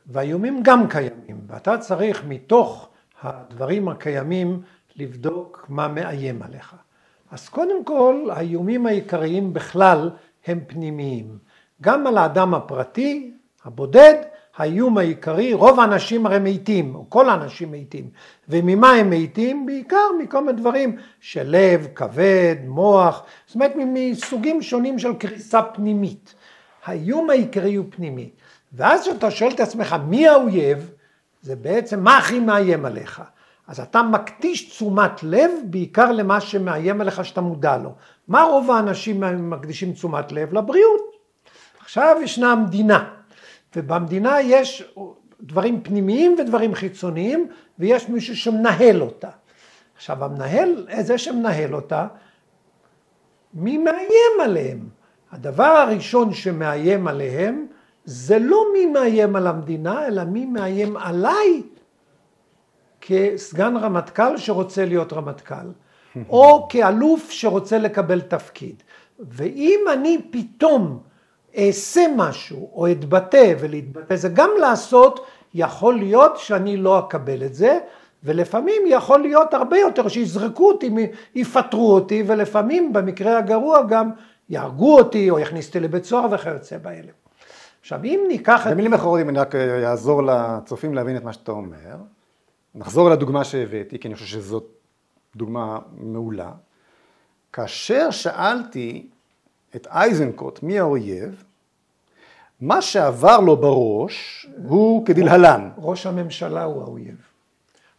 והאיומים 0.06 0.60
גם 0.64 0.88
קיימים, 0.90 1.42
ואתה 1.48 1.78
צריך 1.78 2.24
מתוך 2.28 2.90
הדברים 3.22 3.88
הקיימים 3.90 4.62
לבדוק 4.96 5.66
מה 5.70 5.88
מאיים 5.88 6.42
עליך. 6.42 6.76
אז 7.32 7.50
קודם 7.50 7.86
כל, 7.86 8.30
האיומים 8.34 8.86
העיקריים 8.86 9.54
בכלל 9.54 10.10
הם 10.46 10.60
פנימיים. 10.68 11.38
גם 11.82 12.08
על 12.08 12.18
האדם 12.18 12.54
הפרטי, 12.54 13.34
הבודד, 13.66 14.16
האיום 14.62 14.98
העיקרי, 14.98 15.54
רוב 15.54 15.80
האנשים 15.80 16.26
הרי 16.26 16.40
מתים, 16.40 16.96
או 16.96 17.06
כל 17.10 17.30
האנשים 17.30 17.72
מתים. 17.72 18.10
וממה 18.50 18.92
הם 18.92 19.10
מתים? 19.10 19.66
בעיקר 19.66 20.08
מכל 20.20 20.46
מיני 20.46 20.58
דברים 20.58 20.98
של 21.20 21.44
לב, 21.46 21.88
כבד, 21.96 22.56
מוח, 22.66 23.24
זאת 23.48 23.56
אומרת 23.56 23.72
מסוגים 23.76 24.62
שונים 24.62 25.00
של 25.00 25.14
קריסה 25.14 25.62
פנימית. 25.62 26.36
האיום 26.86 27.30
העיקרי 27.30 27.76
הוא 27.76 27.86
פנימי. 27.90 28.30
ואז 28.74 29.02
כשאתה 29.02 29.32
שואל 29.32 29.52
את 29.52 29.60
עצמך 29.60 29.96
מי 30.08 30.28
האויב, 30.28 30.92
זה 31.42 31.56
בעצם 31.56 32.04
מה 32.04 32.18
הכי 32.18 32.40
מאיים 32.40 32.86
עליך. 32.86 33.22
אז 33.68 33.80
אתה 33.80 34.04
מקדיש 34.04 34.70
תשומת 34.70 35.24
לב 35.24 35.52
בעיקר 35.64 36.12
למה 36.12 36.42
שמאיים 36.42 37.02
עליך 37.02 37.26
שאתה 37.26 37.42
מודע 37.42 37.78
לו. 37.78 37.94
מה 38.28 38.44
רוב 38.44 38.72
האנשים 38.72 39.50
מקדישים 39.50 39.94
תשומת 39.94 40.32
לב? 40.32 40.54
לבריאות. 40.54 41.02
עכשיו 41.80 42.18
ישנה 42.24 42.52
המדינה. 42.52 43.21
ובמדינה 43.76 44.42
יש 44.42 44.94
דברים 45.42 45.82
פנימיים 45.84 46.36
ודברים 46.40 46.76
חיצוניים, 46.76 47.48
ויש 47.80 48.10
מישהו 48.10 48.38
שמנהל 48.38 49.02
אותה. 49.02 49.30
עכשיו 49.96 50.24
המנהל, 50.24 50.88
זה 51.02 51.18
שמנהל 51.18 51.76
אותה, 51.76 52.08
מי 53.54 53.78
מאיים 53.78 54.42
עליהם? 54.44 54.80
הדבר 55.32 55.64
הראשון 55.64 56.34
שמאיים 56.34 57.08
עליהם 57.08 57.66
זה 58.06 58.40
לא 58.40 58.66
מי 58.74 58.86
מאיים 58.86 59.36
על 59.36 59.48
המדינה, 59.48 60.08
אלא 60.08 60.24
מי 60.24 60.46
מאיים 60.46 60.98
עליי 60.98 61.64
כסגן 63.02 63.78
רמטכ"ל 63.78 64.38
שרוצה 64.38 64.86
להיות 64.86 65.14
רמטכ"ל, 65.14 65.72
או 66.30 66.68
כאלוף 66.70 67.32
שרוצה 67.32 67.78
לקבל 67.78 68.22
תפקיד. 68.22 68.84
ואם 69.20 69.80
אני 69.94 70.18
פתאום 70.32 71.00
אעשה 71.58 72.06
משהו 72.18 72.72
או 72.74 72.92
אתבטא, 72.92 73.54
ולהתבטא 73.60 74.16
זה 74.16 74.30
גם 74.30 74.50
לעשות, 74.60 75.26
יכול 75.54 75.98
להיות 75.98 76.38
שאני 76.38 76.78
לא 76.78 77.00
אקבל 77.00 77.44
את 77.44 77.54
זה, 77.54 77.80
ולפעמים 78.24 78.82
יכול 78.88 79.20
להיות 79.20 79.54
הרבה 79.54 79.78
יותר 79.78 80.08
שיזרקו 80.08 80.68
אותי, 80.68 80.90
יפטרו 81.36 81.94
אותי, 81.94 82.24
ולפעמים 82.28 82.94
במקרה 82.94 83.38
הגרוע 83.38 83.84
גם 83.84 84.12
יהרגו 84.50 84.98
אותי 84.98 85.30
או 85.30 85.40
יכניסו 85.40 85.68
אותי 85.68 85.80
לבית 85.80 86.06
סוהר 86.06 86.28
וכיוצא 86.32 86.78
באלה. 86.78 87.12
עכשיו, 87.82 88.04
אם 88.04 88.20
ניקח. 88.28 88.68
במילים 88.72 88.94
אחרות, 88.94 89.20
אם 89.22 89.30
אני 89.30 89.40
רק 89.40 89.56
אעזור 89.56 90.24
לצופים 90.24 90.94
להבין 90.94 91.18
את 91.18 91.24
מה 91.24 91.34
שאתה 91.34 91.52
אומר, 91.52 91.96
נחזור 92.76 93.10
לדוגמה 93.10 93.44
שהבאתי, 93.44 94.00
כי 94.00 94.08
אני 94.08 94.16
חושב 94.16 94.26
שזאת 94.26 94.66
דוגמה 95.36 95.80
מעולה. 95.98 96.52
כאשר 97.54 98.12
שאלתי 98.12 99.08
את 99.76 99.88
אייזנקוט 99.88 100.64
מי 100.64 100.80
האויב, 100.80 101.44
מה 102.62 102.82
שעבר 102.82 103.40
לו 103.40 103.58
בראש 103.58 104.48
הוא 104.68 105.06
כדלהלן. 105.06 105.70
ראש 105.78 106.06
הממשלה 106.06 106.64
הוא 106.64 106.82
האויב. 106.82 107.16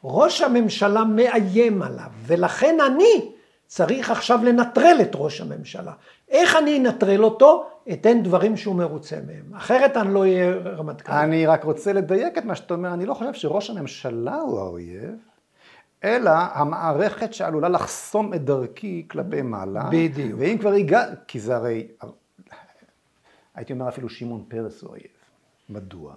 ראש 0.04 0.40
הממשלה 0.40 1.04
מאיים 1.04 1.82
עליו, 1.82 2.10
ולכן 2.26 2.78
אני 2.86 3.30
צריך 3.66 4.10
עכשיו 4.10 4.40
לנטרל 4.44 4.98
את 5.02 5.10
ראש 5.14 5.40
הממשלה. 5.40 5.92
איך 6.28 6.56
אני 6.56 6.78
אנטרל 6.78 7.24
אותו? 7.24 7.66
אתן 7.92 8.22
דברים 8.22 8.56
שהוא 8.56 8.74
מרוצה 8.74 9.16
מהם. 9.26 9.54
אחרת 9.56 9.96
אני 9.96 10.14
לא 10.14 10.20
אהיה 10.20 10.52
רמטכ"ל. 10.52 11.12
אני 11.12 11.46
רק 11.46 11.64
רוצה 11.64 11.92
לדייק 11.92 12.38
את 12.38 12.44
מה 12.44 12.54
שאתה 12.54 12.74
אומר, 12.74 12.94
אני 12.94 13.06
לא 13.06 13.14
חושב 13.14 13.34
שראש 13.34 13.70
הממשלה 13.70 14.36
הוא 14.36 14.60
האויב, 14.60 15.14
אלא 16.04 16.30
המערכת 16.30 17.34
שעלולה 17.34 17.68
לחסום 17.68 18.34
את 18.34 18.44
דרכי 18.44 19.06
כלפי 19.10 19.42
מעלה. 19.42 19.88
בדיוק. 19.92 20.40
ואם 20.40 20.58
כבר 20.58 20.72
הגע... 20.72 21.04
כי 21.28 21.40
זה 21.40 21.56
הרי... 21.56 21.88
הייתי 23.54 23.72
אומר 23.72 23.88
אפילו 23.88 24.08
שמעון 24.08 24.44
פרס 24.48 24.82
הוא 24.82 24.90
אויב. 24.90 25.02
מדוע? 25.68 26.14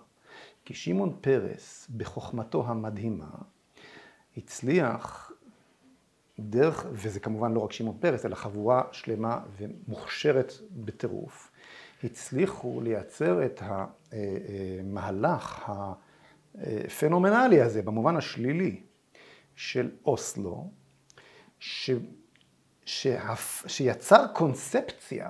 כי 0.65 0.73
שמעון 0.73 1.17
פרס, 1.21 1.87
בחוכמתו 1.97 2.63
המדהימה, 2.67 3.29
הצליח 4.37 5.31
דרך, 6.39 6.85
וזה 6.91 7.19
כמובן 7.19 7.53
לא 7.53 7.59
רק 7.59 7.71
שמעון 7.71 7.97
פרס, 7.99 8.25
אלא 8.25 8.35
חבורה 8.35 8.83
שלמה 8.91 9.39
ומוכשרת 9.57 10.53
בטירוף, 10.71 11.51
הצליחו 12.03 12.81
לייצר 12.81 13.45
את 13.45 13.61
המהלך 14.11 15.71
הפנומנלי 16.55 17.61
הזה, 17.61 17.81
במובן 17.81 18.15
השלילי, 18.15 18.81
של 19.55 19.91
אוסלו, 20.05 20.69
ש, 21.59 21.91
שהפ, 22.85 23.63
שיצר 23.67 24.25
קונספציה, 24.33 25.29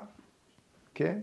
כן? 0.93 1.19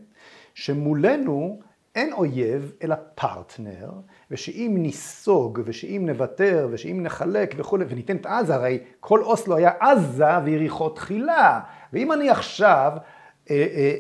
שמולנו 0.55 1.61
אין 1.95 2.13
אויב 2.13 2.73
אלא 2.83 2.97
פרטנר, 3.15 3.91
ושאם 4.31 4.75
ניסוג, 4.79 5.61
ושאם 5.65 6.07
נוותר, 6.07 6.69
ושאם 6.71 7.03
נחלק 7.03 7.55
וכולי, 7.57 7.85
וניתן 7.89 8.17
את 8.17 8.27
עזה, 8.27 8.55
הרי 8.55 8.79
כל 9.01 9.23
אוסלו 9.23 9.57
היה 9.57 9.71
עזה 9.81 10.39
ויריחו 10.45 10.89
תחילה. 10.89 11.61
ואם 11.93 12.13
אני 12.13 12.31
עכשיו 12.31 12.93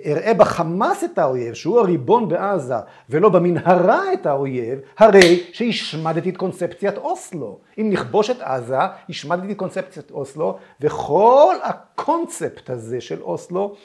אראה 0.07 0.35
בחמאס 0.35 1.05
את 1.05 1.19
האויב, 1.19 1.55
שהוא 1.55 1.81
הריבון 1.81 2.29
בעזה, 2.29 2.75
ולא 3.11 3.29
במנהרה 3.29 4.13
את 4.13 4.27
האויב, 4.27 4.79
הרי 4.99 5.43
שהשמדתי 5.53 6.31
את 6.31 6.37
קונספציית 6.37 6.97
אוסלו. 6.97 7.59
אם 7.79 7.91
נכבוש 7.91 8.31
את 8.31 8.41
עזה, 8.41 8.79
השמדתי 9.09 9.53
את 9.53 9.57
קונספציית 9.57 10.11
אוסלו, 10.11 10.59
וכל 10.81 11.55
הקונספט 11.63 12.71
הזה 12.71 13.01
של 13.01 13.23
אוסלו 13.23 13.77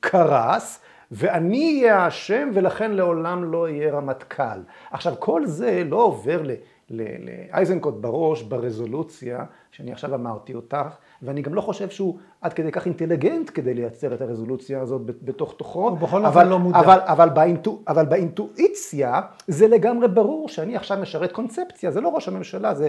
קרס, 0.00 0.80
ואני 1.10 1.80
אהיה 1.82 1.98
האשם 1.98 2.50
ולכן 2.54 2.90
לעולם 2.90 3.52
לא 3.52 3.62
אהיה 3.62 3.92
רמטכ"ל. 3.92 4.60
עכשיו, 4.90 5.14
כל 5.18 5.46
זה 5.46 5.82
לא 5.86 5.96
עובר 5.96 6.42
לאייזנקוט 6.90 7.94
בראש 7.94 8.42
ברזולוציה 8.42 9.44
שאני 9.70 9.92
עכשיו 9.92 10.14
אמרתי 10.14 10.54
אותך, 10.54 10.96
ואני 11.22 11.42
גם 11.42 11.54
לא 11.54 11.60
חושב 11.60 11.90
שהוא 11.90 12.18
עד 12.40 12.52
כדי 12.52 12.72
כך 12.72 12.86
אינטליגנט 12.86 13.50
כדי 13.54 13.74
לייצר 13.74 14.14
את 14.14 14.20
הרזולוציה 14.20 14.80
הזאת 14.80 15.02
בתוך 15.06 15.54
תוכו. 15.56 15.88
הוא 15.88 15.98
בכל 15.98 16.26
אופן 16.26 16.48
לא 16.48 16.58
מודע. 16.58 16.80
אבל, 16.80 16.98
אבל, 17.02 17.28
באינטו, 17.28 17.82
אבל 17.88 18.04
באינטואיציה 18.04 19.20
זה 19.46 19.68
לגמרי 19.68 20.08
ברור 20.08 20.48
שאני 20.48 20.76
עכשיו 20.76 20.98
משרת 20.98 21.32
קונספציה, 21.32 21.90
זה 21.90 22.00
לא 22.00 22.08
ראש 22.08 22.28
הממשלה, 22.28 22.74
זה 22.74 22.88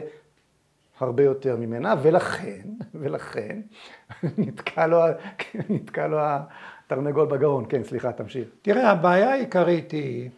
הרבה 1.00 1.24
יותר 1.24 1.56
ממנה, 1.56 1.96
ולכן, 2.02 2.62
ולכן, 2.96 3.62
נתקע 4.38 4.88
לו, 4.88 5.02
נתקע 5.70 6.08
לו 6.08 6.18
תרנגול 6.88 7.26
בגרון, 7.26 7.66
כן, 7.70 7.84
סליחה, 7.84 8.12
תמשיך. 8.12 8.48
תראה, 8.62 8.92
הבעיה 8.92 9.32
העיקרית 9.32 9.92
היא 9.92 10.30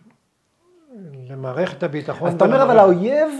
למערכת 1.30 1.84
הביטחון... 1.84 2.28
אז 2.28 2.34
אתה 2.34 2.46
אומר, 2.46 2.64
אבל 2.64 2.80
האויב, 2.80 3.32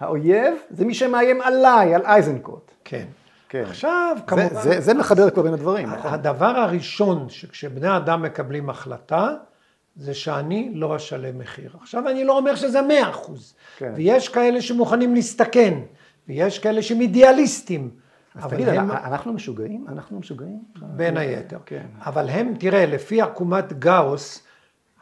האויב 0.00 0.54
זה 0.70 0.84
מי 0.84 0.94
שמאיים 0.94 1.40
עליי, 1.42 1.94
על 1.94 2.02
אייזנקוט. 2.04 2.70
כן. 2.84 3.04
כן. 3.48 3.62
עכשיו, 3.66 4.16
זה, 4.16 4.22
כמובן... 4.26 4.62
זה, 4.62 4.80
זה 4.80 4.94
מחבר 4.94 5.30
כבר 5.30 5.42
בין 5.42 5.52
הדברים, 5.52 5.90
נכון? 5.90 6.12
הדבר 6.12 6.46
הראשון 6.46 7.28
שכשבני 7.28 7.96
אדם 7.96 8.22
מקבלים 8.22 8.70
החלטה, 8.70 9.34
זה 9.96 10.14
שאני 10.14 10.70
לא 10.74 10.96
אשלם 10.96 11.38
מחיר. 11.38 11.70
עכשיו, 11.80 12.08
אני 12.08 12.24
לא 12.24 12.38
אומר 12.38 12.54
שזה 12.54 12.82
מאה 12.82 13.10
אחוז. 13.10 13.54
כן. 13.76 13.92
ויש 13.96 14.28
כאלה 14.28 14.62
שמוכנים 14.62 15.14
להסתכן, 15.14 15.78
ויש 16.28 16.58
כאלה 16.58 16.82
שהם 16.82 17.00
אידיאליסטים. 17.00 17.90
אז 18.34 18.50
תגיד, 18.50 18.68
הם... 18.68 18.90
אנחנו 18.90 19.32
משוגעים? 19.32 19.84
אנחנו 19.88 20.18
משוגעים? 20.18 20.62
בין 20.82 21.16
היתר. 21.16 21.58
כן. 21.66 21.86
אבל 22.06 22.28
הם, 22.28 22.54
תראה, 22.58 22.86
לפי 22.86 23.22
עקומת 23.22 23.72
גאוס, 23.72 24.42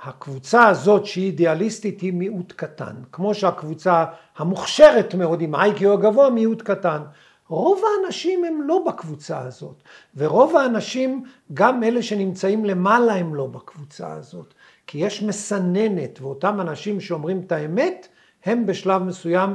הקבוצה 0.03 0.69
הזאת 0.69 1.07
שהיא 1.07 1.27
אידיאליסטית 1.27 2.01
היא 2.01 2.13
מיעוט 2.13 2.53
קטן. 2.53 2.95
כמו 3.13 3.35
שהקבוצה 3.35 4.05
המוכשרת 4.37 5.15
מאוד 5.15 5.41
עם 5.41 5.55
איי-קיו 5.55 5.93
הגבוה 5.93 6.31
מיעוט 6.31 6.63
קטן. 6.63 7.03
רוב 7.49 7.81
האנשים 7.85 8.45
הם 8.45 8.63
לא 8.63 8.85
בקבוצה 8.87 9.41
הזאת, 9.41 9.83
ורוב 10.17 10.57
האנשים, 10.57 11.25
גם 11.55 11.85
אלה 11.85 12.03
שנמצאים 12.03 12.65
למעלה 12.65 13.15
הם 13.15 13.35
לא 13.35 13.47
בקבוצה 13.47 14.13
הזאת, 14.13 14.55
כי 14.87 14.99
יש 14.99 15.23
מסננת, 15.23 16.19
ואותם 16.23 16.61
אנשים 16.61 17.01
שאומרים 17.01 17.41
את 17.47 17.53
האמת, 17.53 18.09
הם 18.45 18.67
בשלב 18.67 19.03
מסוים 19.03 19.55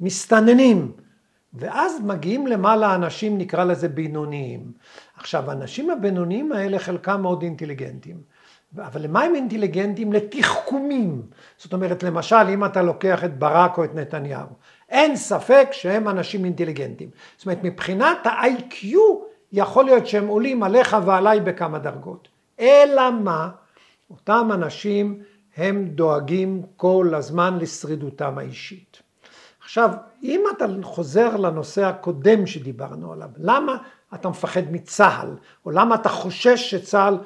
מסתננים. 0.00 0.92
ואז 1.54 2.00
מגיעים 2.00 2.46
למעלה 2.46 2.94
אנשים, 2.94 3.38
נקרא 3.38 3.64
לזה 3.64 3.88
בינוניים. 3.88 4.72
עכשיו, 5.16 5.50
האנשים 5.50 5.90
הבינוניים 5.90 6.52
האלה, 6.52 6.78
חלקם 6.78 7.22
מאוד 7.22 7.42
אינטליגנטים. 7.42 8.35
אבל 8.78 9.02
למה 9.02 9.22
הם 9.22 9.34
אינטליגנטים? 9.34 10.12
לתחכומים. 10.12 11.22
זאת 11.58 11.72
אומרת, 11.72 12.02
למשל, 12.02 12.36
אם 12.36 12.64
אתה 12.64 12.82
לוקח 12.82 13.24
את 13.24 13.38
ברק 13.38 13.78
או 13.78 13.84
את 13.84 13.94
נתניהו, 13.94 14.46
אין 14.88 15.16
ספק 15.16 15.68
שהם 15.72 16.08
אנשים 16.08 16.44
אינטליגנטים. 16.44 17.10
זאת 17.36 17.46
אומרת, 17.46 17.58
מבחינת 17.62 18.26
ה-IQ, 18.26 18.86
יכול 19.52 19.84
להיות 19.84 20.06
שהם 20.06 20.26
עולים 20.26 20.62
עליך 20.62 20.96
ועליי 21.04 21.40
בכמה 21.40 21.78
דרגות. 21.78 22.28
אלא 22.60 23.10
מה? 23.10 23.50
אותם 24.10 24.48
אנשים 24.54 25.22
הם 25.56 25.84
דואגים 25.84 26.62
כל 26.76 27.12
הזמן 27.14 27.58
לשרידותם 27.58 28.38
האישית. 28.38 29.02
עכשיו, 29.60 29.90
אם 30.22 30.44
אתה 30.56 30.64
חוזר 30.82 31.36
לנושא 31.36 31.84
הקודם 31.84 32.46
שדיברנו 32.46 33.12
עליו, 33.12 33.28
למה 33.36 33.76
אתה 34.14 34.28
מפחד 34.28 34.62
מצה"ל, 34.70 35.36
או 35.66 35.70
למה 35.70 35.94
אתה 35.94 36.08
חושש 36.08 36.70
שצה"ל 36.70 37.18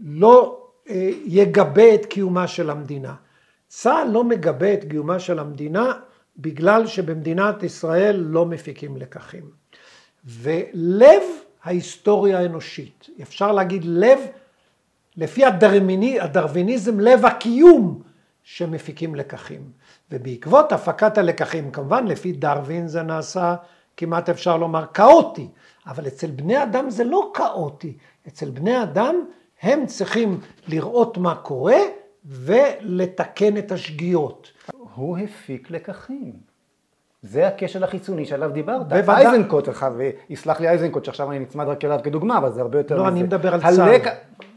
לא 0.00 0.66
אה, 0.90 1.10
יגבה 1.24 1.94
את 1.94 2.06
קיומה 2.06 2.46
של 2.46 2.70
המדינה? 2.70 3.14
צה"ל 3.68 4.08
לא 4.10 4.24
מגבה 4.24 4.74
את 4.74 4.84
קיומה 4.90 5.18
של 5.18 5.38
המדינה 5.38 5.92
בגלל 6.36 6.86
שבמדינת 6.86 7.62
ישראל 7.62 8.16
לא 8.16 8.46
מפיקים 8.46 8.96
לקחים. 8.96 9.50
ולב 10.24 11.22
ההיסטוריה 11.64 12.38
האנושית, 12.38 13.06
אפשר 13.22 13.52
להגיד 13.52 13.82
לב, 13.84 14.18
לפי 15.16 15.44
הדרמיני, 15.44 16.20
הדרוויניזם, 16.20 17.00
לב 17.00 17.26
הקיום 17.26 18.02
שמפיקים 18.42 19.14
לקחים. 19.14 19.62
ובעקבות 20.10 20.72
הפקת 20.72 21.18
הלקחים, 21.18 21.70
כמובן 21.70 22.06
לפי 22.06 22.32
דרווין 22.32 22.88
זה 22.88 23.02
נעשה 23.02 23.54
כמעט 23.96 24.28
אפשר 24.28 24.56
לומר 24.56 24.86
כאוטי, 24.94 25.48
אבל 25.86 26.06
אצל 26.06 26.30
בני 26.30 26.62
אדם 26.62 26.90
זה 26.90 27.04
לא 27.04 27.30
כאוטי, 27.34 27.96
אצל 28.28 28.50
בני 28.50 28.82
אדם 28.82 29.14
הם 29.62 29.86
צריכים 29.86 30.40
לראות 30.68 31.18
מה 31.18 31.34
קורה 31.34 31.80
ולתקן 32.26 33.56
את 33.56 33.72
השגיאות. 33.72 34.50
הוא 34.94 35.18
הפיק 35.18 35.70
לקחים. 35.70 36.32
זה 37.22 37.48
הכשל 37.48 37.84
החיצוני 37.84 38.26
שעליו 38.26 38.50
דיברת. 38.50 38.88
בוודאי. 38.88 39.26
אייזנקוט, 39.26 39.68
יסלח 40.30 40.60
לי 40.60 40.68
אייזנקוט 40.68 41.04
שעכשיו 41.04 41.30
אני 41.30 41.38
נצמד 41.38 41.66
רק 41.66 41.84
אליו 41.84 42.00
כדוגמה, 42.04 42.38
אבל 42.38 42.52
זה 42.52 42.60
הרבה 42.60 42.78
יותר 42.78 42.96
לא, 42.96 43.02
מזה. 43.02 43.10
לא, 43.10 43.16
אני 43.16 43.22
מדבר 43.22 43.54
על 43.54 43.60
צה"ל. 43.60 44.10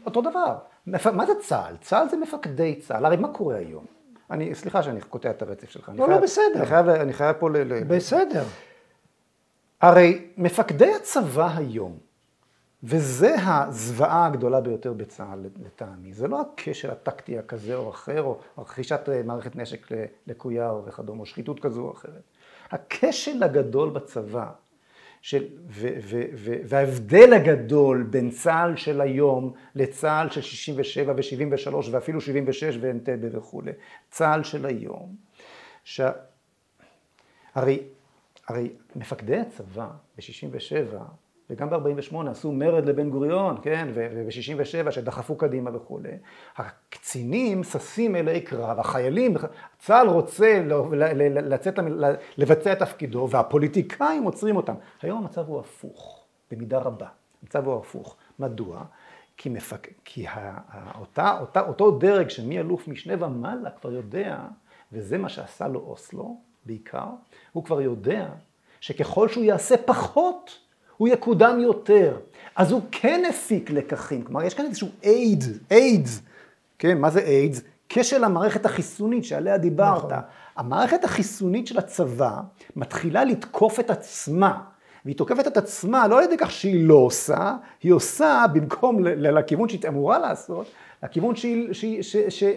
אותו 0.06 0.20
דבר. 0.20 0.56
מה 0.86 1.26
זה 1.26 1.32
צה"ל? 1.40 1.76
צה"ל 1.80 2.08
זה 2.08 2.16
מפקדי 2.16 2.74
צה"ל. 2.74 3.04
הרי 3.04 3.16
מה 3.16 3.28
קורה 3.28 3.56
היום? 3.56 3.84
אני, 4.30 4.54
סליחה 4.54 4.82
שאני 4.82 5.00
קוטע 5.00 5.30
את 5.30 5.42
הרצף 5.42 5.70
שלך. 5.70 5.90
לא, 5.94 6.08
לא, 6.08 6.18
בסדר. 6.18 6.44
אני 6.56 6.66
חייב, 6.66 6.88
אני 6.88 7.12
חייב 7.12 7.36
פה 7.38 7.50
ל... 7.50 7.82
בסדר. 7.82 8.44
הרי 9.80 10.24
מפקדי 10.36 10.94
הצבא 10.94 11.48
היום, 11.56 11.96
וזה 12.84 13.34
הזוועה 13.38 14.26
הגדולה 14.26 14.60
ביותר 14.60 14.92
בצה"ל 14.92 15.46
לטעמי, 15.66 16.12
זה 16.12 16.28
לא 16.28 16.40
הכשל 16.40 16.90
הטקטי 16.90 17.38
הכזה 17.38 17.74
או 17.76 17.90
אחר, 17.90 18.22
או 18.22 18.40
רכישת 18.58 19.08
אה, 19.08 19.22
מערכת 19.22 19.56
נשק 19.56 19.88
לקויה 20.26 20.72
וכדומה, 20.72 21.20
או 21.20 21.26
שחיתות 21.26 21.60
כזו 21.60 21.82
או 21.82 21.92
אחרת. 21.92 22.22
הכשל 22.70 23.42
הגדול 23.42 23.90
בצבא, 23.90 24.50
של, 25.22 25.44
ו, 25.68 25.88
ו, 26.02 26.22
ו, 26.34 26.54
וההבדל 26.64 27.32
הגדול 27.32 28.02
בין 28.02 28.30
צה"ל 28.30 28.76
של 28.76 29.00
היום 29.00 29.52
לצה"ל 29.74 30.30
של 30.30 30.40
67 30.40 31.12
ו-73 31.12 31.74
ואפילו 31.90 32.20
76 32.20 32.78
ואנטבה 32.80 33.38
וכולי, 33.38 33.72
צה"ל 34.10 34.42
של 34.42 34.66
היום, 34.66 35.16
שה... 35.84 36.10
הרי 37.54 38.72
מפקדי 38.96 39.36
הצבא 39.36 39.90
ב-67 40.16 40.96
וגם 41.52 41.70
ב-48 41.70 42.30
עשו 42.30 42.52
מרד 42.52 42.86
לבן 42.86 43.10
גוריון, 43.10 43.56
כן, 43.62 43.88
וב-67 43.94 44.90
שדחפו 44.90 45.36
קדימה 45.36 45.76
וכולי. 45.76 46.10
הקצינים 46.56 47.64
ששים 47.64 48.16
אלי 48.16 48.40
קרב, 48.40 48.78
החיילים, 48.78 49.34
צה"ל 49.78 50.08
רוצה 50.08 50.62
לצאת, 51.20 51.78
לבצע 52.36 52.72
את 52.72 52.78
תפקידו 52.78 53.28
והפוליטיקאים 53.30 54.22
עוצרים 54.22 54.56
אותם. 54.56 54.74
היום 55.02 55.18
המצב 55.18 55.48
הוא 55.48 55.60
הפוך, 55.60 56.24
במידה 56.50 56.78
רבה. 56.78 57.06
המצב 57.42 57.66
הוא 57.66 57.76
הפוך. 57.76 58.16
מדוע? 58.38 58.84
כי, 59.36 59.48
מפק... 59.48 59.88
כי 60.04 60.26
אותה, 60.98 61.40
אותה, 61.40 61.60
אותו 61.60 61.90
דרג 61.90 62.28
שמאלוף 62.28 62.88
משנה 62.88 63.26
ומעלה 63.26 63.70
כבר 63.70 63.92
יודע, 63.92 64.38
וזה 64.92 65.18
מה 65.18 65.28
שעשה 65.28 65.68
לו 65.68 65.80
אוסלו 65.80 66.40
בעיקר, 66.66 67.06
הוא 67.52 67.64
כבר 67.64 67.80
יודע 67.80 68.28
שככל 68.80 69.28
שהוא 69.28 69.44
יעשה 69.44 69.74
פחות, 69.76 70.58
הוא 70.96 71.08
יקודם 71.08 71.60
יותר. 71.60 72.18
אז 72.56 72.72
הוא 72.72 72.80
כן 72.90 73.22
הפיק 73.28 73.70
לקחים, 73.70 74.22
כלומר 74.22 74.42
יש 74.42 74.54
כאן 74.54 74.64
איזשהו 74.64 74.88
אייד, 75.04 75.44
איידס, 75.70 76.22
כן, 76.78 76.98
מה 76.98 77.10
זה 77.10 77.20
איידס? 77.20 77.62
כשל 77.88 78.24
המערכת 78.24 78.66
החיסונית 78.66 79.24
שעליה 79.24 79.58
דיברת. 79.58 80.04
נכון. 80.04 80.12
המערכת 80.56 81.04
החיסונית 81.04 81.66
של 81.66 81.78
הצבא 81.78 82.40
מתחילה 82.76 83.24
לתקוף 83.24 83.80
את 83.80 83.90
עצמה, 83.90 84.60
והיא 85.04 85.16
תוקפת 85.16 85.46
את 85.46 85.56
עצמה 85.56 86.08
לא 86.08 86.18
על 86.18 86.24
ידי 86.24 86.36
כך 86.38 86.50
שהיא 86.50 86.88
לא 86.88 86.94
עושה, 86.94 87.54
היא 87.82 87.92
עושה 87.92 88.44
במקום 88.52 89.04
לכיוון 89.04 89.68
שהיא 89.68 89.80
אמורה 89.88 90.18
לעשות, 90.18 90.66
לכיוון 91.02 91.34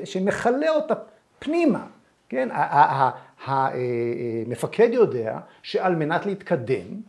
שמכלה 0.04 0.70
אותה 0.70 0.94
פנימה. 1.40 1.86
כן, 2.30 2.50
המפקד 3.46 4.90
יודע 4.92 5.40
שעל 5.64 5.96
מנת 5.96 6.26
להתקדם, 6.26 7.02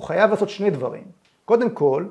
הוא 0.00 0.06
חייב 0.06 0.30
לעשות 0.30 0.48
שני 0.48 0.70
דברים. 0.70 1.04
קודם 1.44 1.70
כל, 1.70 2.06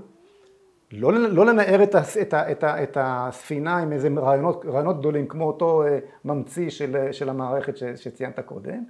לא, 0.91 1.13
לא 1.13 1.45
לנער 1.45 1.83
את, 1.83 1.95
את, 2.21 2.33
את, 2.33 2.63
את 2.63 2.97
הספינה 2.99 3.77
עם 3.77 3.93
איזה 3.93 4.09
רעיונות, 4.17 4.65
רעיונות 4.65 4.99
גדולים, 4.99 5.27
כמו 5.27 5.43
אותו 5.43 5.83
אה, 5.83 5.99
ממציא 6.25 6.69
של, 6.69 7.11
של 7.11 7.29
המערכת 7.29 7.77
ש, 7.77 7.83
שציינת 7.83 8.39
קודם, 8.39 8.83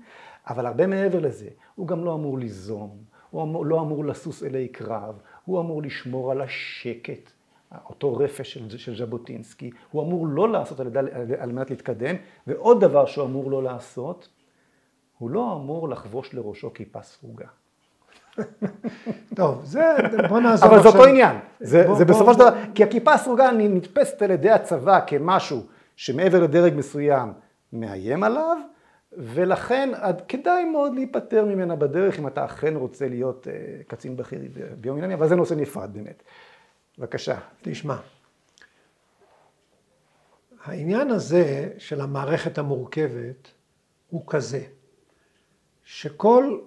אבל 0.47 0.65
הרבה 0.65 0.87
מעבר 0.87 1.19
לזה, 1.19 1.49
הוא 1.75 1.87
גם 1.87 2.05
לא 2.05 2.13
אמור 2.13 2.37
ליזום, 2.37 2.97
הוא 3.29 3.43
אמור, 3.43 3.65
לא 3.65 3.81
אמור 3.81 4.05
לסוס 4.05 4.43
אלי 4.43 4.67
קרב, 4.67 5.19
הוא 5.45 5.59
אמור 5.59 5.81
לשמור 5.81 6.31
על 6.31 6.41
השקט, 6.41 7.31
אותו 7.89 8.15
רפש 8.15 8.53
של, 8.53 8.77
של 8.77 8.97
ז'בוטינסקי, 8.97 9.71
הוא 9.91 10.03
אמור 10.03 10.27
לא 10.27 10.49
לעשות 10.49 10.79
על, 10.79 10.97
על, 10.97 11.07
על 11.39 11.51
מנת 11.51 11.69
להתקדם, 11.69 12.15
ועוד 12.47 12.81
דבר 12.81 13.05
שהוא 13.05 13.25
אמור 13.25 13.51
לא 13.51 13.63
לעשות, 13.63 14.29
הוא 15.17 15.29
לא 15.29 15.53
אמור 15.55 15.89
לחבוש 15.89 16.33
לראשו 16.33 16.73
כיפה 16.73 17.01
סרוגה. 17.01 17.47
טוב, 19.35 19.61
זה, 19.65 19.95
בוא 20.29 20.39
נעזור 20.39 20.65
עכשיו. 20.65 20.71
אבל 20.71 20.83
זה 20.83 20.97
אותו 20.97 21.09
עניין. 21.09 21.37
זה, 21.59 21.83
בוא, 21.87 21.97
זה 21.97 22.05
בוא, 22.05 22.15
בסופו 22.15 22.33
של 22.33 22.39
דבר, 22.39 22.49
כי 22.75 22.83
הכיפה 22.83 23.13
הסרוגה 23.13 23.51
נתפסת 23.51 24.21
על 24.21 24.31
ידי 24.31 24.49
הצבא 24.49 24.99
כמשהו 25.07 25.63
שמעבר 25.95 26.43
לדרג 26.43 26.73
מסוים 26.75 27.33
מאיים 27.73 28.23
עליו, 28.23 28.57
ולכן 29.17 29.89
כדאי 30.27 30.65
מאוד 30.65 30.95
להיפטר 30.95 31.45
ממנה 31.45 31.75
בדרך 31.75 32.19
אם 32.19 32.27
אתה 32.27 32.45
אכן 32.45 32.75
רוצה 32.75 33.07
להיות 33.07 33.47
uh, 33.47 33.83
קצין 33.87 34.17
בכיר 34.17 34.39
ביום 34.81 34.97
מן 34.97 35.11
אבל 35.11 35.27
זה 35.27 35.35
נושא 35.35 35.53
נפרד 35.53 35.93
באמת. 35.93 36.23
בבקשה. 36.97 37.37
תשמע, 37.61 37.95
העניין 40.63 41.11
הזה 41.11 41.69
של 41.77 42.01
המערכת 42.01 42.57
המורכבת 42.57 43.51
הוא 44.09 44.23
כזה, 44.27 44.61
שכל 45.83 46.59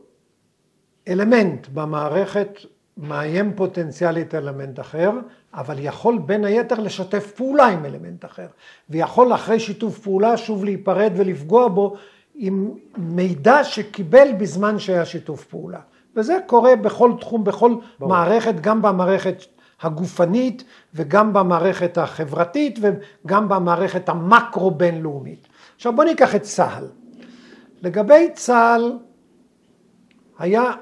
אלמנט 1.09 1.69
במערכת 1.69 2.59
מאיים 2.97 3.53
פוטנציאלית 3.55 4.35
אלמנט 4.35 4.81
אחר, 4.81 5.11
אבל 5.55 5.77
יכול 5.79 6.19
בין 6.19 6.45
היתר 6.45 6.81
לשתף 6.81 7.33
פעולה 7.37 7.67
עם 7.67 7.85
אלמנט 7.85 8.25
אחר, 8.25 8.47
ויכול 8.91 9.35
אחרי 9.35 9.61
שיתוף 9.61 9.99
פעולה 9.99 10.37
שוב 10.37 10.65
להיפרד 10.65 11.13
ולפגוע 11.17 11.69
בו 11.69 11.97
עם 12.35 12.71
מידע 12.97 13.65
שקיבל 13.65 14.29
בזמן 14.39 14.79
שהיה 14.79 15.05
שיתוף 15.05 15.45
פעולה. 15.45 15.81
וזה 16.17 16.39
קורה 16.47 16.77
בכל 16.77 17.13
תחום, 17.21 17.45
בכל 17.45 17.75
ברור. 17.99 18.13
מערכת, 18.13 18.55
גם 18.61 18.83
במערכת 18.83 19.45
הגופנית 19.83 20.65
וגם 20.95 21.33
במערכת 21.33 21.99
החברתית 21.99 22.79
וגם 22.83 23.49
במערכת 23.49 24.09
המקרו-בינלאומית. 24.09 25.49
עכשיו 25.77 25.97
בוא 25.97 26.05
ניקח 26.05 26.35
את 26.35 26.43
צה"ל. 26.43 26.85
לגבי 27.83 28.29
צה"ל 28.35 28.99
היה 30.39 30.73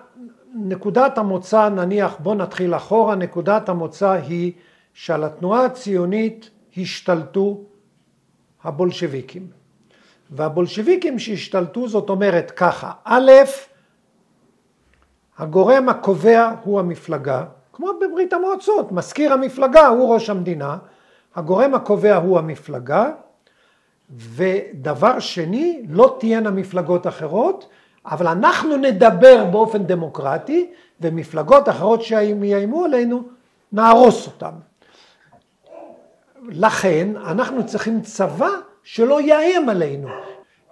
נקודת 0.55 1.18
המוצא 1.18 1.68
נניח 1.68 2.16
בוא 2.18 2.34
נתחיל 2.34 2.74
אחורה 2.74 3.14
נקודת 3.14 3.68
המוצא 3.68 4.11
היא 4.11 4.53
שעל 4.94 5.24
התנועה 5.24 5.64
הציונית 5.64 6.51
השתלטו 6.76 7.61
הבולשביקים 8.64 9.46
והבולשביקים 10.30 11.18
שהשתלטו 11.18 11.88
זאת 11.88 12.11
אומרת 12.11 12.51
ככה 12.51 12.92
א' 13.05 13.30
הגורם 15.38 15.88
הקובע 15.88 16.55
הוא 16.64 16.80
המפלגה 16.80 17.44
כמו 17.72 17.88
בברית 18.01 18.32
המועצות 18.32 18.92
מזכיר 18.92 19.32
המפלגה 19.32 19.86
הוא 19.86 20.14
ראש 20.14 20.30
המדינה 20.30 20.78
הגורם 21.34 21.74
הקובע 21.74 22.16
הוא 22.16 22.38
המפלגה 22.38 23.11
ודבר 24.11 25.18
שני 25.18 25.82
לא 25.88 26.16
תהיינה 26.20 26.51
מפלגות 26.51 27.07
אחרות 27.07 27.68
אבל 28.07 28.26
אנחנו 28.26 28.76
נדבר 28.76 29.44
באופן 29.44 29.84
דמוקרטי, 29.84 30.70
ומפלגות 31.01 31.68
אחרות 31.68 32.03
שיאיימו 32.03 32.84
עלינו, 32.84 33.22
נהרוס 33.72 34.26
אותן. 34.26 34.53
לכן 36.48 37.16
אנחנו 37.16 37.66
צריכים 37.66 38.01
צבא 38.03 38.48
שלא 38.82 39.20
יאיים 39.20 39.68
עלינו. 39.68 40.09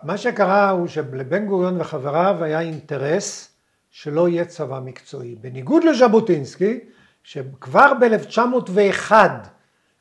מה 0.02 0.16
שקרה 0.16 0.70
הוא 0.70 0.86
שלבן 0.86 1.46
גוריון 1.46 1.80
וחבריו 1.80 2.36
היה 2.40 2.60
אינטרס 2.60 3.54
שלא 3.90 4.28
יהיה 4.28 4.44
צבא 4.44 4.80
מקצועי. 4.84 5.34
בניגוד 5.34 5.84
לז'בוטינסקי, 5.84 6.80
שכבר 7.22 7.92
ב-1901, 8.00 9.12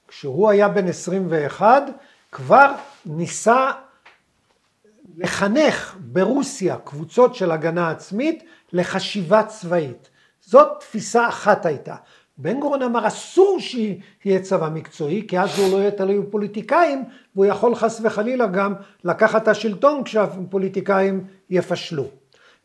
כשהוא 0.07 0.49
היה 0.49 0.67
בן 0.67 0.88
21, 0.88 1.84
כבר 2.32 2.71
ניסה 3.05 3.71
לחנך 5.18 5.97
ברוסיה 5.99 6.78
קבוצות 6.78 7.36
של 7.36 7.51
הגנה 7.51 7.89
עצמית 7.89 8.43
לחשיבה 8.74 9.43
צבאית. 9.43 10.09
זאת 10.41 10.68
תפיסה 10.80 11.28
אחת 11.28 11.65
הייתה. 11.65 11.95
בן 12.38 12.59
גורן 12.59 12.82
אמר 12.82 13.07
אסור 13.07 13.59
שיהיה 13.59 14.41
צבא 14.41 14.70
מקצועי 14.70 15.28
כי 15.28 15.39
אז 15.39 15.59
הוא 15.59 15.72
לא 15.72 15.78
יהיה 15.78 15.91
תלוי 15.91 16.20
בפוליטיקאים 16.20 17.03
והוא 17.36 17.45
יכול 17.45 17.76
חס 17.76 18.01
וחלילה 18.03 18.47
גם 18.47 18.74
לקחת 19.03 19.43
את 19.43 19.47
השלטון 19.47 20.03
כשהפוליטיקאים 20.03 21.28
יפשלו. 21.49 22.05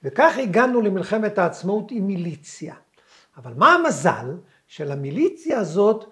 וכך 0.02 0.38
הגענו 0.38 0.80
למלחמת 0.80 1.38
העצמאות 1.38 1.90
עם 1.90 2.06
מיליציה. 2.06 2.74
אבל 3.36 3.52
מה 3.56 3.74
המזל 3.74 4.36
של 4.66 4.92
המיליציה 4.92 5.58
הזאת 5.58 6.04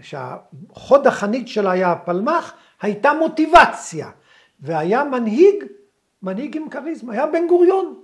שהחוד 0.00 1.06
החנית 1.06 1.48
שלה 1.48 1.70
היה 1.70 1.92
הפלמ"ח 1.92 2.52
הייתה 2.80 3.12
מוטיבציה 3.12 4.10
והיה 4.62 5.04
מנהיג, 5.04 5.64
מנהיג 6.22 6.56
עם 6.56 6.68
כריזמה, 6.68 7.12
היה 7.12 7.26
בן 7.26 7.46
גוריון. 7.48 7.94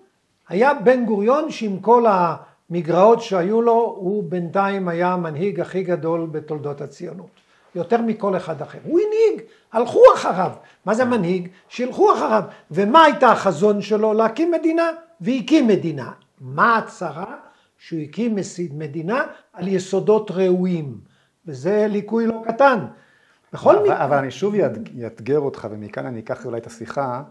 היה 0.48 0.74
בן 0.74 1.04
גוריון 1.04 1.50
שעם 1.50 1.78
כל 1.80 2.04
המגרעות 2.08 3.22
שהיו 3.22 3.62
לו, 3.62 3.96
הוא 3.98 4.24
בינתיים 4.24 4.88
היה 4.88 5.12
המנהיג 5.12 5.60
הכי 5.60 5.82
גדול 5.82 6.26
בתולדות 6.26 6.80
הציונות. 6.80 7.30
יותר 7.74 8.02
מכל 8.02 8.36
אחד 8.36 8.62
אחר. 8.62 8.78
הוא 8.84 9.00
הנהיג, 9.00 9.46
הלכו 9.72 10.02
אחריו. 10.14 10.52
מה 10.84 10.94
זה 10.94 11.04
מנהיג? 11.04 11.48
שילכו 11.68 12.14
אחריו. 12.14 12.42
ומה 12.70 13.04
הייתה 13.04 13.32
החזון 13.32 13.82
שלו? 13.82 14.12
להקים 14.12 14.50
מדינה, 14.50 14.90
והקים 15.20 15.66
מדינה. 15.66 16.12
מה 16.40 16.76
הצרה? 16.76 17.36
שהוא 17.78 18.00
הקים 18.00 18.36
מדינה 18.72 19.24
על 19.52 19.68
יסודות 19.68 20.30
ראויים. 20.30 20.98
וזה 21.46 21.86
ליקוי 21.88 22.26
לא 22.26 22.42
קטן. 22.44 22.78
בכל 23.52 23.82
מקרה... 23.82 23.96
אבל, 23.96 24.04
אבל 24.04 24.16
אני 24.16 24.30
שוב 24.30 24.54
יאתגר 24.94 25.38
אותך, 25.38 25.68
ומכאן 25.70 26.06
אני 26.06 26.20
אקח 26.20 26.46
אולי 26.46 26.58
את 26.58 26.66
השיחה 26.66 27.22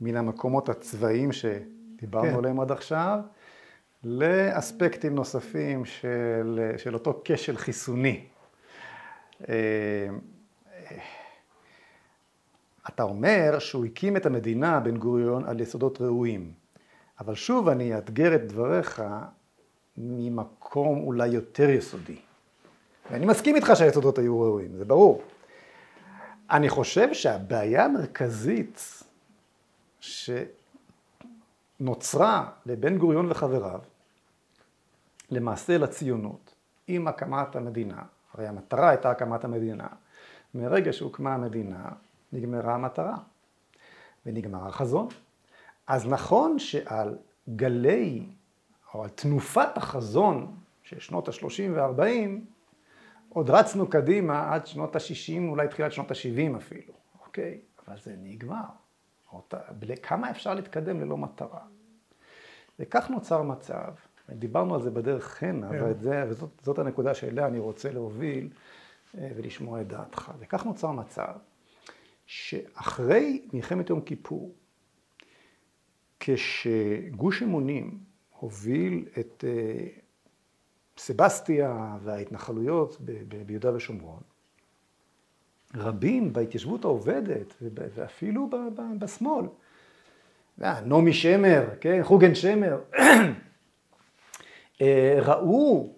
מן 0.00 0.16
המקומות 0.16 0.68
הצבאיים 0.68 1.32
שדיברנו 1.32 2.30
כן. 2.30 2.38
עליהם 2.38 2.60
עד 2.60 2.72
עכשיו, 2.72 3.18
לאספקטים 4.04 5.14
נוספים 5.14 5.84
של, 5.84 6.70
של 6.76 6.94
אותו 6.94 7.22
כשל 7.24 7.56
חיסוני. 7.56 8.24
אה, 9.48 10.08
אתה 12.88 13.02
אומר 13.02 13.58
שהוא 13.58 13.84
הקים 13.84 14.16
את 14.16 14.26
המדינה, 14.26 14.80
בן 14.80 14.96
גוריון, 14.96 15.44
על 15.44 15.60
יסודות 15.60 16.00
ראויים. 16.00 16.52
אבל 17.20 17.34
שוב 17.34 17.68
אני 17.68 17.96
אאתגר 17.96 18.34
את 18.34 18.46
דבריך 18.46 19.02
ממקום 19.96 21.02
אולי 21.02 21.28
יותר 21.28 21.70
יסודי. 21.70 22.16
ואני 23.10 23.26
מסכים 23.26 23.56
איתך 23.56 23.72
שהיסודות 23.74 24.18
היו 24.18 24.40
ראויים, 24.40 24.76
זה 24.76 24.84
ברור. 24.84 25.22
אני 26.50 26.68
חושב 26.68 27.14
שהבעיה 27.14 27.84
המרכזית 27.84 29.02
שנוצרה 31.80 32.50
לבן 32.66 32.98
גוריון 32.98 33.30
וחבריו, 33.30 33.80
למעשה 35.30 35.78
לציונות, 35.78 36.54
עם 36.86 37.08
הקמת 37.08 37.56
המדינה, 37.56 38.02
הרי 38.34 38.48
המטרה 38.48 38.88
הייתה 38.88 39.10
הקמת 39.10 39.44
המדינה, 39.44 39.86
מרגע 40.54 40.92
שהוקמה 40.92 41.34
המדינה 41.34 41.88
נגמרה 42.32 42.74
המטרה 42.74 43.16
ונגמר 44.26 44.68
החזון. 44.68 45.08
אז 45.86 46.06
נכון 46.06 46.58
שעל 46.58 47.16
גלי 47.56 48.26
או 48.94 49.02
על 49.02 49.08
תנופת 49.08 49.76
החזון 49.76 50.56
של 50.82 51.00
שנות 51.00 51.28
ה-30 51.28 51.70
וה-40 51.74 52.40
עוד 53.32 53.50
רצנו 53.50 53.88
קדימה 53.88 54.54
עד 54.54 54.66
שנות 54.66 54.96
ה-60, 54.96 55.48
אולי 55.48 55.68
תחילת 55.68 55.92
שנות 55.92 56.10
ה-70 56.10 56.56
אפילו, 56.56 56.94
אוקיי? 57.20 57.60
אבל 57.88 57.96
זה 57.98 58.14
נגמר. 58.22 58.64
אותה, 59.32 59.58
כמה 60.02 60.30
אפשר 60.30 60.54
להתקדם 60.54 61.00
ללא 61.00 61.16
מטרה? 61.16 61.60
וכך 62.78 63.10
נוצר 63.10 63.42
מצב, 63.42 63.92
דיברנו 64.30 64.74
על 64.74 64.82
זה 64.82 64.90
בדרך 64.90 65.42
הנה, 65.42 65.70
yeah. 65.70 65.72
כן. 65.72 66.00
זה, 66.00 66.24
וזאת 66.28 66.78
הנקודה 66.78 67.14
שאליה 67.14 67.46
אני 67.46 67.58
רוצה 67.58 67.92
להוביל 67.92 68.48
אה, 69.18 69.30
ולשמוע 69.36 69.80
את 69.80 69.88
דעתך. 69.88 70.32
וכך 70.38 70.66
נוצר 70.66 70.90
מצב 70.90 71.34
שאחרי 72.26 73.48
מלחמת 73.52 73.90
יום 73.90 74.00
כיפור, 74.00 74.54
כשגוש 76.20 77.42
אמונים 77.42 77.98
הוביל 78.38 79.08
את 79.18 79.44
אה, 79.48 79.86
סבסטיה 81.00 81.96
וההתנחלויות 82.02 82.96
ביהודה 83.46 83.74
ושומרון, 83.74 84.20
רבים 85.74 86.32
בהתיישבות 86.32 86.84
העובדת 86.84 87.54
ואפילו 87.94 88.50
בשמאל, 88.98 89.46
נעמי 90.58 91.12
שמר, 91.12 91.64
כן, 91.80 92.00
חוגן 92.02 92.34
שמר, 92.34 92.78
אה, 94.80 95.18
ראו 95.22 95.94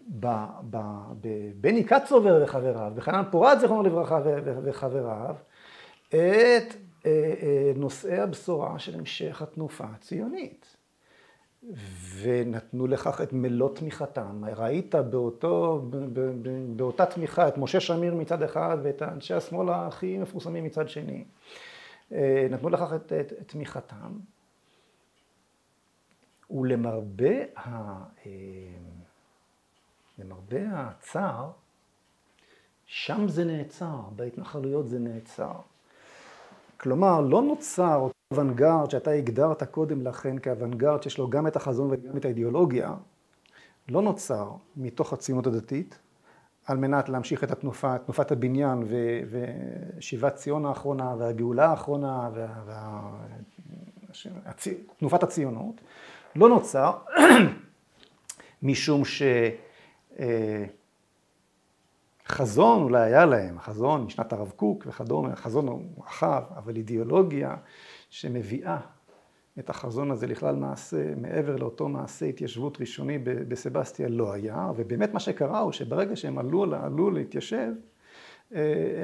בבני 1.21 1.85
קצובר 1.85 2.43
וחבריו, 2.45 2.93
בחנן 2.95 3.23
פורת 3.31 3.61
זיכרונו 3.61 3.83
לברכה 3.83 4.21
וחבריו, 4.65 5.35
את 6.09 6.15
אה, 6.15 6.65
אה, 7.07 7.73
נושאי 7.77 8.19
הבשורה 8.19 8.79
של 8.79 8.95
המשך 8.95 9.43
התנופה 9.43 9.85
הציונית. 9.85 10.82
ונתנו 12.19 12.87
לכך 12.87 13.21
את 13.21 13.33
מלוא 13.33 13.75
תמיכתם. 13.75 14.45
ראית 14.57 14.95
באותו, 14.95 15.83
באותה 16.77 17.07
תמיכה 17.07 17.49
את 17.49 17.59
משה 17.59 17.81
שמיר 17.81 18.15
מצד 18.15 18.43
אחד 18.43 18.77
ואת 18.83 19.03
אנשי 19.03 19.35
השמאל 19.35 19.69
הכי 19.71 20.19
מפורסמים 20.19 20.65
מצד 20.65 20.89
שני. 20.89 21.25
נתנו 22.51 22.69
לכך 22.69 22.93
את, 22.93 23.13
את, 23.13 23.33
את 23.33 23.49
תמיכתם. 23.49 24.19
ולמרבה 26.51 27.59
ה... 27.59 28.03
למרבה 30.19 30.61
הצער, 30.71 31.51
שם 32.87 33.29
זה 33.29 33.45
נעצר, 33.45 34.01
בהתנחלויות 34.17 34.89
זה 34.89 34.99
נעצר. 34.99 35.53
כלומר, 36.83 37.21
לא 37.21 37.43
נוצר 37.43 37.97
אותו 37.97 38.15
אוונגרד 38.33 38.91
שאתה 38.91 39.11
הגדרת 39.11 39.63
קודם 39.63 40.03
לכן 40.03 40.39
כאוונגרד 40.39 41.03
שיש 41.03 41.19
לו 41.19 41.31
גם 41.31 41.47
את 41.47 41.57
החזון 41.57 41.89
וגם 41.91 42.17
את 42.17 42.25
האידיאולוגיה, 42.25 42.95
לא 43.89 44.03
נוצר 44.03 44.51
מתוך 44.77 45.13
הציונות 45.13 45.47
הדתית, 45.47 45.99
על 46.67 46.77
מנת 46.77 47.09
להמשיך 47.09 47.45
את 47.45 47.51
התנופה, 47.51 47.99
תנופת 47.99 48.33
הבניין 48.33 48.83
ושיבת 49.31 50.35
ציון 50.35 50.67
האחרונה 50.67 51.15
והגאולה 51.19 51.67
האחרונה 51.67 52.31
ותנופת 54.99 55.23
הציונות, 55.23 55.81
לא 56.37 56.49
נוצר 56.49 56.93
משום 58.63 59.03
שחזון 62.33 62.83
אולי 62.83 63.01
היה 63.01 63.27
להם, 63.27 63.59
חזון 63.59 64.05
משנת 64.05 64.33
הרב 64.33 64.53
קוק 64.57 64.85
וכדומה, 64.87 65.37
חזון 65.37 65.69
הוא 65.69 65.83
רחב, 66.07 66.43
אבל 66.57 66.77
אידיאולוגיה 66.77 67.57
שמביאה 68.11 68.79
את 69.59 69.71
החזון 69.71 70.11
הזה 70.11 70.27
לכלל 70.27 70.57
מעשה, 70.57 71.15
מעבר 71.17 71.57
לאותו 71.57 71.89
מעשה 71.89 72.27
התיישבות 72.27 72.81
ראשוני 72.81 73.19
בסבסטיה 73.19 74.09
לא 74.09 74.33
היה, 74.33 74.71
ובאמת 74.77 75.15
מה 75.15 75.21
שקרה 75.21 75.59
הוא 75.59 75.73
שברגע 75.73 76.17
שהם 76.17 76.39
עלו, 76.39 76.67
עלו 76.83 77.11
להתיישב, 77.11 77.73
אה, 78.55 78.61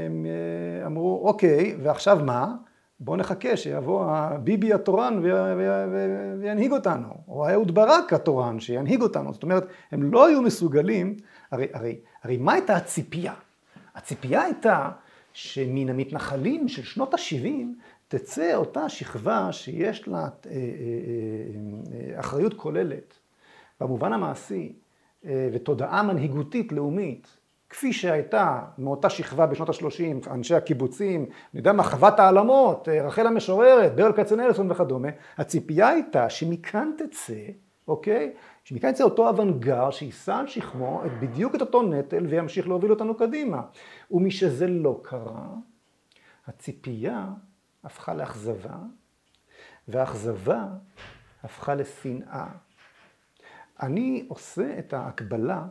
הם 0.07 0.27
אה, 0.27 0.87
אמרו, 0.87 1.23
אוקיי, 1.25 1.77
ועכשיו 1.83 2.19
מה? 2.25 2.55
בואו 3.01 3.17
נחכה 3.17 3.57
שיבוא 3.57 4.05
הביבי 4.05 4.73
התורן 4.73 5.21
וינהיג 6.41 6.73
אותנו, 6.73 7.09
או 7.29 7.49
אהוד 7.49 7.75
ברק 7.75 8.13
התורן 8.13 8.61
שינהיג 8.61 9.03
אותנו. 9.03 9.33
זאת 9.33 9.43
אומרת, 9.43 9.67
הם 9.93 10.13
לא 10.13 10.27
היו 10.27 10.43
מסוגלים, 10.43 11.17
הרי, 11.51 11.67
הרי, 11.73 11.99
הרי 12.29 12.37
מה 12.37 12.53
הייתה 12.53 12.77
הציפייה? 12.77 13.35
הציפייה 13.95 14.43
הייתה 14.43 14.91
שמן 15.33 15.89
המתנחלים 15.89 16.69
של 16.69 16.83
שנות 16.83 17.15
ה-70 17.15 17.47
תצא 18.09 18.55
אותה 18.55 18.89
שכבה 18.89 19.53
שיש 19.53 20.09
לה 20.09 20.19
אה, 20.19 20.29
אה, 20.51 20.55
אה, 20.55 22.21
אחריות 22.21 22.55
כוללת 22.55 23.15
במובן 23.81 24.13
המעשי 24.13 24.73
ותודעה 25.25 26.03
מנהיגותית 26.03 26.73
לאומית 26.73 27.29
כפי 27.71 27.93
שהייתה 27.93 28.61
מאותה 28.79 29.11
שכבה 29.11 29.47
בשנות 29.47 29.69
ה-30, 29.69 30.31
אנשי 30.31 30.55
הקיבוצים, 30.55 31.21
אני 31.21 31.31
יודע 31.55 31.73
מה, 31.73 31.83
חוות 31.83 32.21
העלמות, 32.21 32.89
רחל 32.89 33.27
המשוררת, 33.27 33.95
ברל 33.97 34.13
כצנלסון 34.13 34.71
וכדומה, 34.71 35.09
הציפייה 35.39 35.89
הייתה 35.89 36.31
שמכאן 36.31 36.91
תצא, 36.99 37.35
אוקיי? 37.89 38.33
שמכאן 38.69 38.91
יצא 38.91 39.05
אותו 39.05 39.29
אוונגר 39.29 39.91
שיישא 39.91 40.33
על 40.33 40.47
שכמו 40.47 41.03
את 41.07 41.11
בדיוק 41.21 41.55
את 41.55 41.61
אותו 41.61 41.83
נטל 41.83 42.27
וימשיך 42.27 42.69
להוביל 42.69 42.91
אותנו 42.91 43.15
קדימה. 43.15 43.63
ומשזה 44.11 44.67
לא 44.67 45.01
קרה, 45.03 45.47
הציפייה 46.47 47.27
הפכה 47.85 48.15
לאכזבה, 48.15 48.77
והאכזבה 49.89 50.67
הפכה 51.43 51.75
לשנאה. 51.75 52.47
אני 53.83 54.25
עושה 54.29 54.79
את 54.79 54.93
ההקבלה 54.93 55.67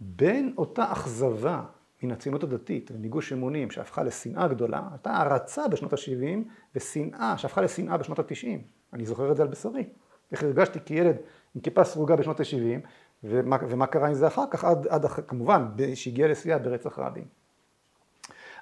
בין 0.00 0.54
אותה 0.58 0.92
אכזבה 0.92 1.64
מן 2.02 2.10
הציונות 2.10 2.42
הדתית 2.42 2.90
ומגוש 2.94 3.32
אמונים 3.32 3.70
שהפכה 3.70 4.02
לשנאה 4.02 4.48
גדולה, 4.48 4.88
הייתה 4.90 5.10
הערצה 5.10 5.68
בשנות 5.68 5.92
ה-70 5.92 6.48
ושנאה 6.74 7.38
שהפכה 7.38 7.60
לשנאה 7.60 7.96
בשנות 7.96 8.18
ה-90. 8.18 8.58
אני 8.92 9.06
זוכר 9.06 9.30
את 9.30 9.36
זה 9.36 9.42
על 9.42 9.48
בשרי. 9.48 9.84
איך 10.32 10.42
הרגשתי 10.42 10.78
כילד 10.84 11.16
עם 11.54 11.60
כיפה 11.60 11.84
סרוגה 11.84 12.16
בשנות 12.16 12.40
ה-70 12.40 12.86
ומה, 13.24 13.56
ומה 13.68 13.86
קרה 13.86 14.08
עם 14.08 14.14
זה 14.14 14.26
אחר 14.26 14.44
כך, 14.50 14.64
עד, 14.64 14.86
עד 14.86 15.06
כמובן, 15.06 15.66
שהגיע 15.94 16.28
לשיאה 16.28 16.58
ברצח 16.58 16.98
רבין. 16.98 17.24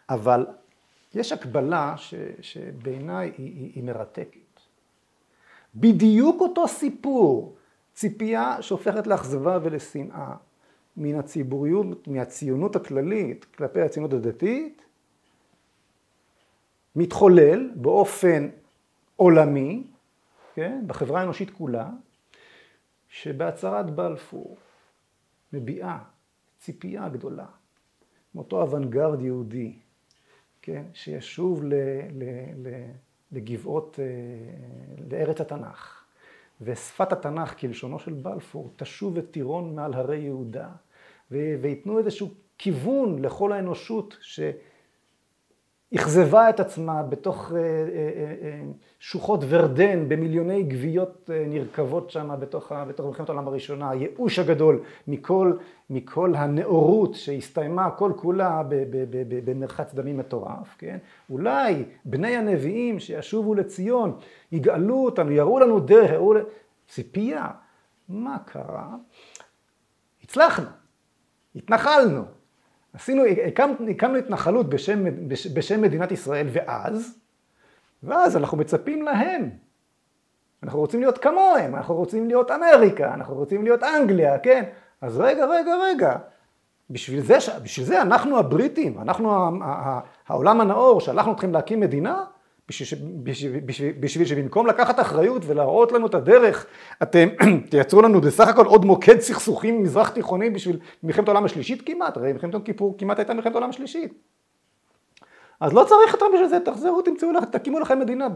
אבל 0.08 0.46
יש 1.14 1.32
הקבלה 1.32 1.94
ש, 1.96 2.14
שבעיניי 2.40 3.32
היא, 3.38 3.46
היא, 3.46 3.72
היא 3.74 3.84
מרתקת. 3.84 4.60
בדיוק 5.74 6.40
אותו 6.40 6.68
סיפור, 6.68 7.56
ציפייה 7.94 8.62
שהופכת 8.62 9.06
לאכזבה 9.06 9.58
ולשנאה. 9.62 10.34
מן 10.96 11.18
הציבוריות, 11.18 12.08
מהציונות 12.08 12.76
הכללית 12.76 13.44
כלפי 13.44 13.80
הציונות 13.80 14.12
הדתית, 14.12 14.84
מתחולל 16.96 17.70
באופן 17.74 18.48
עולמי, 19.16 19.86
כן, 20.54 20.84
בחברה 20.86 21.20
האנושית 21.20 21.50
כולה, 21.50 21.90
שבהצהרת 23.12 23.90
בלפור 23.90 24.56
מביעה 25.52 26.04
ציפייה 26.58 27.08
גדולה 27.08 27.46
מאותו 28.34 28.62
אוונגרד 28.62 29.20
יהודי, 29.20 29.78
כן, 30.62 30.84
שישוב 30.92 31.64
ל, 31.64 31.74
ל, 32.12 32.24
ל, 32.56 32.90
לגבעות, 33.32 33.98
אה, 34.02 34.06
לארץ 35.10 35.40
התנ"ך. 35.40 36.04
ושפת 36.60 37.12
התנ"ך 37.12 37.60
כלשונו 37.60 37.98
של 37.98 38.12
בלפור 38.12 38.72
תשוב 38.76 39.12
ותירון 39.16 39.74
מעל 39.74 39.94
הרי 39.94 40.18
יהודה 40.18 40.68
וייתנו 41.30 41.98
איזשהו 41.98 42.30
כיוון 42.58 43.22
לכל 43.22 43.52
האנושות 43.52 44.16
שאכזבה 45.92 46.50
את 46.50 46.60
עצמה 46.60 47.02
בתוך 47.02 47.52
אה, 47.52 47.58
אה, 47.58 47.62
אה, 48.42 48.62
שוחות 49.00 49.40
ורדן 49.48 50.08
במיליוני 50.08 50.62
גוויות 50.62 51.30
נרקבות 51.46 52.10
שם 52.10 52.30
בתוך, 52.40 52.72
בתוך 52.88 53.06
מלחמת 53.06 53.28
העולם 53.28 53.48
הראשונה, 53.48 53.90
הייאוש 53.90 54.38
הגדול 54.38 54.80
מכל, 55.08 55.52
מכל 55.90 56.34
הנאורות 56.34 57.14
שהסתיימה 57.14 57.90
כל 57.90 58.12
כולה 58.16 58.62
במרחץ 59.44 59.94
דמים 59.94 60.18
מטורף, 60.18 60.76
כן? 60.78 60.98
אולי 61.30 61.84
בני 62.04 62.36
הנביאים 62.36 63.00
שישובו 63.00 63.54
לציון 63.54 64.18
יגאלו 64.52 65.04
אותנו, 65.04 65.30
יראו 65.30 65.58
לנו 65.58 65.80
דרך, 65.80 66.10
יראו... 66.10 66.34
ציפייה. 66.88 67.46
מה 68.08 68.38
קרה? 68.46 68.88
הצלחנו, 70.22 70.66
התנחלנו. 71.56 72.41
עשינו, 72.94 73.22
הקמנו, 73.46 73.88
הקמנו 73.90 74.16
התנחלות 74.16 74.68
בשם, 74.68 75.04
בשם 75.54 75.82
מדינת 75.82 76.12
ישראל, 76.12 76.46
ואז, 76.52 77.18
ואז 78.02 78.36
אנחנו 78.36 78.58
מצפים 78.58 79.02
להם. 79.02 79.50
אנחנו 80.62 80.78
רוצים 80.78 81.00
להיות 81.00 81.18
כמוהם, 81.18 81.74
אנחנו 81.74 81.94
רוצים 81.94 82.26
להיות 82.26 82.50
אמריקה, 82.50 83.14
אנחנו 83.14 83.34
רוצים 83.34 83.64
להיות 83.64 83.82
אנגליה, 83.82 84.38
כן? 84.38 84.64
אז 85.00 85.20
רגע, 85.20 85.46
רגע, 85.46 85.76
רגע. 85.82 86.16
בשביל 86.90 87.20
זה, 87.20 87.36
בשביל 87.62 87.86
זה 87.86 88.02
אנחנו 88.02 88.38
הבריטים, 88.38 88.98
אנחנו 88.98 89.50
העולם 90.28 90.60
הנאור, 90.60 91.00
שלחנו 91.00 91.32
אתכם 91.32 91.52
להקים 91.52 91.80
מדינה, 91.80 92.24
בשביל, 94.00 94.26
שבמקום 94.26 94.66
לקחת 94.66 95.00
אחריות 95.00 95.42
ולהראות 95.46 95.92
לנו 95.92 96.06
את 96.06 96.14
הדרך, 96.14 96.66
אתם 97.02 97.28
תייצרו 97.70 98.02
לנו 98.02 98.20
בסך 98.20 98.48
הכל 98.48 98.66
עוד 98.66 98.84
מוקד 98.84 99.20
סכסוכים 99.20 99.82
מזרח 99.82 100.08
תיכוני 100.08 100.50
בשביל 100.50 100.78
מלחמת 101.02 101.28
העולם 101.28 101.44
השלישית 101.44 101.82
כמעט, 101.86 102.16
הרי 102.16 102.32
מלחמת 102.32 102.54
יום 102.54 102.62
כיפור 102.62 102.94
כמעט 102.98 103.18
הייתה 103.18 103.34
מלחמת 103.34 103.52
העולם 103.54 103.70
השלישית. 103.70 104.12
אז 105.60 105.72
לא 105.72 105.84
צריך 105.84 106.14
אתכם 106.14 106.26
בשביל 106.34 106.48
זה, 106.48 106.60
תחזרו, 106.60 107.02
תמצאו 107.02 107.32
לכם, 107.32 107.46
תקימו 107.46 107.80
לכם 107.80 107.98
מדינה 107.98 108.26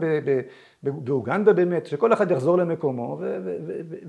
באוגנדה 0.83 1.53
באמת, 1.53 1.85
שכל 1.85 2.13
אחד 2.13 2.31
יחזור 2.31 2.57
למקומו, 2.57 3.19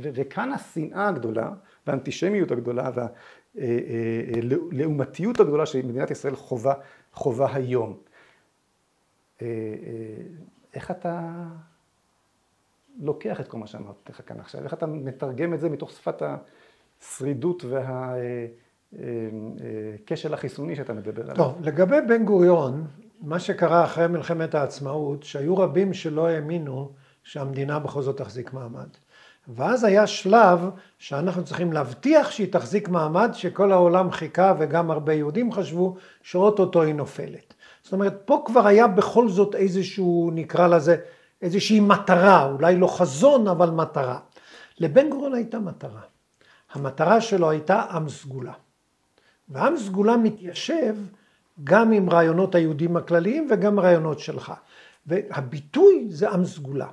וכאן 0.01 0.53
השנאה 0.53 1.09
הגדולה, 1.09 1.51
והאנטישמיות 1.87 2.51
הגדולה, 2.51 2.91
והלעומתיות 3.55 5.41
הגדולה 5.41 5.67
שמדינת 5.67 6.11
ישראל 6.11 6.35
חווה 7.13 7.55
היום. 7.55 8.08
איך 10.75 10.91
אתה 10.91 11.33
לוקח 13.01 13.41
את 13.41 13.49
כל 13.49 13.59
מה 13.59 13.67
שאמרתי 13.67 14.13
לך 14.13 14.21
כאן 14.27 14.41
עכשיו? 14.41 14.65
איך 14.65 14.75
אתה 14.75 14.87
מתרגם 14.87 15.55
את 15.55 15.61
זה 15.61 15.69
מתוך 15.69 15.91
שפת 15.91 16.23
השרידות 17.03 17.65
והכשל 18.93 20.35
החיסוני 20.35 20.77
שאתה 20.77 20.93
מדבר 20.93 21.23
עליו? 21.23 21.37
טוב, 21.37 21.59
לגבי 21.63 21.97
בן 22.09 22.25
גוריון, 22.25 22.87
מה 23.21 23.39
שקרה 23.39 23.85
אחרי 23.85 24.07
מלחמת 24.07 24.55
העצמאות, 24.55 25.23
שהיו 25.23 25.57
רבים 25.57 25.95
שלא 25.95 26.29
האמינו 26.29 26.93
שהמדינה 27.23 27.79
בכל 27.79 28.03
זאת 28.03 28.17
תחזיק 28.17 28.53
מעמד. 28.53 28.89
ואז 29.49 29.85
היה 29.85 30.07
שלב 30.07 30.71
שאנחנו 30.99 31.45
צריכים 31.45 31.73
להבטיח 31.73 32.31
שהיא 32.31 32.53
תחזיק 32.53 32.89
מעמד, 32.89 33.31
שכל 33.33 33.73
העולם 33.73 34.11
חיכה 34.11 34.55
וגם 34.59 34.91
הרבה 34.91 35.13
יהודים 35.15 35.53
חשבו 35.53 35.97
שאו-טו-טו 36.23 36.83
היא 36.83 36.95
נופלת. 36.95 37.55
זאת 37.89 37.93
אומרת, 37.93 38.23
פה 38.25 38.43
כבר 38.45 38.67
היה 38.67 38.87
בכל 38.87 39.29
זאת 39.29 39.55
איזשהו, 39.55 40.31
נקרא 40.35 40.67
לזה, 40.67 40.97
איזושהי 41.43 41.81
מטרה, 41.81 42.45
אולי 42.45 42.77
לא 42.77 42.87
חזון, 42.87 43.49
אבל 43.49 43.71
מטרה. 43.71 44.19
לבן 44.79 45.11
גוריון 45.11 45.35
הייתה 45.35 45.59
מטרה. 45.59 46.01
המטרה 46.73 47.21
שלו 47.21 47.51
הייתה 47.51 47.83
עם 47.83 48.09
סגולה. 48.09 48.53
ועם 49.49 49.77
סגולה 49.77 50.17
מתיישב 50.17 50.97
גם 51.65 51.93
עם 51.93 52.11
רעיונות 52.11 52.55
היהודים 52.55 52.97
הכלליים 52.97 53.49
וגם 53.51 53.81
רעיונות 53.81 54.19
שלך. 54.19 54.53
והביטוי 55.07 56.07
זה 56.11 56.31
עם 56.31 56.45
סגולה. 56.45 56.89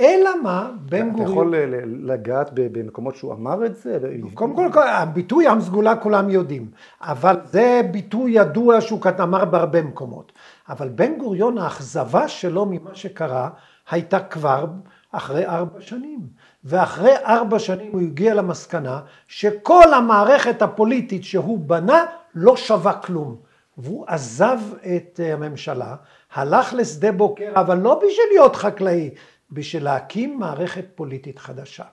אלא 0.00 0.30
מה, 0.42 0.70
בן 0.80 1.10
גוריון... 1.10 1.22
אתה 1.22 1.32
יכול 1.32 1.54
לגעת 1.84 2.50
במקומות 2.54 3.16
שהוא 3.16 3.32
אמר 3.32 3.66
את 3.66 3.76
זה? 3.76 3.98
קודם 4.34 4.72
כל, 4.72 4.88
הביטוי 4.88 5.48
עם 5.48 5.60
סגולה 5.60 5.96
כולם 5.96 6.30
יודעים, 6.30 6.70
אבל 7.00 7.36
זה 7.44 7.80
ביטוי 7.90 8.30
ידוע 8.30 8.80
שהוא 8.80 9.00
אמר 9.20 9.44
בהרבה 9.44 9.82
מקומות. 9.82 10.32
אבל 10.68 10.88
בן 10.88 11.18
גוריון, 11.18 11.58
האכזבה 11.58 12.28
שלו 12.28 12.66
ממה 12.66 12.94
שקרה, 12.94 13.50
הייתה 13.90 14.20
כבר 14.20 14.66
אחרי 15.12 15.46
ארבע 15.46 15.80
שנים. 15.80 16.20
ואחרי 16.64 17.16
ארבע 17.16 17.58
שנים 17.58 17.92
הוא 17.92 18.00
הגיע 18.00 18.34
למסקנה 18.34 19.00
שכל 19.28 19.94
המערכת 19.94 20.62
הפוליטית 20.62 21.24
שהוא 21.24 21.58
בנה 21.58 22.04
לא 22.34 22.56
שווה 22.56 22.92
כלום. 22.92 23.36
והוא 23.78 24.04
עזב 24.06 24.58
את 24.96 25.20
הממשלה, 25.32 25.94
הלך 26.34 26.74
לשדה 26.74 27.12
בוקר, 27.12 27.52
אבל 27.54 27.78
לא 27.78 27.94
בשביל 27.94 28.26
להיות 28.30 28.56
חקלאי, 28.56 29.10
בשביל 29.50 29.84
להקים 29.84 30.38
מערכת 30.38 30.84
פוליטית 30.94 31.38
חדשה. 31.38 31.84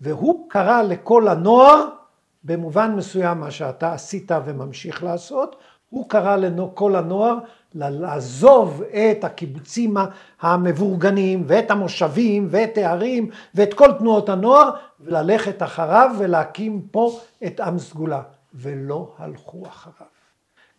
והוא 0.00 0.50
קרא 0.50 0.82
לכל 0.82 1.28
הנוער, 1.28 1.88
במובן 2.44 2.94
מסוים 2.96 3.40
מה 3.40 3.50
שאתה 3.50 3.92
עשית 3.92 4.30
וממשיך 4.44 5.04
לעשות, 5.04 5.56
הוא 5.90 6.08
קרא 6.08 6.36
לכל 6.36 6.96
הנוער 6.96 7.38
לעזוב 7.74 8.82
את 8.82 9.24
הקיבוצים 9.24 9.96
המבורגנים 10.40 11.44
ואת 11.46 11.70
המושבים 11.70 12.48
ואת 12.50 12.78
הערים 12.78 13.30
ואת 13.54 13.74
כל 13.74 13.92
תנועות 13.98 14.28
הנוער 14.28 14.70
וללכת 15.00 15.62
אחריו 15.62 16.10
ולהקים 16.18 16.82
פה 16.90 17.20
את 17.46 17.60
עם 17.60 17.78
סגולה. 17.78 18.22
ולא 18.54 19.14
הלכו 19.18 19.66
אחריו. 19.66 20.08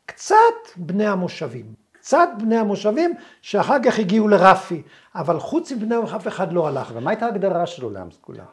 קצת 0.05 0.35
בני 0.75 1.07
המושבים, 1.07 1.73
קצת 2.05 2.29
בני 2.37 2.57
המושבים 2.57 3.13
שאחר 3.41 3.77
כך 3.83 3.99
הגיעו 3.99 4.27
לרפי, 4.27 4.81
אבל 5.15 5.39
חוץ 5.39 5.71
מבני 5.71 5.95
אף 6.15 6.27
אחד 6.27 6.53
לא 6.53 6.67
הלך. 6.67 6.91
ומה 6.95 7.09
הייתה 7.09 7.25
ההגדרה 7.25 7.65
שלו 7.65 7.89
לעם 7.89 8.11
סגולה? 8.11 8.43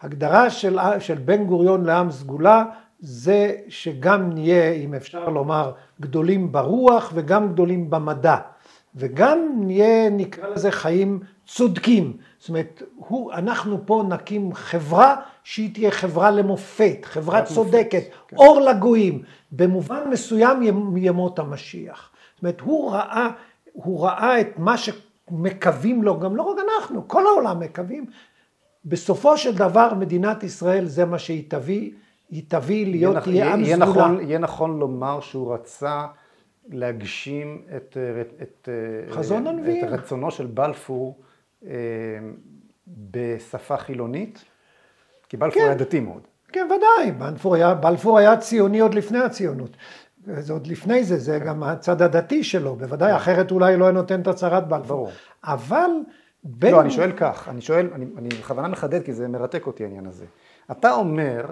הגדרה 0.00 0.50
של, 0.50 0.78
של 0.98 1.14
בן 1.14 1.44
גוריון 1.44 1.84
לעם 1.84 2.10
סגולה 2.10 2.64
זה 3.00 3.52
שגם 3.68 4.30
נהיה, 4.32 4.70
אם 4.70 4.94
אפשר 4.94 5.28
לומר, 5.28 5.72
גדולים 6.00 6.52
ברוח 6.52 7.12
וגם 7.14 7.52
גדולים 7.52 7.90
במדע. 7.90 8.36
וגם 8.94 9.38
נהיה, 9.56 10.10
נקרא 10.10 10.48
לזה, 10.48 10.70
חיים 10.70 11.20
צודקים. 11.46 12.16
זאת 12.38 12.48
אומרת, 12.48 12.82
הוא, 12.96 13.32
אנחנו 13.32 13.86
פה 13.86 14.04
נקים 14.08 14.54
חברה 14.54 15.16
שהיא 15.44 15.74
תהיה 15.74 15.90
חברה 15.90 16.30
למופת, 16.30 16.98
חברה 17.02 17.42
צודקת, 17.42 17.94
מופת, 17.94 18.28
כן. 18.28 18.36
אור 18.36 18.60
לגויים. 18.60 19.22
במובן 19.52 20.00
מסוים 20.10 20.62
ימות 20.96 21.38
המשיח. 21.38 22.10
זאת 22.36 22.42
אומרת, 22.42 22.60
הוא 22.60 22.92
ראה, 22.92 23.28
הוא 23.72 24.04
ראה 24.04 24.40
את 24.40 24.58
מה 24.58 24.74
שמקווים 24.78 26.02
לו, 26.02 26.20
גם 26.20 26.36
לא 26.36 26.42
רק 26.42 26.58
אנחנו, 26.58 27.08
כל 27.08 27.26
העולם 27.26 27.60
מקווים. 27.60 28.06
בסופו 28.84 29.38
של 29.38 29.54
דבר 29.54 29.94
מדינת 29.94 30.42
ישראל 30.42 30.86
זה 30.86 31.04
מה 31.04 31.18
שהיא 31.18 31.44
תביא, 31.48 31.90
היא 32.30 32.42
תביא 32.48 32.86
להיות, 32.86 33.16
תהיה 33.16 33.54
עם 33.54 33.64
סגולה. 33.64 33.86
נכון, 33.86 34.20
יהיה 34.20 34.38
נכון 34.38 34.78
לומר 34.78 35.20
שהוא 35.20 35.54
רצה 35.54 36.06
להגשים 36.68 37.62
את, 37.76 37.96
את, 38.20 38.42
את, 38.42 38.68
חזון 39.10 39.46
הנביאים. 39.46 39.84
את 39.84 39.90
רצונו 39.90 40.30
של 40.30 40.46
בלפור 40.46 41.20
אה, 41.66 41.70
בשפה 42.88 43.76
חילונית, 43.76 44.44
כי 45.28 45.36
בלפור 45.36 45.62
כן. 45.62 45.68
היה 45.68 45.74
דתי 45.74 46.00
מאוד. 46.00 46.22
כן, 46.52 46.66
ודאי, 46.66 47.12
בלפור 47.12 47.54
היה, 47.54 47.74
בלפור 47.74 48.18
היה 48.18 48.36
ציוני 48.36 48.80
עוד 48.80 48.94
לפני 48.94 49.18
הציונות. 49.18 49.76
זה 50.26 50.52
עוד 50.52 50.66
לפני 50.66 51.04
זה, 51.04 51.18
זה 51.18 51.38
גם 51.38 51.62
הצד 51.62 52.02
הדתי 52.02 52.44
שלו, 52.44 52.76
בוודאי, 52.76 53.10
כן. 53.10 53.16
אחרת 53.16 53.50
אולי 53.50 53.76
לא 53.76 53.84
היה 53.84 53.92
נותן 53.92 54.20
את 54.20 54.26
הצהרת 54.26 54.68
בלפור. 54.68 54.86
ברור. 54.86 55.10
אבל... 55.44 55.90
בין... 56.48 56.72
לא, 56.72 56.80
אני 56.80 56.90
שואל 56.90 57.12
כך, 57.12 57.48
אני 57.48 57.60
שואל, 57.60 57.88
אני, 57.94 58.06
אני 58.18 58.28
בכוונה 58.28 58.68
מחדד 58.68 59.02
כי 59.02 59.12
זה 59.12 59.28
מרתק 59.28 59.66
אותי 59.66 59.84
העניין 59.84 60.06
הזה. 60.06 60.24
אתה 60.70 60.92
אומר 60.92 61.46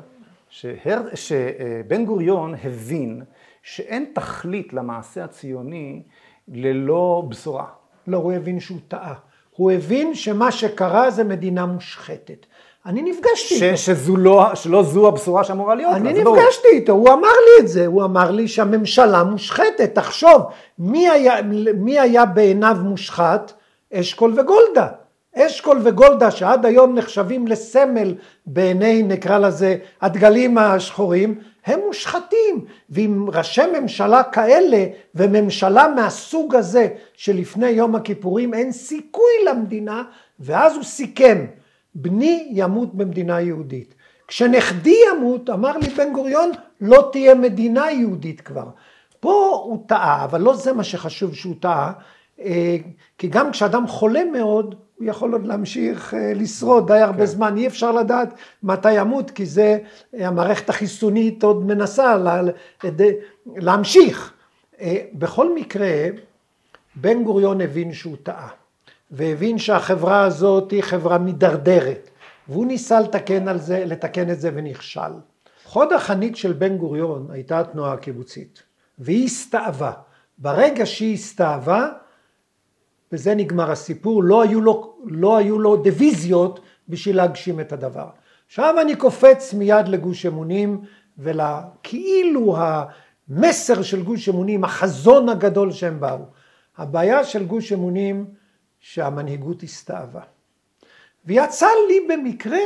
שהר, 0.49 1.03
שבן 1.15 2.05
גוריון 2.05 2.55
הבין 2.65 3.23
שאין 3.63 4.05
תכלית 4.15 4.73
למעשה 4.73 5.25
הציוני 5.25 6.03
ללא 6.49 7.27
בשורה. 7.29 7.67
לא, 8.07 8.17
הוא 8.17 8.33
הבין 8.33 8.61
שהוא 8.61 8.79
טעה. 8.89 9.15
הוא 9.51 9.73
הבין 9.73 10.15
שמה 10.15 10.53
שקרה 10.53 11.11
זה 11.11 11.25
מדינה 11.25 11.67
מושחתת. 11.67 12.47
אני 12.87 13.03
נפגשתי 13.03 13.59
ש, 13.59 13.63
איתו. 13.63 13.77
שזו 13.77 14.17
לא, 14.17 14.55
שלא 14.55 14.83
זו 14.83 15.09
הבשורה 15.09 15.45
שאמורה 15.45 15.75
להיות. 15.75 15.95
אני 15.95 16.13
נפגשתי 16.13 16.25
ברור. 16.25 16.73
איתו, 16.73 16.93
הוא 16.93 17.09
אמר 17.09 17.29
לי 17.29 17.65
את 17.65 17.69
זה, 17.69 17.87
הוא 17.87 18.05
אמר 18.05 18.31
לי 18.31 18.49
שהממשלה 18.49 19.25
מושחתת. 19.25 19.95
תחשוב, 19.95 20.43
מי 20.79 21.09
היה, 21.09 21.43
מי 21.75 22.01
היה 22.01 22.25
בעיניו 22.25 22.77
מושחת? 22.83 23.53
אשכול 23.93 24.41
וגולדה. 24.41 24.89
אשכול 25.37 25.81
וגולדה 25.83 26.31
שעד 26.31 26.67
היום 26.67 26.95
נחשבים 26.95 27.47
לסמל 27.47 28.15
בעיני 28.47 29.03
נקרא 29.03 29.39
לזה 29.39 29.77
הדגלים 30.03 30.59
השחורים 30.59 31.41
הם 31.67 31.81
מושחתים 31.87 32.65
ואם 32.91 33.27
ראשי 33.33 33.63
ממשלה 33.81 34.23
כאלה 34.23 34.87
וממשלה 35.15 35.89
מהסוג 35.89 36.55
הזה 36.55 36.89
שלפני 37.15 37.69
יום 37.69 37.95
הכיפורים 37.95 38.55
אין 38.55 38.73
סיכוי 38.73 39.33
למדינה 39.47 40.03
ואז 40.41 40.75
הוא 40.75 40.85
סיכם 40.85 41.47
בני 41.95 42.49
ימות 42.51 42.95
במדינה 42.95 43.41
יהודית. 43.41 43.95
כשנכדי 44.29 44.97
ימות, 45.13 45.51
אמר 45.51 45.79
לי 45.79 45.89
בן 45.89 46.13
גוריון, 46.13 46.51
לא 46.81 47.09
תהיה 47.13 47.35
מדינה 47.35 47.91
יהודית 47.91 48.41
כבר. 48.41 48.69
פה 49.21 49.63
הוא 49.65 49.85
טעה, 49.87 50.25
אבל 50.25 50.41
לא 50.41 50.57
זה 50.57 50.73
מה 50.73 50.85
שחשוב 50.85 51.35
שהוא 51.35 51.55
טעה, 51.61 51.93
אה, 52.41 52.77
כי 53.19 53.29
גם 53.29 53.51
כשאדם 53.51 53.87
חולה 53.87 54.25
מאוד, 54.25 54.75
הוא 54.99 55.09
יכול 55.09 55.33
עוד 55.33 55.47
להמשיך 55.47 56.15
אה, 56.15 56.33
לשרוד 56.35 56.87
די 56.87 56.99
הרבה 56.99 57.19
כן. 57.19 57.27
זמן, 57.27 57.57
אי 57.57 57.67
אפשר 57.67 57.93
לדעת 57.93 58.35
מתי 58.63 58.93
ימות, 58.93 59.31
כי 59.31 59.47
זה 59.47 59.79
אה, 60.15 60.29
המערכת 60.29 60.69
החיסונית 60.69 61.43
עוד 61.43 61.65
מנסה 61.65 62.17
לה, 62.17 62.43
להמשיך. 63.57 64.33
בכל 65.13 65.55
מקרה, 65.55 66.07
בן 66.95 67.25
גוריון 67.25 67.61
הבין 67.61 67.93
שהוא 67.93 68.17
טעה. 68.23 68.49
והבין 69.17 69.59
שהחברה 69.59 70.25
הזאת 70.25 70.71
היא 70.71 70.83
חברה 70.83 71.19
מידרדרת, 71.19 72.11
והוא 72.49 72.67
ניסה 72.67 73.01
לתקן 73.01 73.49
על 73.49 73.59
זה, 73.59 73.85
לתקן 73.87 74.31
את 74.31 74.41
זה 74.41 74.51
ונכשל. 74.55 75.01
חוד 75.65 75.93
החנית 75.93 76.37
של 76.37 76.53
בן 76.53 76.77
גוריון 76.77 77.27
הייתה 77.31 77.61
התנועה 77.61 77.93
הקיבוצית, 77.93 78.63
והיא 78.99 79.25
הסתאבה. 79.25 79.93
ברגע 80.39 80.87
שהיא 80.87 81.15
הסתאבה, 81.15 81.89
בזה 83.13 83.35
נגמר 83.35 83.71
הסיפור, 83.71 84.25
לא 84.25 84.43
היו 84.43 84.61
לו, 84.61 84.97
לא 85.05 85.37
היו 85.37 85.59
לו 85.59 85.77
דיוויזיות 85.77 86.61
בשביל 86.89 87.17
להגשים 87.17 87.61
את 87.61 87.73
הדבר. 87.73 88.07
עכשיו 88.47 88.75
אני 88.81 88.97
קופץ 88.97 89.55
מיד 89.55 89.89
לגוש 89.89 90.27
אמונים 90.27 90.81
ולכאילו 91.19 92.57
המסר 92.59 93.83
של 93.83 94.03
גוש 94.03 94.29
אמונים, 94.29 94.65
החזון 94.65 95.29
הגדול 95.29 95.73
שהם 95.73 96.01
באו. 96.01 96.19
הבעיה 96.77 97.25
של 97.25 97.45
גוש 97.47 97.73
אמונים 97.73 98.27
שהמנהיגות 98.85 99.63
הסתאבה. 99.63 100.21
ויצא 101.25 101.67
לי 101.89 102.01
במקרה 102.09 102.59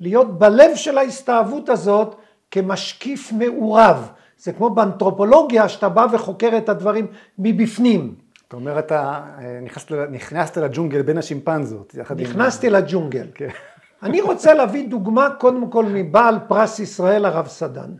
להיות 0.00 0.38
בלב 0.38 0.74
של 0.74 0.98
ההסתאבות 0.98 1.68
הזאת 1.68 2.16
כמשקיף 2.50 3.32
מעורב. 3.32 4.10
זה 4.38 4.52
כמו 4.52 4.70
באנתרופולוגיה 4.70 5.68
שאתה 5.68 5.88
בא 5.88 6.06
וחוקר 6.12 6.58
את 6.58 6.68
הדברים 6.68 7.06
מבפנים. 7.38 8.14
אתה 8.48 8.56
אומר, 8.56 8.78
אתה 8.78 9.22
אה, 9.38 9.60
נכנסת, 9.62 9.92
נכנסת 9.92 10.56
לג'ונגל 10.56 11.02
בין 11.02 11.18
השימפנזות. 11.18 11.94
נכנסתי 12.16 12.66
עם... 12.66 12.72
לג'ונגל. 12.72 13.26
כן. 13.34 13.48
אני 14.02 14.20
רוצה 14.20 14.54
להביא 14.54 14.88
דוגמה 14.88 15.28
קודם 15.38 15.70
כל 15.70 15.84
מבעל 15.84 16.38
פרס 16.48 16.78
ישראל 16.78 17.24
הרב 17.24 17.46
סדן. 17.46 17.90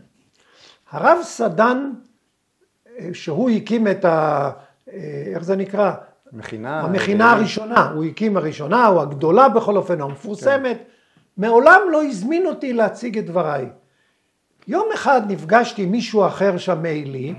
הרב 0.91 1.17
סדן, 1.23 1.91
אה, 2.99 3.09
שהוא 3.13 3.49
הקים 3.49 3.87
את 3.87 4.05
ה... 4.05 4.49
אה, 4.93 5.23
איך 5.35 5.43
זה 5.43 5.55
נקרא? 5.55 5.93
מכינה. 6.33 6.81
המכינה 6.81 7.31
הראשונה, 7.31 7.89
הוא 7.89 8.03
הקים 8.03 8.37
הראשונה, 8.37 8.87
או 8.87 9.01
הגדולה 9.01 9.49
בכל 9.49 9.77
אופן, 9.77 10.01
או 10.01 10.05
המפורסמת. 10.05 10.77
כן. 10.77 10.83
מעולם 11.37 11.81
לא 11.91 12.03
הזמין 12.03 12.45
אותי 12.45 12.73
להציג 12.73 13.17
את 13.17 13.25
דבריי. 13.25 13.69
יום 14.67 14.87
אחד 14.93 15.21
נפגשתי 15.31 15.83
עם 15.83 15.91
מישהו 15.91 16.25
אחר 16.25 16.57
שם 16.57 16.81
מעילי, 16.81 17.33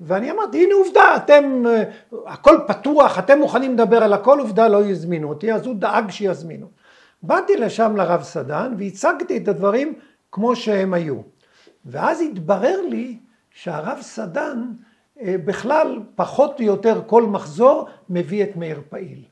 ואני 0.00 0.30
אמרתי, 0.30 0.64
הנה 0.64 0.74
עובדה, 0.74 1.16
אתם, 1.16 1.62
אה, 1.66 1.82
הכל 2.26 2.58
פתוח, 2.66 3.18
אתם 3.18 3.38
מוכנים 3.38 3.72
לדבר 3.72 4.04
על 4.04 4.12
הכל, 4.12 4.40
עובדה 4.40 4.68
לא 4.68 4.84
יזמינו 4.84 5.28
אותי, 5.28 5.52
אז 5.52 5.66
הוא 5.66 5.74
דאג 5.74 6.10
שיזמינו. 6.10 6.66
באתי 7.22 7.56
לשם 7.56 7.96
לרב 7.96 8.22
סדן 8.22 8.74
והצגתי 8.78 9.36
את 9.36 9.48
הדברים 9.48 9.94
כמו 10.32 10.56
שהם 10.56 10.94
היו. 10.94 11.16
ואז 11.86 12.20
התברר 12.20 12.80
לי 12.88 13.18
שהרב 13.50 13.98
סדן 14.00 14.62
בכלל 15.22 16.00
פחות 16.14 16.60
או 16.60 16.64
יותר 16.64 17.02
כל 17.06 17.22
מחזור 17.22 17.88
מביא 18.10 18.44
את 18.44 18.56
מאיר 18.56 18.80
פעיל. 18.88 19.24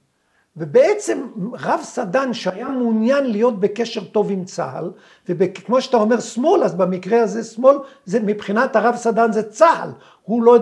ובעצם 0.56 1.26
רב 1.52 1.80
סדן 1.82 2.34
שהיה 2.34 2.68
מעוניין 2.68 3.30
להיות 3.30 3.60
בקשר 3.60 4.04
טוב 4.04 4.30
עם 4.30 4.44
צה"ל, 4.44 4.90
וכמו 5.28 5.80
שאתה 5.80 5.96
אומר 5.96 6.20
שמאל, 6.20 6.62
אז 6.62 6.74
במקרה 6.74 7.22
הזה 7.22 7.44
שמאל, 7.44 7.76
זה 8.04 8.20
מבחינת 8.20 8.76
הרב 8.76 8.96
סדן 8.96 9.32
זה 9.32 9.42
צה"ל, 9.50 9.90
הוא 10.22 10.42
לא, 10.42 10.58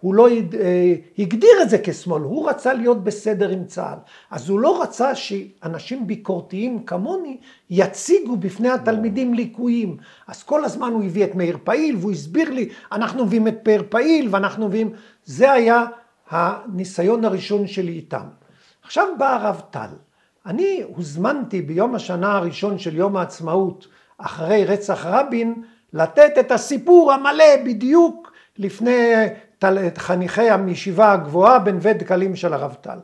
הוא 0.00 0.14
לא 0.14 0.28
אה, 0.28 0.94
הגדיר 1.18 1.50
את 1.62 1.70
זה 1.70 1.78
כשמאל, 1.82 2.22
הוא 2.22 2.50
רצה 2.50 2.72
להיות 2.72 3.04
בסדר 3.04 3.48
עם 3.48 3.64
צה"ל. 3.64 3.98
אז 4.30 4.48
הוא 4.48 4.60
לא 4.60 4.82
רצה 4.82 5.14
שאנשים 5.14 6.06
ביקורתיים 6.06 6.84
כמוני 6.84 7.36
יציגו 7.70 8.36
בפני 8.36 8.68
התלמידים 8.68 9.34
ליקויים. 9.34 9.96
אז 10.26 10.42
כל 10.42 10.64
הזמן 10.64 10.92
הוא 10.92 11.04
הביא 11.04 11.24
את 11.24 11.34
מאיר 11.34 11.58
פעיל, 11.64 11.96
והוא 11.96 12.12
הסביר 12.12 12.50
לי, 12.50 12.68
אנחנו 12.92 13.24
מביאים 13.24 13.48
את 13.48 13.68
מאיר 13.68 13.84
פעיל, 13.88 14.28
ואנחנו 14.30 14.68
מביאים... 14.68 14.92
זה 15.24 15.52
היה 15.52 15.84
הניסיון 16.30 17.24
הראשון 17.24 17.66
שלי 17.66 17.92
איתם. 17.92 18.26
עכשיו 18.82 19.06
בא 19.18 19.34
הרב 19.34 19.62
טל. 19.70 19.88
אני 20.46 20.82
הוזמנתי 20.96 21.62
ביום 21.62 21.94
השנה 21.94 22.36
הראשון 22.36 22.78
של 22.78 22.96
יום 22.96 23.16
העצמאות, 23.16 23.86
אחרי 24.18 24.64
רצח 24.64 25.06
רבין, 25.06 25.62
לתת 25.92 26.38
את 26.40 26.52
הסיפור 26.52 27.12
המלא 27.12 27.56
בדיוק 27.64 28.32
לפני 28.58 29.12
חניכי 29.98 30.50
הישיבה 30.50 31.12
הגבוהה 31.12 31.58
בנווה 31.58 31.92
דקלים 31.92 32.36
של 32.36 32.52
הרב 32.52 32.76
טל. 32.80 32.98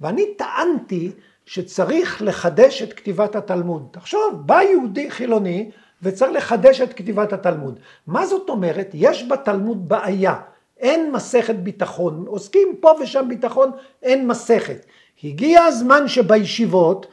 ואני 0.00 0.34
טענתי 0.34 1.10
שצריך 1.46 2.22
לחדש 2.22 2.82
את 2.82 2.92
כתיבת 2.92 3.36
התלמוד. 3.36 3.88
תחשוב, 3.90 4.42
בא 4.46 4.62
יהודי 4.62 5.10
חילוני 5.10 5.70
וצריך 6.02 6.32
לחדש 6.32 6.80
את 6.80 6.92
כתיבת 6.92 7.32
התלמוד. 7.32 7.80
מה 8.06 8.26
זאת 8.26 8.48
אומרת? 8.48 8.90
יש 8.94 9.28
בתלמוד 9.28 9.88
בעיה. 9.88 10.34
אין 10.78 11.12
מסכת 11.12 11.54
ביטחון, 11.54 12.24
עוסקים 12.26 12.68
פה 12.80 12.92
ושם 13.02 13.26
ביטחון, 13.28 13.70
אין 14.02 14.26
מסכת. 14.26 14.86
הגיע 15.24 15.62
הזמן 15.62 16.08
שבישיבות 16.08 17.06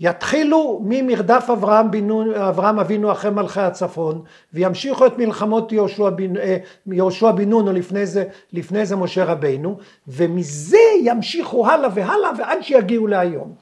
יתחילו 0.00 0.80
ממרדף 0.84 1.46
אברהם, 1.52 1.90
בינו, 1.90 2.48
אברהם 2.48 2.78
אבינו 2.78 3.12
אחרי 3.12 3.30
מלכי 3.30 3.60
הצפון 3.60 4.22
וימשיכו 4.52 5.06
את 5.06 5.18
מלחמות 5.18 5.72
אה, 5.72 6.56
יהושע 6.86 7.30
בן 7.30 7.48
נון 7.48 7.68
או 7.68 7.72
לפני 7.72 8.06
זה, 8.06 8.24
לפני 8.52 8.86
זה 8.86 8.96
משה 8.96 9.24
רבינו 9.24 9.78
ומזה 10.08 10.78
ימשיכו 11.02 11.66
הלאה 11.66 11.90
והלאה 11.94 12.30
ועד 12.38 12.62
שיגיעו 12.62 13.06
להיום. 13.06 13.54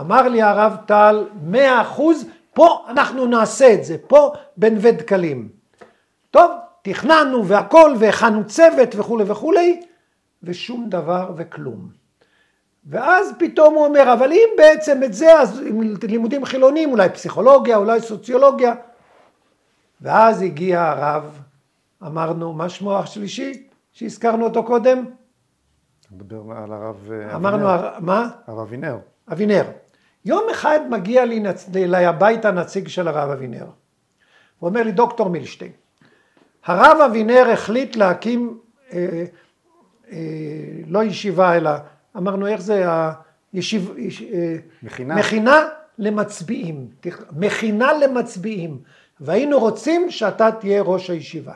אמר 0.00 0.28
לי 0.28 0.42
הרב 0.42 0.76
טל 0.86 1.26
מאה 1.42 1.80
אחוז 1.80 2.26
פה 2.54 2.84
אנחנו 2.88 3.26
נעשה 3.26 3.74
את 3.74 3.84
זה 3.84 3.96
פה 4.06 4.32
בנווה 4.56 4.92
דקלים. 4.92 5.48
טוב 6.30 6.50
תכננו 6.82 7.46
והכל 7.46 7.94
והכנו 7.98 8.46
צוות 8.46 8.94
וכולי 8.96 9.24
וכולי 9.26 9.80
ושום 10.42 10.86
דבר 10.88 11.30
וכלום. 11.36 12.03
ואז 12.86 13.32
פתאום 13.38 13.74
הוא 13.74 13.86
אומר, 13.86 14.12
אבל 14.12 14.32
אם 14.32 14.48
בעצם 14.58 15.02
את 15.04 15.14
זה, 15.14 15.40
אז 15.40 15.62
לימודים 16.02 16.44
חילוניים, 16.44 16.90
אולי 16.90 17.08
פסיכולוגיה, 17.08 17.76
אולי 17.76 18.00
סוציולוגיה. 18.00 18.74
ואז 20.00 20.42
הגיע 20.42 20.82
הרב, 20.82 21.40
אמרנו, 22.02 22.52
מה 22.52 22.68
שמו 22.68 22.98
השלישי, 22.98 23.66
שהזכרנו 23.92 24.44
אותו 24.44 24.64
קודם? 24.64 25.04
מדבר 26.10 26.56
על 26.56 26.72
הרב 26.72 26.96
אבינר. 27.12 27.34
אמרנו, 27.34 27.66
מה? 28.00 28.30
הרב 28.46 28.58
אבינר. 28.58 28.98
אבינר. 29.32 29.64
יום 30.24 30.42
אחד 30.50 30.80
מגיע 30.90 31.24
לי, 31.24 31.42
אליי 31.76 32.06
הביתה 32.06 32.50
נציג 32.50 32.88
של 32.88 33.08
הרב 33.08 33.30
אבינר. 33.30 33.66
הוא 34.58 34.68
אומר 34.68 34.82
לי, 34.82 34.92
דוקטור 34.92 35.28
מילשטיין, 35.28 35.72
הרב 36.64 36.98
אבינר 37.10 37.50
החליט 37.52 37.96
להקים, 37.96 38.58
אה, 38.92 39.24
אה, 40.12 40.18
לא 40.86 41.04
ישיבה 41.04 41.56
אלא 41.56 41.70
אמרנו 42.16 42.46
איך 42.46 42.60
זה 42.60 42.84
הישיב... 43.52 43.94
אה, 44.32 44.56
מכינה. 44.82 45.14
מכינה 45.14 45.68
למצביעים, 45.98 46.88
מכינה 47.32 47.92
למצביעים, 47.92 48.78
והיינו 49.20 49.58
רוצים 49.58 50.10
שאתה 50.10 50.50
תהיה 50.52 50.82
ראש 50.82 51.10
הישיבה. 51.10 51.54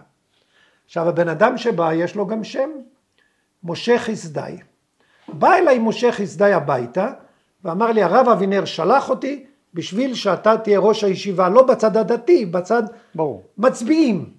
עכשיו 0.86 1.08
הבן 1.08 1.28
אדם 1.28 1.58
שבא 1.58 1.92
יש 1.92 2.16
לו 2.16 2.26
גם 2.26 2.44
שם, 2.44 2.70
משה 3.64 3.98
חסדאי. 3.98 4.58
בא 5.28 5.54
אליי 5.54 5.78
משה 5.78 6.12
חסדאי 6.12 6.52
הביתה 6.52 7.12
ואמר 7.64 7.92
לי 7.92 8.02
הרב 8.02 8.28
אבינר 8.28 8.64
שלח 8.64 9.10
אותי 9.10 9.46
בשביל 9.74 10.14
שאתה 10.14 10.58
תהיה 10.58 10.78
ראש 10.78 11.04
הישיבה, 11.04 11.48
לא 11.48 11.62
בצד 11.66 11.96
הדתי, 11.96 12.46
בצד 12.46 12.82
ברור. 13.14 13.42
מצביעים. 13.58 14.30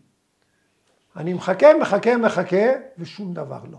אני 1.16 1.34
מחכה, 1.34 1.68
מחכה, 1.82 2.18
מחכה, 2.18 2.66
ושום 2.98 3.34
דבר 3.34 3.60
לא. 3.72 3.78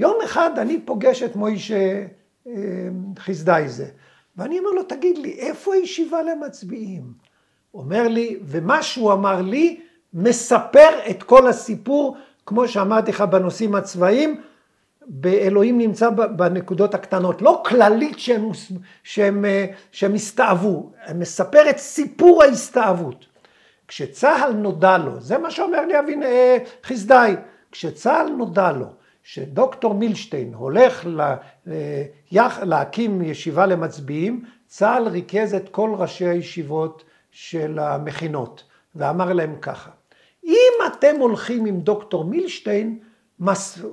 יום 0.00 0.18
אחד 0.24 0.58
אני 0.58 0.80
פוגש 0.80 1.22
את 1.22 1.36
מוישה 1.36 2.04
אה, 2.46 2.52
חסדאי 3.18 3.68
זה, 3.68 3.86
ואני 4.36 4.58
אומר 4.58 4.70
לו, 4.70 4.82
תגיד 4.82 5.18
לי, 5.18 5.32
איפה 5.32 5.74
הישיבה 5.74 6.22
למצביעים? 6.22 7.02
אומר 7.74 8.08
לי, 8.08 8.38
ומה 8.42 8.82
שהוא 8.82 9.12
אמר 9.12 9.42
לי, 9.42 9.80
מספר 10.14 10.88
את 11.10 11.22
כל 11.22 11.46
הסיפור, 11.46 12.16
כמו 12.46 12.68
שאמרתי 12.68 13.10
לך 13.10 13.20
בנושאים 13.20 13.74
הצבאיים, 13.74 14.40
באלוהים 15.06 15.78
נמצא 15.78 16.10
בנקודות 16.10 16.94
הקטנות, 16.94 17.42
לא 17.42 17.62
כללית 17.66 18.18
שהם, 18.18 18.50
שהם, 19.02 19.44
אה, 19.44 19.66
שהם 19.92 20.14
הסתאבו, 20.14 20.92
מספר 21.14 21.70
את 21.70 21.78
סיפור 21.78 22.42
ההסתאבות. 22.42 23.26
כשצה"ל 23.88 24.52
נודע 24.52 24.98
לו, 24.98 25.20
זה 25.20 25.38
מה 25.38 25.50
שאומר 25.50 25.86
לי 25.86 25.98
אבין 25.98 26.22
אה, 26.22 26.58
חסדאי, 26.84 27.36
כשצה"ל 27.72 28.28
נודע 28.28 28.72
לו 28.72 28.99
שדוקטור 29.22 29.94
מילשטיין 29.94 30.54
הולך 30.54 31.06
לה, 31.06 31.36
להקים 32.62 33.22
ישיבה 33.22 33.66
למצביעים, 33.66 34.44
צה"ל 34.66 35.08
ריכז 35.08 35.54
את 35.54 35.68
כל 35.68 35.94
ראשי 35.98 36.26
הישיבות 36.26 37.04
של 37.30 37.78
המכינות 37.78 38.64
ואמר 38.94 39.32
להם 39.32 39.56
ככה, 39.60 39.90
אם 40.44 40.72
אתם 40.86 41.16
הולכים 41.20 41.66
עם 41.66 41.80
דוקטור 41.80 42.24
מילשטיין, 42.24 42.98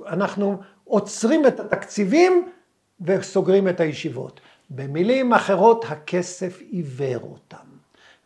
אנחנו 0.06 0.56
עוצרים 0.84 1.46
את 1.46 1.60
התקציבים 1.60 2.48
וסוגרים 3.00 3.68
את 3.68 3.80
הישיבות. 3.80 4.40
במילים 4.70 5.32
אחרות, 5.32 5.84
הכסף 5.88 6.60
עיוור 6.60 7.20
אותם. 7.22 7.66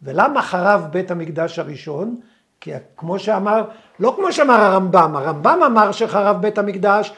ולמה 0.03 0.43
חרב 0.43 0.89
בית 0.91 1.11
המקדש 1.11 1.59
הראשון? 1.59 2.21
כי 2.63 2.71
כמו 2.97 3.19
שאמר, 3.19 3.65
לא 4.01 4.15
כמו 4.17 4.33
שאמר 4.33 4.55
הרמב"ם, 4.55 5.17
הרמב"ם 5.17 5.61
אמר 5.67 5.93
שחרב 5.93 6.43
בית 6.43 6.59
המקדש 6.59 7.13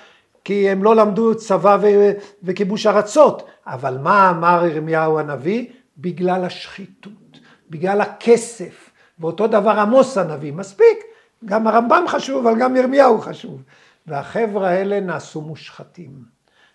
כי 0.44 0.70
הם 0.70 0.84
לא 0.84 0.96
למדו 0.96 1.34
צבא 1.34 1.78
ו- 1.80 2.12
וכיבוש 2.42 2.86
ארצות, 2.86 3.46
אבל 3.66 3.98
מה 3.98 4.30
אמר 4.30 4.64
ירמיהו 4.66 5.18
הנביא? 5.18 5.66
בגלל 5.98 6.44
השחיתות, 6.44 7.38
בגלל 7.70 8.00
הכסף, 8.00 8.90
ואותו 9.18 9.46
דבר 9.46 9.70
עמוס 9.70 10.18
הנביא, 10.18 10.52
מספיק, 10.52 10.98
גם 11.44 11.66
הרמב"ם 11.66 12.04
חשוב, 12.08 12.46
אבל 12.46 12.60
גם 12.60 12.76
ירמיהו 12.76 13.20
חשוב. 13.20 13.62
והחבר'ה 14.06 14.68
האלה 14.68 15.00
נעשו 15.00 15.40
מושחתים. 15.40 16.10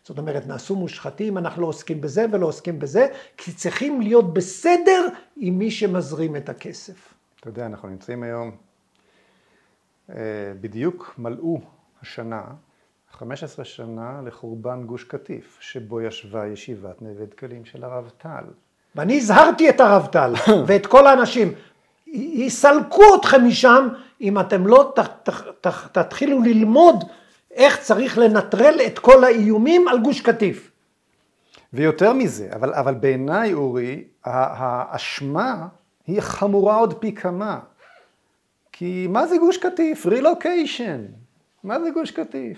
זאת 0.03 0.17
אומרת, 0.17 0.47
נעשו 0.47 0.75
מושחתים, 0.75 1.37
אנחנו 1.37 1.61
לא 1.61 1.67
עוסקים 1.67 2.01
בזה 2.01 2.25
ולא 2.31 2.45
עוסקים 2.45 2.79
בזה, 2.79 3.07
כי 3.37 3.51
צריכים 3.51 4.01
להיות 4.01 4.33
בסדר 4.33 5.07
עם 5.37 5.59
מי 5.59 5.71
שמזרים 5.71 6.35
את 6.35 6.49
הכסף. 6.49 7.18
אתה 7.39 7.49
יודע, 7.49 7.65
אנחנו 7.65 7.89
נמצאים 7.89 8.23
היום, 8.23 8.51
אה, 10.09 10.15
בדיוק 10.61 11.13
מלאו 11.17 11.61
השנה, 12.01 12.43
15 13.11 13.65
שנה 13.65 14.21
לחורבן 14.25 14.83
גוש 14.85 15.03
קטיף, 15.03 15.57
שבו 15.61 16.01
ישבה 16.01 16.47
ישיבת 16.47 17.01
נווה 17.01 17.25
דקלים 17.25 17.65
של 17.65 17.83
הרב 17.83 18.11
טל. 18.17 18.43
ואני 18.95 19.17
הזהרתי 19.17 19.69
את 19.69 19.79
הרב 19.79 20.05
טל 20.05 20.33
ואת 20.67 20.85
כל 20.85 21.07
האנשים, 21.07 21.53
יסלקו 22.07 23.15
אתכם 23.19 23.47
משם 23.47 23.87
אם 24.21 24.39
אתם 24.39 24.67
לא 24.67 24.93
ת, 24.95 24.99
ת, 24.99 25.29
ת, 25.61 25.97
תתחילו 25.97 26.41
ללמוד 26.41 27.03
איך 27.51 27.79
צריך 27.79 28.17
לנטרל 28.17 28.79
את 28.87 28.99
כל 28.99 29.23
האיומים 29.23 29.87
על 29.87 29.99
גוש 29.99 30.21
קטיף. 30.21 30.71
ויותר 31.73 32.13
מזה, 32.13 32.49
אבל, 32.55 32.73
אבל 32.73 32.93
בעיניי 32.93 33.53
אורי, 33.53 34.03
האשמה 34.23 35.67
היא 36.09 36.21
חמורה 36.21 36.75
עוד 36.75 36.93
פי 36.93 37.15
כמה. 37.15 37.59
כי 38.71 39.07
מה 39.09 39.27
זה 39.27 39.37
גוש 39.37 39.57
קטיף? 39.57 40.05
רילוקיישן. 40.05 41.05
מה 41.63 41.79
זה 41.79 41.89
גוש 41.89 42.11
קטיף? 42.11 42.57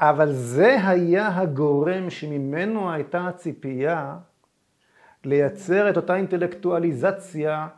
אבל 0.00 0.32
זה 0.32 0.88
היה 0.88 1.38
הגורם 1.38 2.10
שממנו 2.10 2.92
הייתה 2.92 3.26
הציפייה 3.28 4.16
לייצר 5.24 5.90
את 5.90 5.96
אותה 5.96 6.16
אינטלקטואליזציה 6.16 7.68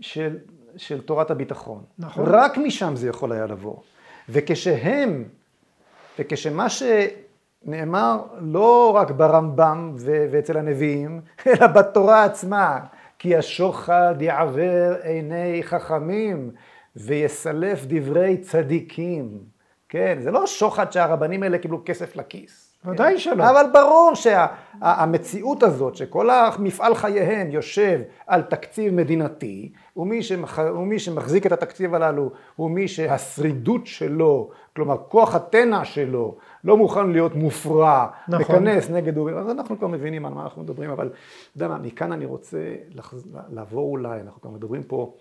של, 0.00 0.38
של 0.76 1.00
תורת 1.00 1.30
הביטחון. 1.30 1.84
נכון. 1.98 2.24
רק 2.26 2.58
משם 2.58 2.96
זה 2.96 3.08
יכול 3.08 3.32
היה 3.32 3.46
לבוא. 3.46 3.76
וכשהם, 4.28 5.24
וכשמה 6.18 6.66
שנאמר 6.70 8.22
לא 8.40 8.90
רק 8.96 9.10
ברמב"ם 9.10 9.92
ו- 9.98 10.26
ואצל 10.32 10.56
הנביאים, 10.56 11.20
אלא 11.46 11.66
בתורה 11.66 12.24
עצמה, 12.24 12.80
כי 13.18 13.36
השוחד 13.36 14.14
יעוור 14.20 14.94
עיני 15.02 15.62
חכמים 15.62 16.50
ויסלף 16.96 17.84
דברי 17.86 18.36
צדיקים. 18.36 19.38
כן, 19.88 20.18
זה 20.20 20.30
לא 20.30 20.46
שוחד 20.46 20.92
שהרבנים 20.92 21.42
האלה 21.42 21.58
קיבלו 21.58 21.82
כסף 21.84 22.16
לכיס. 22.16 22.63
ודאי? 22.84 23.18
שלא. 23.18 23.50
אבל 23.50 23.66
ברור 23.72 24.12
שהמציאות 24.14 25.60
שה, 25.60 25.66
הזאת, 25.66 25.96
שכל 25.96 26.30
המפעל 26.30 26.94
חייהם 26.94 27.50
יושב 27.50 28.00
על 28.26 28.42
תקציב 28.42 28.94
מדינתי, 28.94 29.72
ומי, 29.96 30.22
שמח, 30.22 30.58
ומי 30.58 30.98
שמחזיק 30.98 31.46
את 31.46 31.52
התקציב 31.52 31.94
הללו 31.94 32.30
הוא 32.56 32.70
מי 32.70 32.88
שהשרידות 32.88 33.86
שלו, 33.86 34.50
כלומר 34.76 34.96
כוח 35.08 35.34
התנע 35.34 35.84
שלו, 35.84 36.36
לא 36.64 36.76
מוכן 36.76 37.10
להיות 37.10 37.34
מופרע, 37.34 38.06
נכון. 38.28 38.40
לכנס 38.40 38.90
נגד 38.90 39.16
אורי, 39.16 39.34
אז 39.34 39.50
אנחנו 39.50 39.78
כבר 39.78 39.88
מבינים 39.88 40.26
על 40.26 40.34
מה 40.34 40.42
אנחנו 40.42 40.62
מדברים, 40.62 40.90
אבל 40.90 41.06
אתה 41.06 41.16
יודע 41.56 41.68
מה, 41.68 41.78
מכאן 41.78 42.12
אני 42.12 42.24
רוצה 42.24 42.74
לחז... 42.94 43.28
לעבור 43.50 43.90
אולי, 43.90 44.20
אנחנו 44.20 44.40
כבר 44.40 44.50
מדברים 44.50 44.82
פה, 44.82 45.14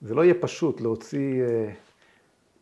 זה 0.00 0.14
לא 0.14 0.24
יהיה 0.24 0.34
פשוט 0.40 0.80
להוציא... 0.80 1.42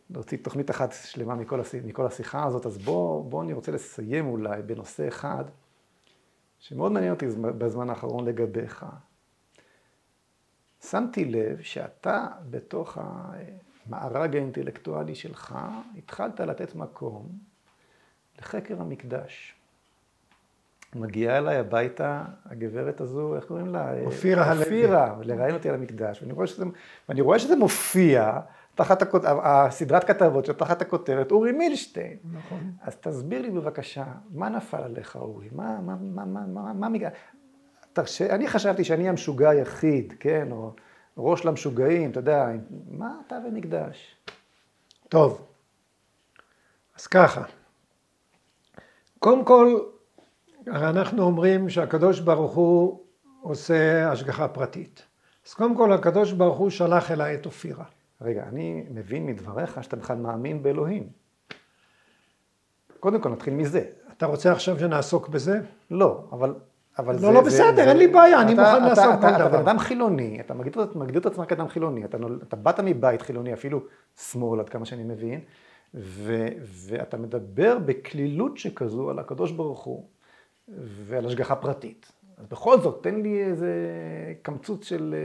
להוציא 0.09 0.37
תוכנית 0.41 0.71
אחת 0.71 0.93
שלמה 1.05 1.35
מכל, 1.35 1.61
הש... 1.61 1.75
מכל 1.75 2.05
השיחה 2.05 2.45
הזאת, 2.45 2.65
אז 2.65 2.77
בואו 2.77 3.23
בוא 3.23 3.43
אני 3.43 3.53
רוצה 3.53 3.71
לסיים 3.71 4.27
אולי 4.27 4.61
בנושא 4.61 5.07
אחד 5.07 5.45
שמאוד 6.59 6.91
מעניין 6.91 7.13
אותי 7.13 7.25
בזמן 7.57 7.89
האחרון 7.89 8.25
לגביך. 8.25 8.85
שמתי 10.89 11.25
לב 11.25 11.61
שאתה 11.61 12.27
בתוך 12.49 12.97
המארג 13.01 14.35
האינטלקטואלי 14.35 15.15
שלך 15.15 15.55
התחלת 15.97 16.39
לתת 16.39 16.75
מקום 16.75 17.29
לחקר 18.39 18.81
המקדש. 18.81 19.55
מגיעה 20.95 21.37
אליי 21.37 21.57
הביתה 21.57 22.23
הגברת 22.45 23.01
הזו, 23.01 23.35
איך 23.35 23.45
קוראים 23.45 23.67
לה? 23.67 24.01
אופירה 24.05 24.45
הלוי. 24.45 24.63
אופירה, 24.63 25.15
לראיין 25.21 25.53
אותי 25.53 25.69
על 25.69 25.75
המקדש, 25.75 26.21
ואני 26.21 26.33
רואה 26.33 26.47
שזה, 26.47 26.65
ואני 27.09 27.21
רואה 27.21 27.39
שזה 27.39 27.55
מופיע 27.55 28.39
תחת 28.75 29.01
הכות... 29.01 29.21
הסדרת 29.25 30.03
כתבות 30.03 30.45
שתחת 30.45 30.81
הכותרת 30.81 31.31
אורי 31.31 31.51
מילשטיין. 31.51 32.17
נכון. 32.33 32.71
אז 32.81 32.95
תסביר 32.95 33.41
לי 33.41 33.51
בבקשה, 33.51 34.05
מה 34.33 34.49
נפל 34.49 34.83
עליך 34.83 35.15
אורי? 35.15 35.47
מה, 35.51 35.81
מה, 35.81 35.95
מה, 36.01 36.25
מה, 36.25 36.45
מה, 36.47 36.73
מה 36.73 36.89
מג... 36.89 37.07
תרש... 37.93 38.21
אני 38.21 38.47
חשבתי 38.47 38.83
שאני 38.83 39.09
המשוגע 39.09 39.49
היחיד, 39.49 40.13
כן, 40.19 40.47
או 40.51 40.73
ראש 41.17 41.45
למשוגעים, 41.45 42.11
אתה 42.11 42.19
יודע, 42.19 42.47
מה 42.91 43.15
אתה 43.27 43.39
במקדש? 43.39 44.15
טוב, 45.09 45.45
אז 46.97 47.07
ככה, 47.07 47.43
קודם 49.19 49.45
כל, 49.45 49.79
הרי 50.67 50.89
אנחנו 50.89 51.23
אומרים 51.23 51.69
שהקדוש 51.69 52.19
ברוך 52.19 52.55
הוא 52.55 52.99
עושה 53.41 54.11
השגחה 54.11 54.47
פרטית. 54.47 55.05
אז 55.47 55.53
קודם 55.53 55.75
כל 55.75 55.93
הקדוש 55.93 56.31
ברוך 56.31 56.57
הוא 56.57 56.69
שלח 56.69 57.11
אליי 57.11 57.35
את 57.35 57.45
אופירה. 57.45 57.85
רגע, 58.21 58.43
אני 58.47 58.83
מבין 58.89 59.25
מדבריך 59.25 59.83
שאתה 59.83 59.95
בכלל 59.95 60.17
מאמין 60.17 60.63
באלוהים. 60.63 61.09
קודם 62.99 63.21
כל 63.21 63.29
נתחיל 63.29 63.53
מזה. 63.53 63.85
אתה 64.17 64.25
רוצה 64.25 64.51
עכשיו 64.51 64.79
שנעסוק 64.79 65.27
בזה? 65.27 65.59
לא, 65.91 66.23
אבל... 66.31 66.55
אבל 66.99 67.13
לא, 67.13 67.19
זה, 67.19 67.31
לא, 67.31 67.41
בסדר, 67.41 67.75
זה, 67.75 67.83
אין 67.83 67.97
לי 67.97 68.07
בעיה, 68.07 68.41
אני 68.41 68.53
מוכן 68.53 68.77
אתה, 68.77 68.87
לעסוק 68.87 69.13
בכל 69.13 69.31
דבר. 69.31 69.47
אתה 69.47 69.49
בן 69.49 69.59
אדם 69.59 69.79
חילוני, 69.79 70.39
אתה 70.39 70.53
מגדיר, 70.53 70.91
מגדיר 70.95 71.21
את 71.21 71.25
עצמך 71.25 71.49
כאדם 71.49 71.67
חילוני, 71.67 72.05
אתה, 72.05 72.17
אתה 72.47 72.55
באת 72.55 72.79
מבית 72.79 73.21
חילוני, 73.21 73.53
אפילו 73.53 73.83
שמאל, 74.31 74.59
עד 74.59 74.69
כמה 74.69 74.85
שאני 74.85 75.03
מבין, 75.03 75.39
ו, 75.93 76.47
ואתה 76.61 77.17
מדבר 77.17 77.77
בקלילות 77.85 78.57
שכזו 78.57 79.09
על 79.09 79.19
הקדוש 79.19 79.51
ברוך 79.51 79.83
הוא 79.83 80.07
ועל 80.77 81.25
השגחה 81.25 81.55
פרטית. 81.55 82.11
אז 82.37 82.45
בכל 82.45 82.79
זאת, 82.79 83.03
תן 83.03 83.15
לי 83.15 83.43
איזה 83.43 83.73
קמצוץ 84.41 84.85
של... 84.85 85.15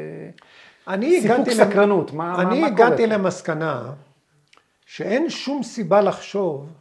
אני 0.89 1.21
סיפוק 1.21 1.51
סקרנות, 1.51 2.13
מה, 2.13 2.43
אני 2.43 2.61
מה, 2.61 2.61
מה 2.61 2.67
הגעתי 2.67 3.07
למסקנה 3.07 3.93
שאין 4.87 5.31
שום 5.31 5.63
סיבה 5.63 6.01
לחשוב 6.01 6.73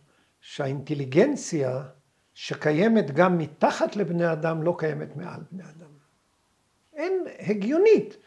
שהאינטליגנציה 0.41 1.83
שקיימת 2.33 3.11
גם 3.11 3.37
מתחת 3.37 3.95
לבני 3.95 4.31
אדם 4.31 4.63
לא 4.63 4.75
קיימת 4.77 5.15
מעל 5.15 5.39
בני 5.51 5.63
אדם. 5.63 5.89
אין, 6.93 7.23
הגיונית. 7.39 8.17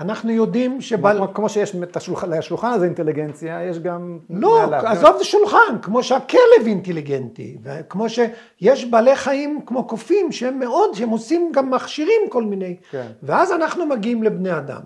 אנחנו 0.00 0.30
יודעים 0.30 0.80
שבעל... 0.80 1.16
כמו, 1.16 1.34
כמו 1.34 1.48
שיש 1.48 1.76
את 1.82 1.96
השולחן, 1.96 2.30
לשולחן 2.30 2.70
הזה 2.70 2.84
אינטליגנציה, 2.84 3.64
יש 3.64 3.78
גם... 3.78 4.18
לא, 4.30 4.64
עזוב 4.74 5.14
את 5.16 5.20
השולחן, 5.20 5.78
כמו 5.82 6.02
שהכלב 6.02 6.66
אינטליגנטי, 6.66 7.58
וכמו 7.62 8.06
שיש 8.08 8.84
בעלי 8.84 9.16
חיים 9.16 9.60
כמו 9.66 9.86
קופים, 9.86 10.32
שהם 10.32 10.58
מאוד, 10.58 10.94
שהם 10.94 11.08
עושים 11.08 11.52
גם 11.54 11.70
מכשירים 11.70 12.20
כל 12.28 12.42
מיני, 12.42 12.76
כן. 12.90 13.06
ואז 13.22 13.52
אנחנו 13.52 13.86
מגיעים 13.86 14.22
לבני 14.22 14.56
אדם. 14.56 14.80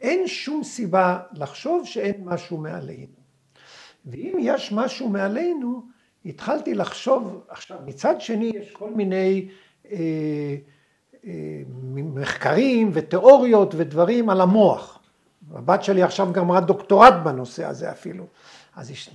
אין 0.00 0.26
שום 0.26 0.64
סיבה 0.64 1.18
לחשוב 1.32 1.86
שאין 1.86 2.14
משהו 2.24 2.58
מעלינו. 2.58 3.16
ואם 4.06 4.36
יש 4.40 4.72
משהו 4.72 5.08
מעלינו, 5.08 5.82
התחלתי 6.24 6.74
לחשוב, 6.74 7.44
עכשיו 7.48 7.78
מצד 7.86 8.20
שני 8.20 8.52
יש 8.54 8.70
כל 8.70 8.90
מיני... 8.90 9.48
אה, 9.92 10.56
מחקרים 11.94 12.90
ותיאוריות 12.92 13.74
ודברים 13.76 14.30
על 14.30 14.40
המוח. 14.40 14.98
הבת 15.54 15.84
שלי 15.84 16.02
עכשיו 16.02 16.32
גמרה 16.32 16.60
דוקטורט 16.60 17.14
בנושא 17.24 17.64
הזה 17.64 17.90
אפילו. 17.90 18.26
אז 18.76 18.90
יש, 18.90 19.10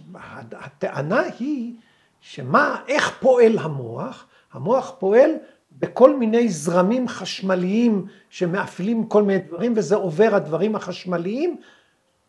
הטענה 0.54 1.22
היא 1.40 1.74
שמה, 2.22 2.82
איך 2.88 3.18
פועל 3.20 3.58
המוח? 3.58 4.26
המוח 4.54 4.96
פועל 5.00 5.32
בכל 5.80 6.18
מיני 6.18 6.50
זרמים 6.50 7.08
חשמליים 7.08 8.06
שמאפלים 8.30 9.04
כל 9.08 9.24
מיני 9.24 9.40
דברים 9.40 9.74
וזה 9.76 9.96
עובר 9.96 10.36
הדברים 10.36 10.76
החשמליים. 10.76 11.58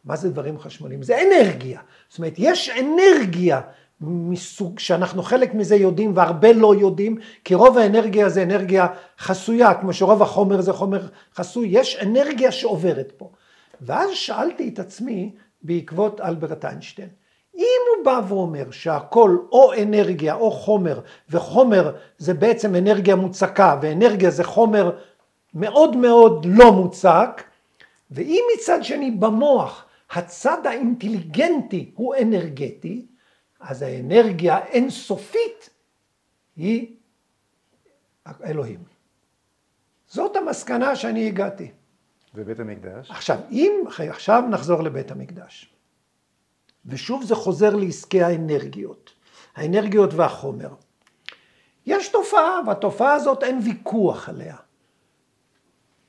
מה 0.04 0.16
זה 0.16 0.30
דברים 0.30 0.58
חשמליים? 0.58 1.02
זה 1.02 1.18
אנרגיה. 1.22 1.80
זאת 2.08 2.18
אומרת, 2.18 2.34
יש 2.38 2.70
אנרגיה 2.70 3.60
מסוג 4.02 4.78
שאנחנו 4.78 5.22
חלק 5.22 5.54
מזה 5.54 5.76
יודעים 5.76 6.12
והרבה 6.16 6.52
לא 6.52 6.74
יודעים 6.74 7.16
כי 7.44 7.54
רוב 7.54 7.78
האנרגיה 7.78 8.28
זה 8.28 8.42
אנרגיה 8.42 8.86
חסויה 9.18 9.74
כמו 9.74 9.92
שרוב 9.92 10.22
החומר 10.22 10.60
זה 10.60 10.72
חומר 10.72 11.06
חסוי. 11.34 11.68
יש 11.70 11.96
אנרגיה 12.02 12.52
שעוברת 12.52 13.12
פה. 13.16 13.30
ואז 13.80 14.10
שאלתי 14.10 14.68
את 14.68 14.78
עצמי 14.78 15.30
בעקבות 15.62 16.20
אלברט 16.20 16.64
איינשטיין 16.64 17.08
אם 17.56 17.80
הוא 17.96 18.04
בא 18.04 18.20
ואומר 18.28 18.70
שהכל 18.70 19.38
או 19.52 19.72
אנרגיה 19.82 20.34
או 20.34 20.50
חומר 20.50 21.00
וחומר 21.30 21.92
זה 22.18 22.34
בעצם 22.34 22.76
אנרגיה 22.76 23.16
מוצקה 23.16 23.78
ואנרגיה 23.82 24.30
זה 24.30 24.44
חומר 24.44 24.90
מאוד 25.54 25.96
מאוד 25.96 26.46
לא 26.48 26.72
מוצק 26.72 27.42
ואם 28.10 28.42
מצד 28.54 28.84
שני 28.84 29.10
במוח 29.10 29.84
הצד 30.10 30.66
האינטליגנטי 30.66 31.90
הוא 31.94 32.14
אנרגטי 32.22 33.06
אז 33.62 33.82
האנרגיה 33.82 34.56
האינסופית 34.56 35.70
היא 36.56 36.96
אלוהים. 38.44 38.84
זאת 40.06 40.36
המסקנה 40.36 40.96
שאני 40.96 41.26
הגעתי. 41.26 41.70
ובית 42.34 42.60
המקדש? 42.60 43.10
עכשיו, 43.10 43.38
אם, 43.50 43.72
עכשיו 44.08 44.42
נחזור 44.50 44.82
לבית 44.82 45.10
המקדש. 45.10 45.74
ושוב 46.86 47.24
זה 47.24 47.34
חוזר 47.34 47.76
לעסקי 47.76 48.22
האנרגיות, 48.22 49.14
האנרגיות 49.54 50.14
והחומר. 50.14 50.74
יש 51.86 52.08
תופעה, 52.08 52.60
והתופעה 52.66 53.14
הזאת 53.14 53.42
אין 53.42 53.60
ויכוח 53.64 54.28
עליה. 54.28 54.56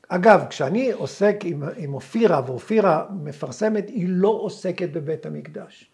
אגב, 0.08 0.46
כשאני 0.50 0.92
עוסק 0.92 1.36
עם, 1.44 1.64
עם 1.78 1.94
אופירה, 1.94 2.42
ואופירה 2.46 3.06
מפרסמת, 3.10 3.90
היא 3.90 4.06
לא 4.10 4.30
עוסקת 4.30 4.90
בבית 4.90 5.26
המקדש. 5.26 5.93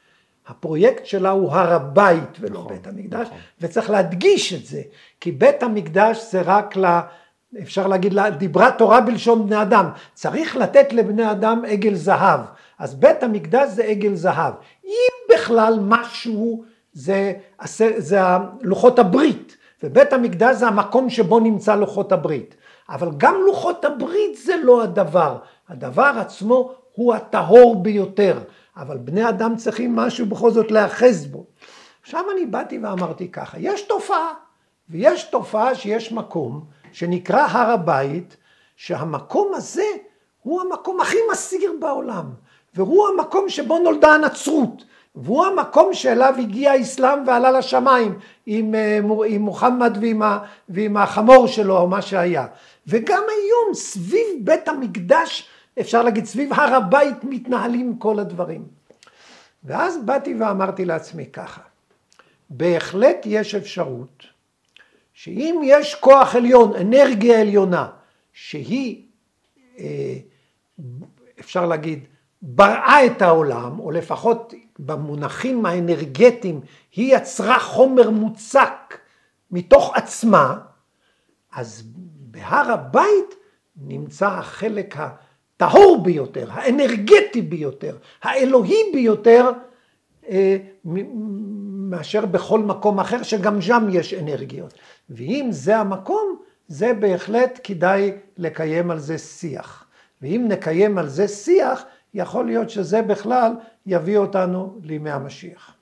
הפרויקט 0.49 1.05
שלה 1.05 1.29
הוא 1.29 1.51
הר 1.51 1.73
הבית 1.73 2.37
ולא 2.39 2.59
נכון, 2.59 2.73
בית 2.73 2.87
המקדש, 2.87 3.27
נכון. 3.27 3.37
וצריך 3.61 3.89
להדגיש 3.89 4.53
את 4.53 4.65
זה, 4.65 4.81
כי 5.21 5.31
בית 5.31 5.63
המקדש 5.63 6.31
זה 6.31 6.41
רק 6.41 6.77
ל... 6.77 6.99
אפשר 7.61 7.87
להגיד, 7.87 8.13
דיברה 8.37 8.71
תורה 8.71 9.01
בלשון 9.01 9.45
בני 9.45 9.61
אדם, 9.61 9.89
צריך 10.13 10.55
לתת 10.55 10.93
לבני 10.93 11.31
אדם 11.31 11.61
עגל 11.67 11.95
זהב, 11.95 12.39
אז 12.79 12.95
בית 12.95 13.23
המקדש 13.23 13.69
זה 13.69 13.83
עגל 13.83 14.15
זהב. 14.15 14.53
אם 14.85 15.33
בכלל 15.35 15.79
משהו 15.81 16.63
זה, 16.93 17.33
זה 17.97 18.19
לוחות 18.61 18.99
הברית, 18.99 19.57
ובית 19.83 20.13
המקדש 20.13 20.55
זה 20.55 20.67
המקום 20.67 21.09
שבו 21.09 21.39
נמצא 21.39 21.75
לוחות 21.75 22.11
הברית. 22.11 22.55
אבל 22.89 23.09
גם 23.17 23.35
לוחות 23.45 23.85
הברית 23.85 24.37
זה 24.37 24.53
לא 24.63 24.83
הדבר, 24.83 25.37
הדבר 25.69 26.11
עצמו 26.19 26.71
הוא 26.95 27.13
הטהור 27.13 27.83
ביותר, 27.83 28.39
אבל 28.81 28.97
בני 28.97 29.29
אדם 29.29 29.55
צריכים 29.55 29.95
משהו 29.95 30.25
בכל 30.25 30.51
זאת 30.51 30.71
להאחז 30.71 31.25
בו. 31.25 31.45
עכשיו 32.01 32.23
אני 32.33 32.45
באתי 32.45 32.79
ואמרתי 32.79 33.31
ככה, 33.31 33.59
יש 33.59 33.81
תופעה, 33.81 34.33
ויש 34.89 35.23
תופעה 35.23 35.75
שיש 35.75 36.11
מקום 36.11 36.65
שנקרא 36.91 37.47
הר 37.49 37.71
הבית, 37.71 38.37
שהמקום 38.75 39.51
הזה 39.55 39.85
הוא 40.43 40.61
המקום 40.61 41.01
הכי 41.01 41.17
מסעיר 41.31 41.73
בעולם, 41.79 42.25
והוא 42.75 43.07
המקום 43.07 43.49
שבו 43.49 43.79
נולדה 43.79 44.13
הנצרות, 44.13 44.83
והוא 45.15 45.45
המקום 45.45 45.93
שאליו 45.93 46.33
הגיע 46.39 46.71
האסלאם 46.71 47.27
ועלה 47.27 47.51
לשמיים 47.51 48.19
עם, 48.45 48.75
אה, 48.75 48.99
עם 49.27 49.41
מוחמד 49.41 49.97
ועם, 50.01 50.21
ה, 50.21 50.39
ועם 50.69 50.97
החמור 50.97 51.47
שלו 51.47 51.77
או 51.77 51.87
מה 51.87 52.01
שהיה. 52.01 52.45
וגם 52.87 53.23
היום 53.29 53.73
סביב 53.73 54.25
בית 54.39 54.67
המקדש, 54.67 55.49
אפשר 55.79 56.03
להגיד 56.03 56.25
סביב 56.25 56.53
הר 56.53 56.75
הבית 56.75 57.23
מתנהלים 57.23 57.97
כל 57.97 58.19
הדברים. 58.19 58.67
ואז 59.63 59.97
באתי 60.05 60.35
ואמרתי 60.39 60.85
לעצמי 60.85 61.25
ככה, 61.25 61.61
בהחלט 62.49 63.17
יש 63.25 63.55
אפשרות 63.55 64.23
שאם 65.13 65.61
יש 65.63 65.95
כוח 65.95 66.35
עליון, 66.35 66.75
אנרגיה 66.75 67.41
עליונה, 67.41 67.89
שהיא, 68.33 69.05
אה, 69.79 70.17
אפשר 71.39 71.65
להגיד, 71.65 72.05
בראה 72.41 73.05
את 73.05 73.21
העולם, 73.21 73.79
או 73.79 73.91
לפחות 73.91 74.53
במונחים 74.79 75.65
האנרגטיים, 75.65 76.61
היא 76.95 77.15
יצרה 77.15 77.59
חומר 77.59 78.09
מוצק 78.09 78.99
מתוך 79.51 79.95
עצמה, 79.95 80.59
אז 81.51 81.83
בהר 82.19 82.71
הבית 82.71 83.35
נמצא 83.75 84.27
החלק 84.27 84.95
הטהור 85.61 86.03
ביותר, 86.03 86.51
האנרגטי 86.51 87.41
ביותר, 87.41 87.97
האלוהי 88.21 88.83
ביותר, 88.93 89.51
אה, 90.29 90.57
מאשר 91.89 92.25
בכל 92.25 92.59
מקום 92.59 92.99
אחר, 92.99 93.23
שגם 93.23 93.61
שם 93.61 93.87
יש 93.91 94.13
אנרגיות. 94.13 94.73
ואם 95.09 95.47
זה 95.51 95.77
המקום, 95.77 96.41
זה 96.67 96.93
בהחלט 96.93 97.59
כדאי 97.63 98.11
לקיים 98.37 98.91
על 98.91 98.99
זה 98.99 99.17
שיח. 99.17 99.85
ואם 100.21 100.45
נקיים 100.47 100.97
על 100.97 101.07
זה 101.07 101.27
שיח, 101.27 101.85
יכול 102.13 102.45
להיות 102.45 102.69
שזה 102.69 103.01
בכלל 103.01 103.51
יביא 103.85 104.17
אותנו 104.17 104.79
לימי 104.83 105.11
המשיח. 105.11 105.75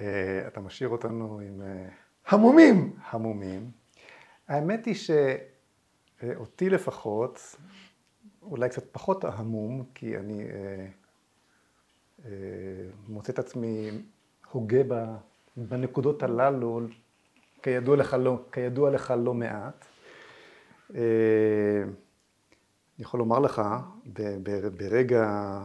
אה, 0.00 0.44
אתה 0.46 0.60
משאיר 0.60 0.88
אותנו 0.88 1.40
עם... 1.40 1.62
אה, 1.62 1.88
המומים. 2.28 2.92
המומים. 3.10 3.70
האמת 4.48 4.86
היא 4.86 4.94
שאותי 6.20 6.70
לפחות, 6.70 7.56
אולי 8.42 8.68
קצת 8.68 8.84
פחות 8.92 9.24
המום, 9.24 9.84
כי 9.94 10.18
אני 10.18 10.44
אה, 10.44 10.86
אה, 12.24 12.30
מוצא 13.08 13.32
את 13.32 13.38
עצמי 13.38 13.90
הוגה 14.50 14.78
בנקודות 15.56 16.22
הללו, 16.22 16.80
כידוע 17.62 17.96
לך 17.96 18.16
לא, 18.20 18.42
כידוע 18.52 18.90
לך 18.90 19.14
לא 19.24 19.34
מעט. 19.34 19.86
אה, 20.94 21.82
אני 21.82 23.04
יכול 23.04 23.20
לומר 23.20 23.38
לך, 23.38 23.62
ברגע 24.76 25.58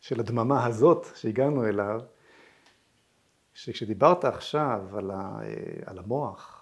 של 0.00 0.20
הדממה 0.20 0.66
הזאת 0.66 1.06
שהגענו 1.14 1.66
אליו, 1.66 2.00
שכשדיברת 3.54 4.24
עכשיו 4.24 4.80
על, 4.92 5.10
ה, 5.10 5.38
על 5.86 5.98
המוח 5.98 6.57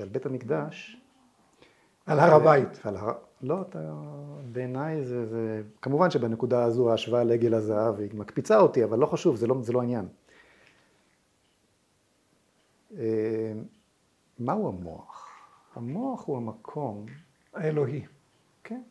ועל 0.00 0.08
בית 0.08 0.26
המקדש, 0.26 0.96
על 2.06 2.18
הר 2.18 2.34
הבית. 2.34 2.86
על 2.86 2.96
הר... 2.96 3.12
לא, 3.42 3.60
אתה, 3.60 3.94
בעיניי 4.52 5.04
זה, 5.04 5.26
זה, 5.26 5.62
כמובן 5.82 6.10
שבנקודה 6.10 6.64
הזו 6.64 6.90
ההשוואה 6.90 7.24
לעגל 7.24 7.54
הזהב 7.54 8.00
היא 8.00 8.10
מקפיצה 8.14 8.60
אותי, 8.60 8.84
אבל 8.84 8.98
לא 8.98 9.06
חשוב, 9.06 9.36
זה 9.36 9.46
לא, 9.46 9.56
זה 9.62 9.72
לא 9.72 9.80
העניין. 9.80 10.08
אה, 12.98 13.52
מהו 14.38 14.68
המוח? 14.68 15.28
המוח 15.74 16.26
הוא 16.26 16.36
המקום... 16.36 17.06
האלוהי. 17.54 18.06
כן. 18.64 18.82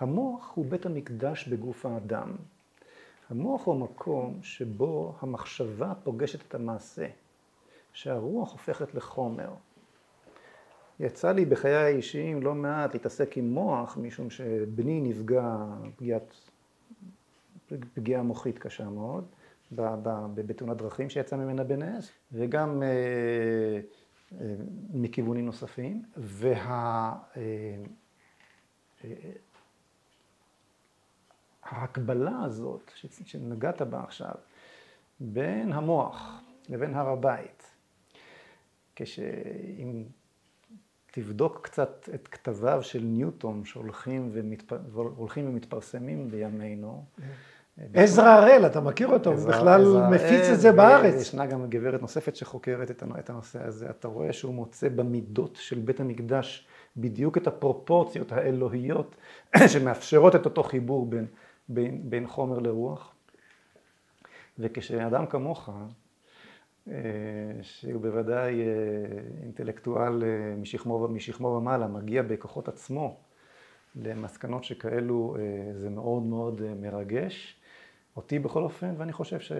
המוח 0.00 0.52
הוא 0.54 0.66
בית 0.68 0.86
המקדש 0.86 1.48
בגוף 1.48 1.86
האדם. 1.86 2.36
המוח 3.30 3.66
הוא 3.66 3.74
המקום 3.74 4.38
שבו 4.42 5.14
המחשבה 5.20 5.92
פוגשת 6.04 6.48
את 6.48 6.54
המעשה, 6.54 7.06
שהרוח 7.92 8.52
הופכת 8.52 8.94
לחומר. 8.94 9.50
יצא 11.00 11.32
לי 11.32 11.44
בחיי 11.44 11.74
האישיים 11.74 12.42
לא 12.42 12.54
מעט 12.54 12.94
להתעסק 12.94 13.36
עם 13.36 13.50
מוח, 13.50 13.96
משום 13.96 14.30
שבני 14.30 15.00
נפגע 15.00 15.56
פגיעת, 15.96 16.34
פגיעה 17.94 18.22
מוחית 18.22 18.58
קשה 18.58 18.88
מאוד, 18.88 19.24
בתאונת 20.34 20.76
דרכים 20.76 21.10
שיצא 21.10 21.36
ממנה 21.36 21.64
בנס, 21.64 22.10
וגם 22.32 22.82
אה, 22.82 22.88
אה, 24.40 24.54
מכיוונים 24.94 25.46
נוספים, 25.46 26.02
וה... 26.16 27.14
אה, 27.36 29.12
ההקבלה 31.62 32.42
הזאת 32.44 32.92
שנגעת 33.24 33.82
בה 33.82 34.02
עכשיו, 34.02 34.34
בין 35.20 35.72
המוח 35.72 36.40
לבין 36.68 36.94
הר 36.94 37.08
הבית, 37.08 37.70
כשאם 38.96 40.04
תבדוק 41.10 41.60
קצת 41.62 42.08
את 42.14 42.28
כתביו 42.28 42.82
של 42.82 43.00
ניוטון 43.02 43.64
שהולכים 43.64 44.30
ומתפ... 44.32 44.72
ומתפרסמים 45.36 46.30
בימינו. 46.30 47.04
עזרא 47.94 48.28
הראל, 48.28 48.66
אתה 48.66 48.80
מכיר 48.80 49.08
אותו, 49.08 49.32
הוא 49.32 49.48
בכלל 49.48 50.08
מפיץ 50.10 50.48
את 50.52 50.60
זה 50.60 50.72
בארץ. 50.72 51.22
ישנה 51.22 51.46
גם 51.46 51.70
גברת 51.70 52.00
נוספת 52.00 52.36
שחוקרת 52.36 52.90
את 52.90 53.30
הנושא 53.30 53.66
הזה. 53.66 53.90
אתה 53.90 54.08
רואה 54.08 54.32
שהוא 54.32 54.54
מוצא 54.54 54.88
במידות 54.88 55.56
של 55.56 55.78
בית 55.78 56.00
המקדש 56.00 56.66
בדיוק 56.96 57.38
את 57.38 57.46
הפרופורציות 57.46 58.32
האלוהיות 58.32 59.16
שמאפשרות 59.72 60.34
את 60.34 60.44
אותו 60.44 60.62
חיבור 60.62 61.06
בין, 61.06 61.26
בין, 61.68 62.10
בין 62.10 62.26
חומר 62.26 62.58
לרוח. 62.58 63.14
וכשאדם 64.58 65.26
כמוך, 65.26 65.70
שהוא 67.62 68.02
בוודאי 68.02 68.60
אה, 68.60 68.66
אינטלקטואל 69.42 70.24
אה, 70.24 70.54
משכמו, 70.56 71.08
משכמו 71.08 71.48
ומעלה, 71.48 71.86
מגיע 71.86 72.22
בכוחות 72.22 72.68
עצמו 72.68 73.20
למסקנות 73.96 74.64
שכאלו, 74.64 75.36
זה 75.74 75.90
מאוד 75.90 76.22
מאוד 76.22 76.74
מרגש. 76.74 77.60
אותי 78.16 78.38
בכל 78.38 78.62
אופן, 78.62 78.94
ואני 78.98 79.12
חושב 79.12 79.40
ש... 79.40 79.52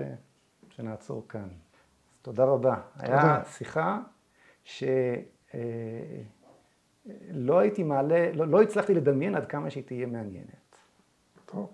שנעצור 0.71 1.29
כאן. 1.29 1.49
אז 2.13 2.19
תודה 2.23 2.45
רבה. 2.45 2.81
תודה. 3.01 3.35
היה 3.35 3.45
שיחה 3.45 4.01
שלא 4.65 5.59
הייתי 7.59 7.83
מעלה, 7.83 8.33
לא, 8.33 8.47
לא 8.47 8.63
הצלחתי 8.63 8.95
לדמיין 8.95 9.35
עד 9.35 9.47
כמה 9.47 9.71
שהיא 9.71 9.85
תהיה 9.85 10.07
מעניינת. 10.07 10.77
טוב, 11.47 11.73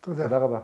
תודה. 0.00 0.24
תודה 0.24 0.38
רבה. 0.38 0.60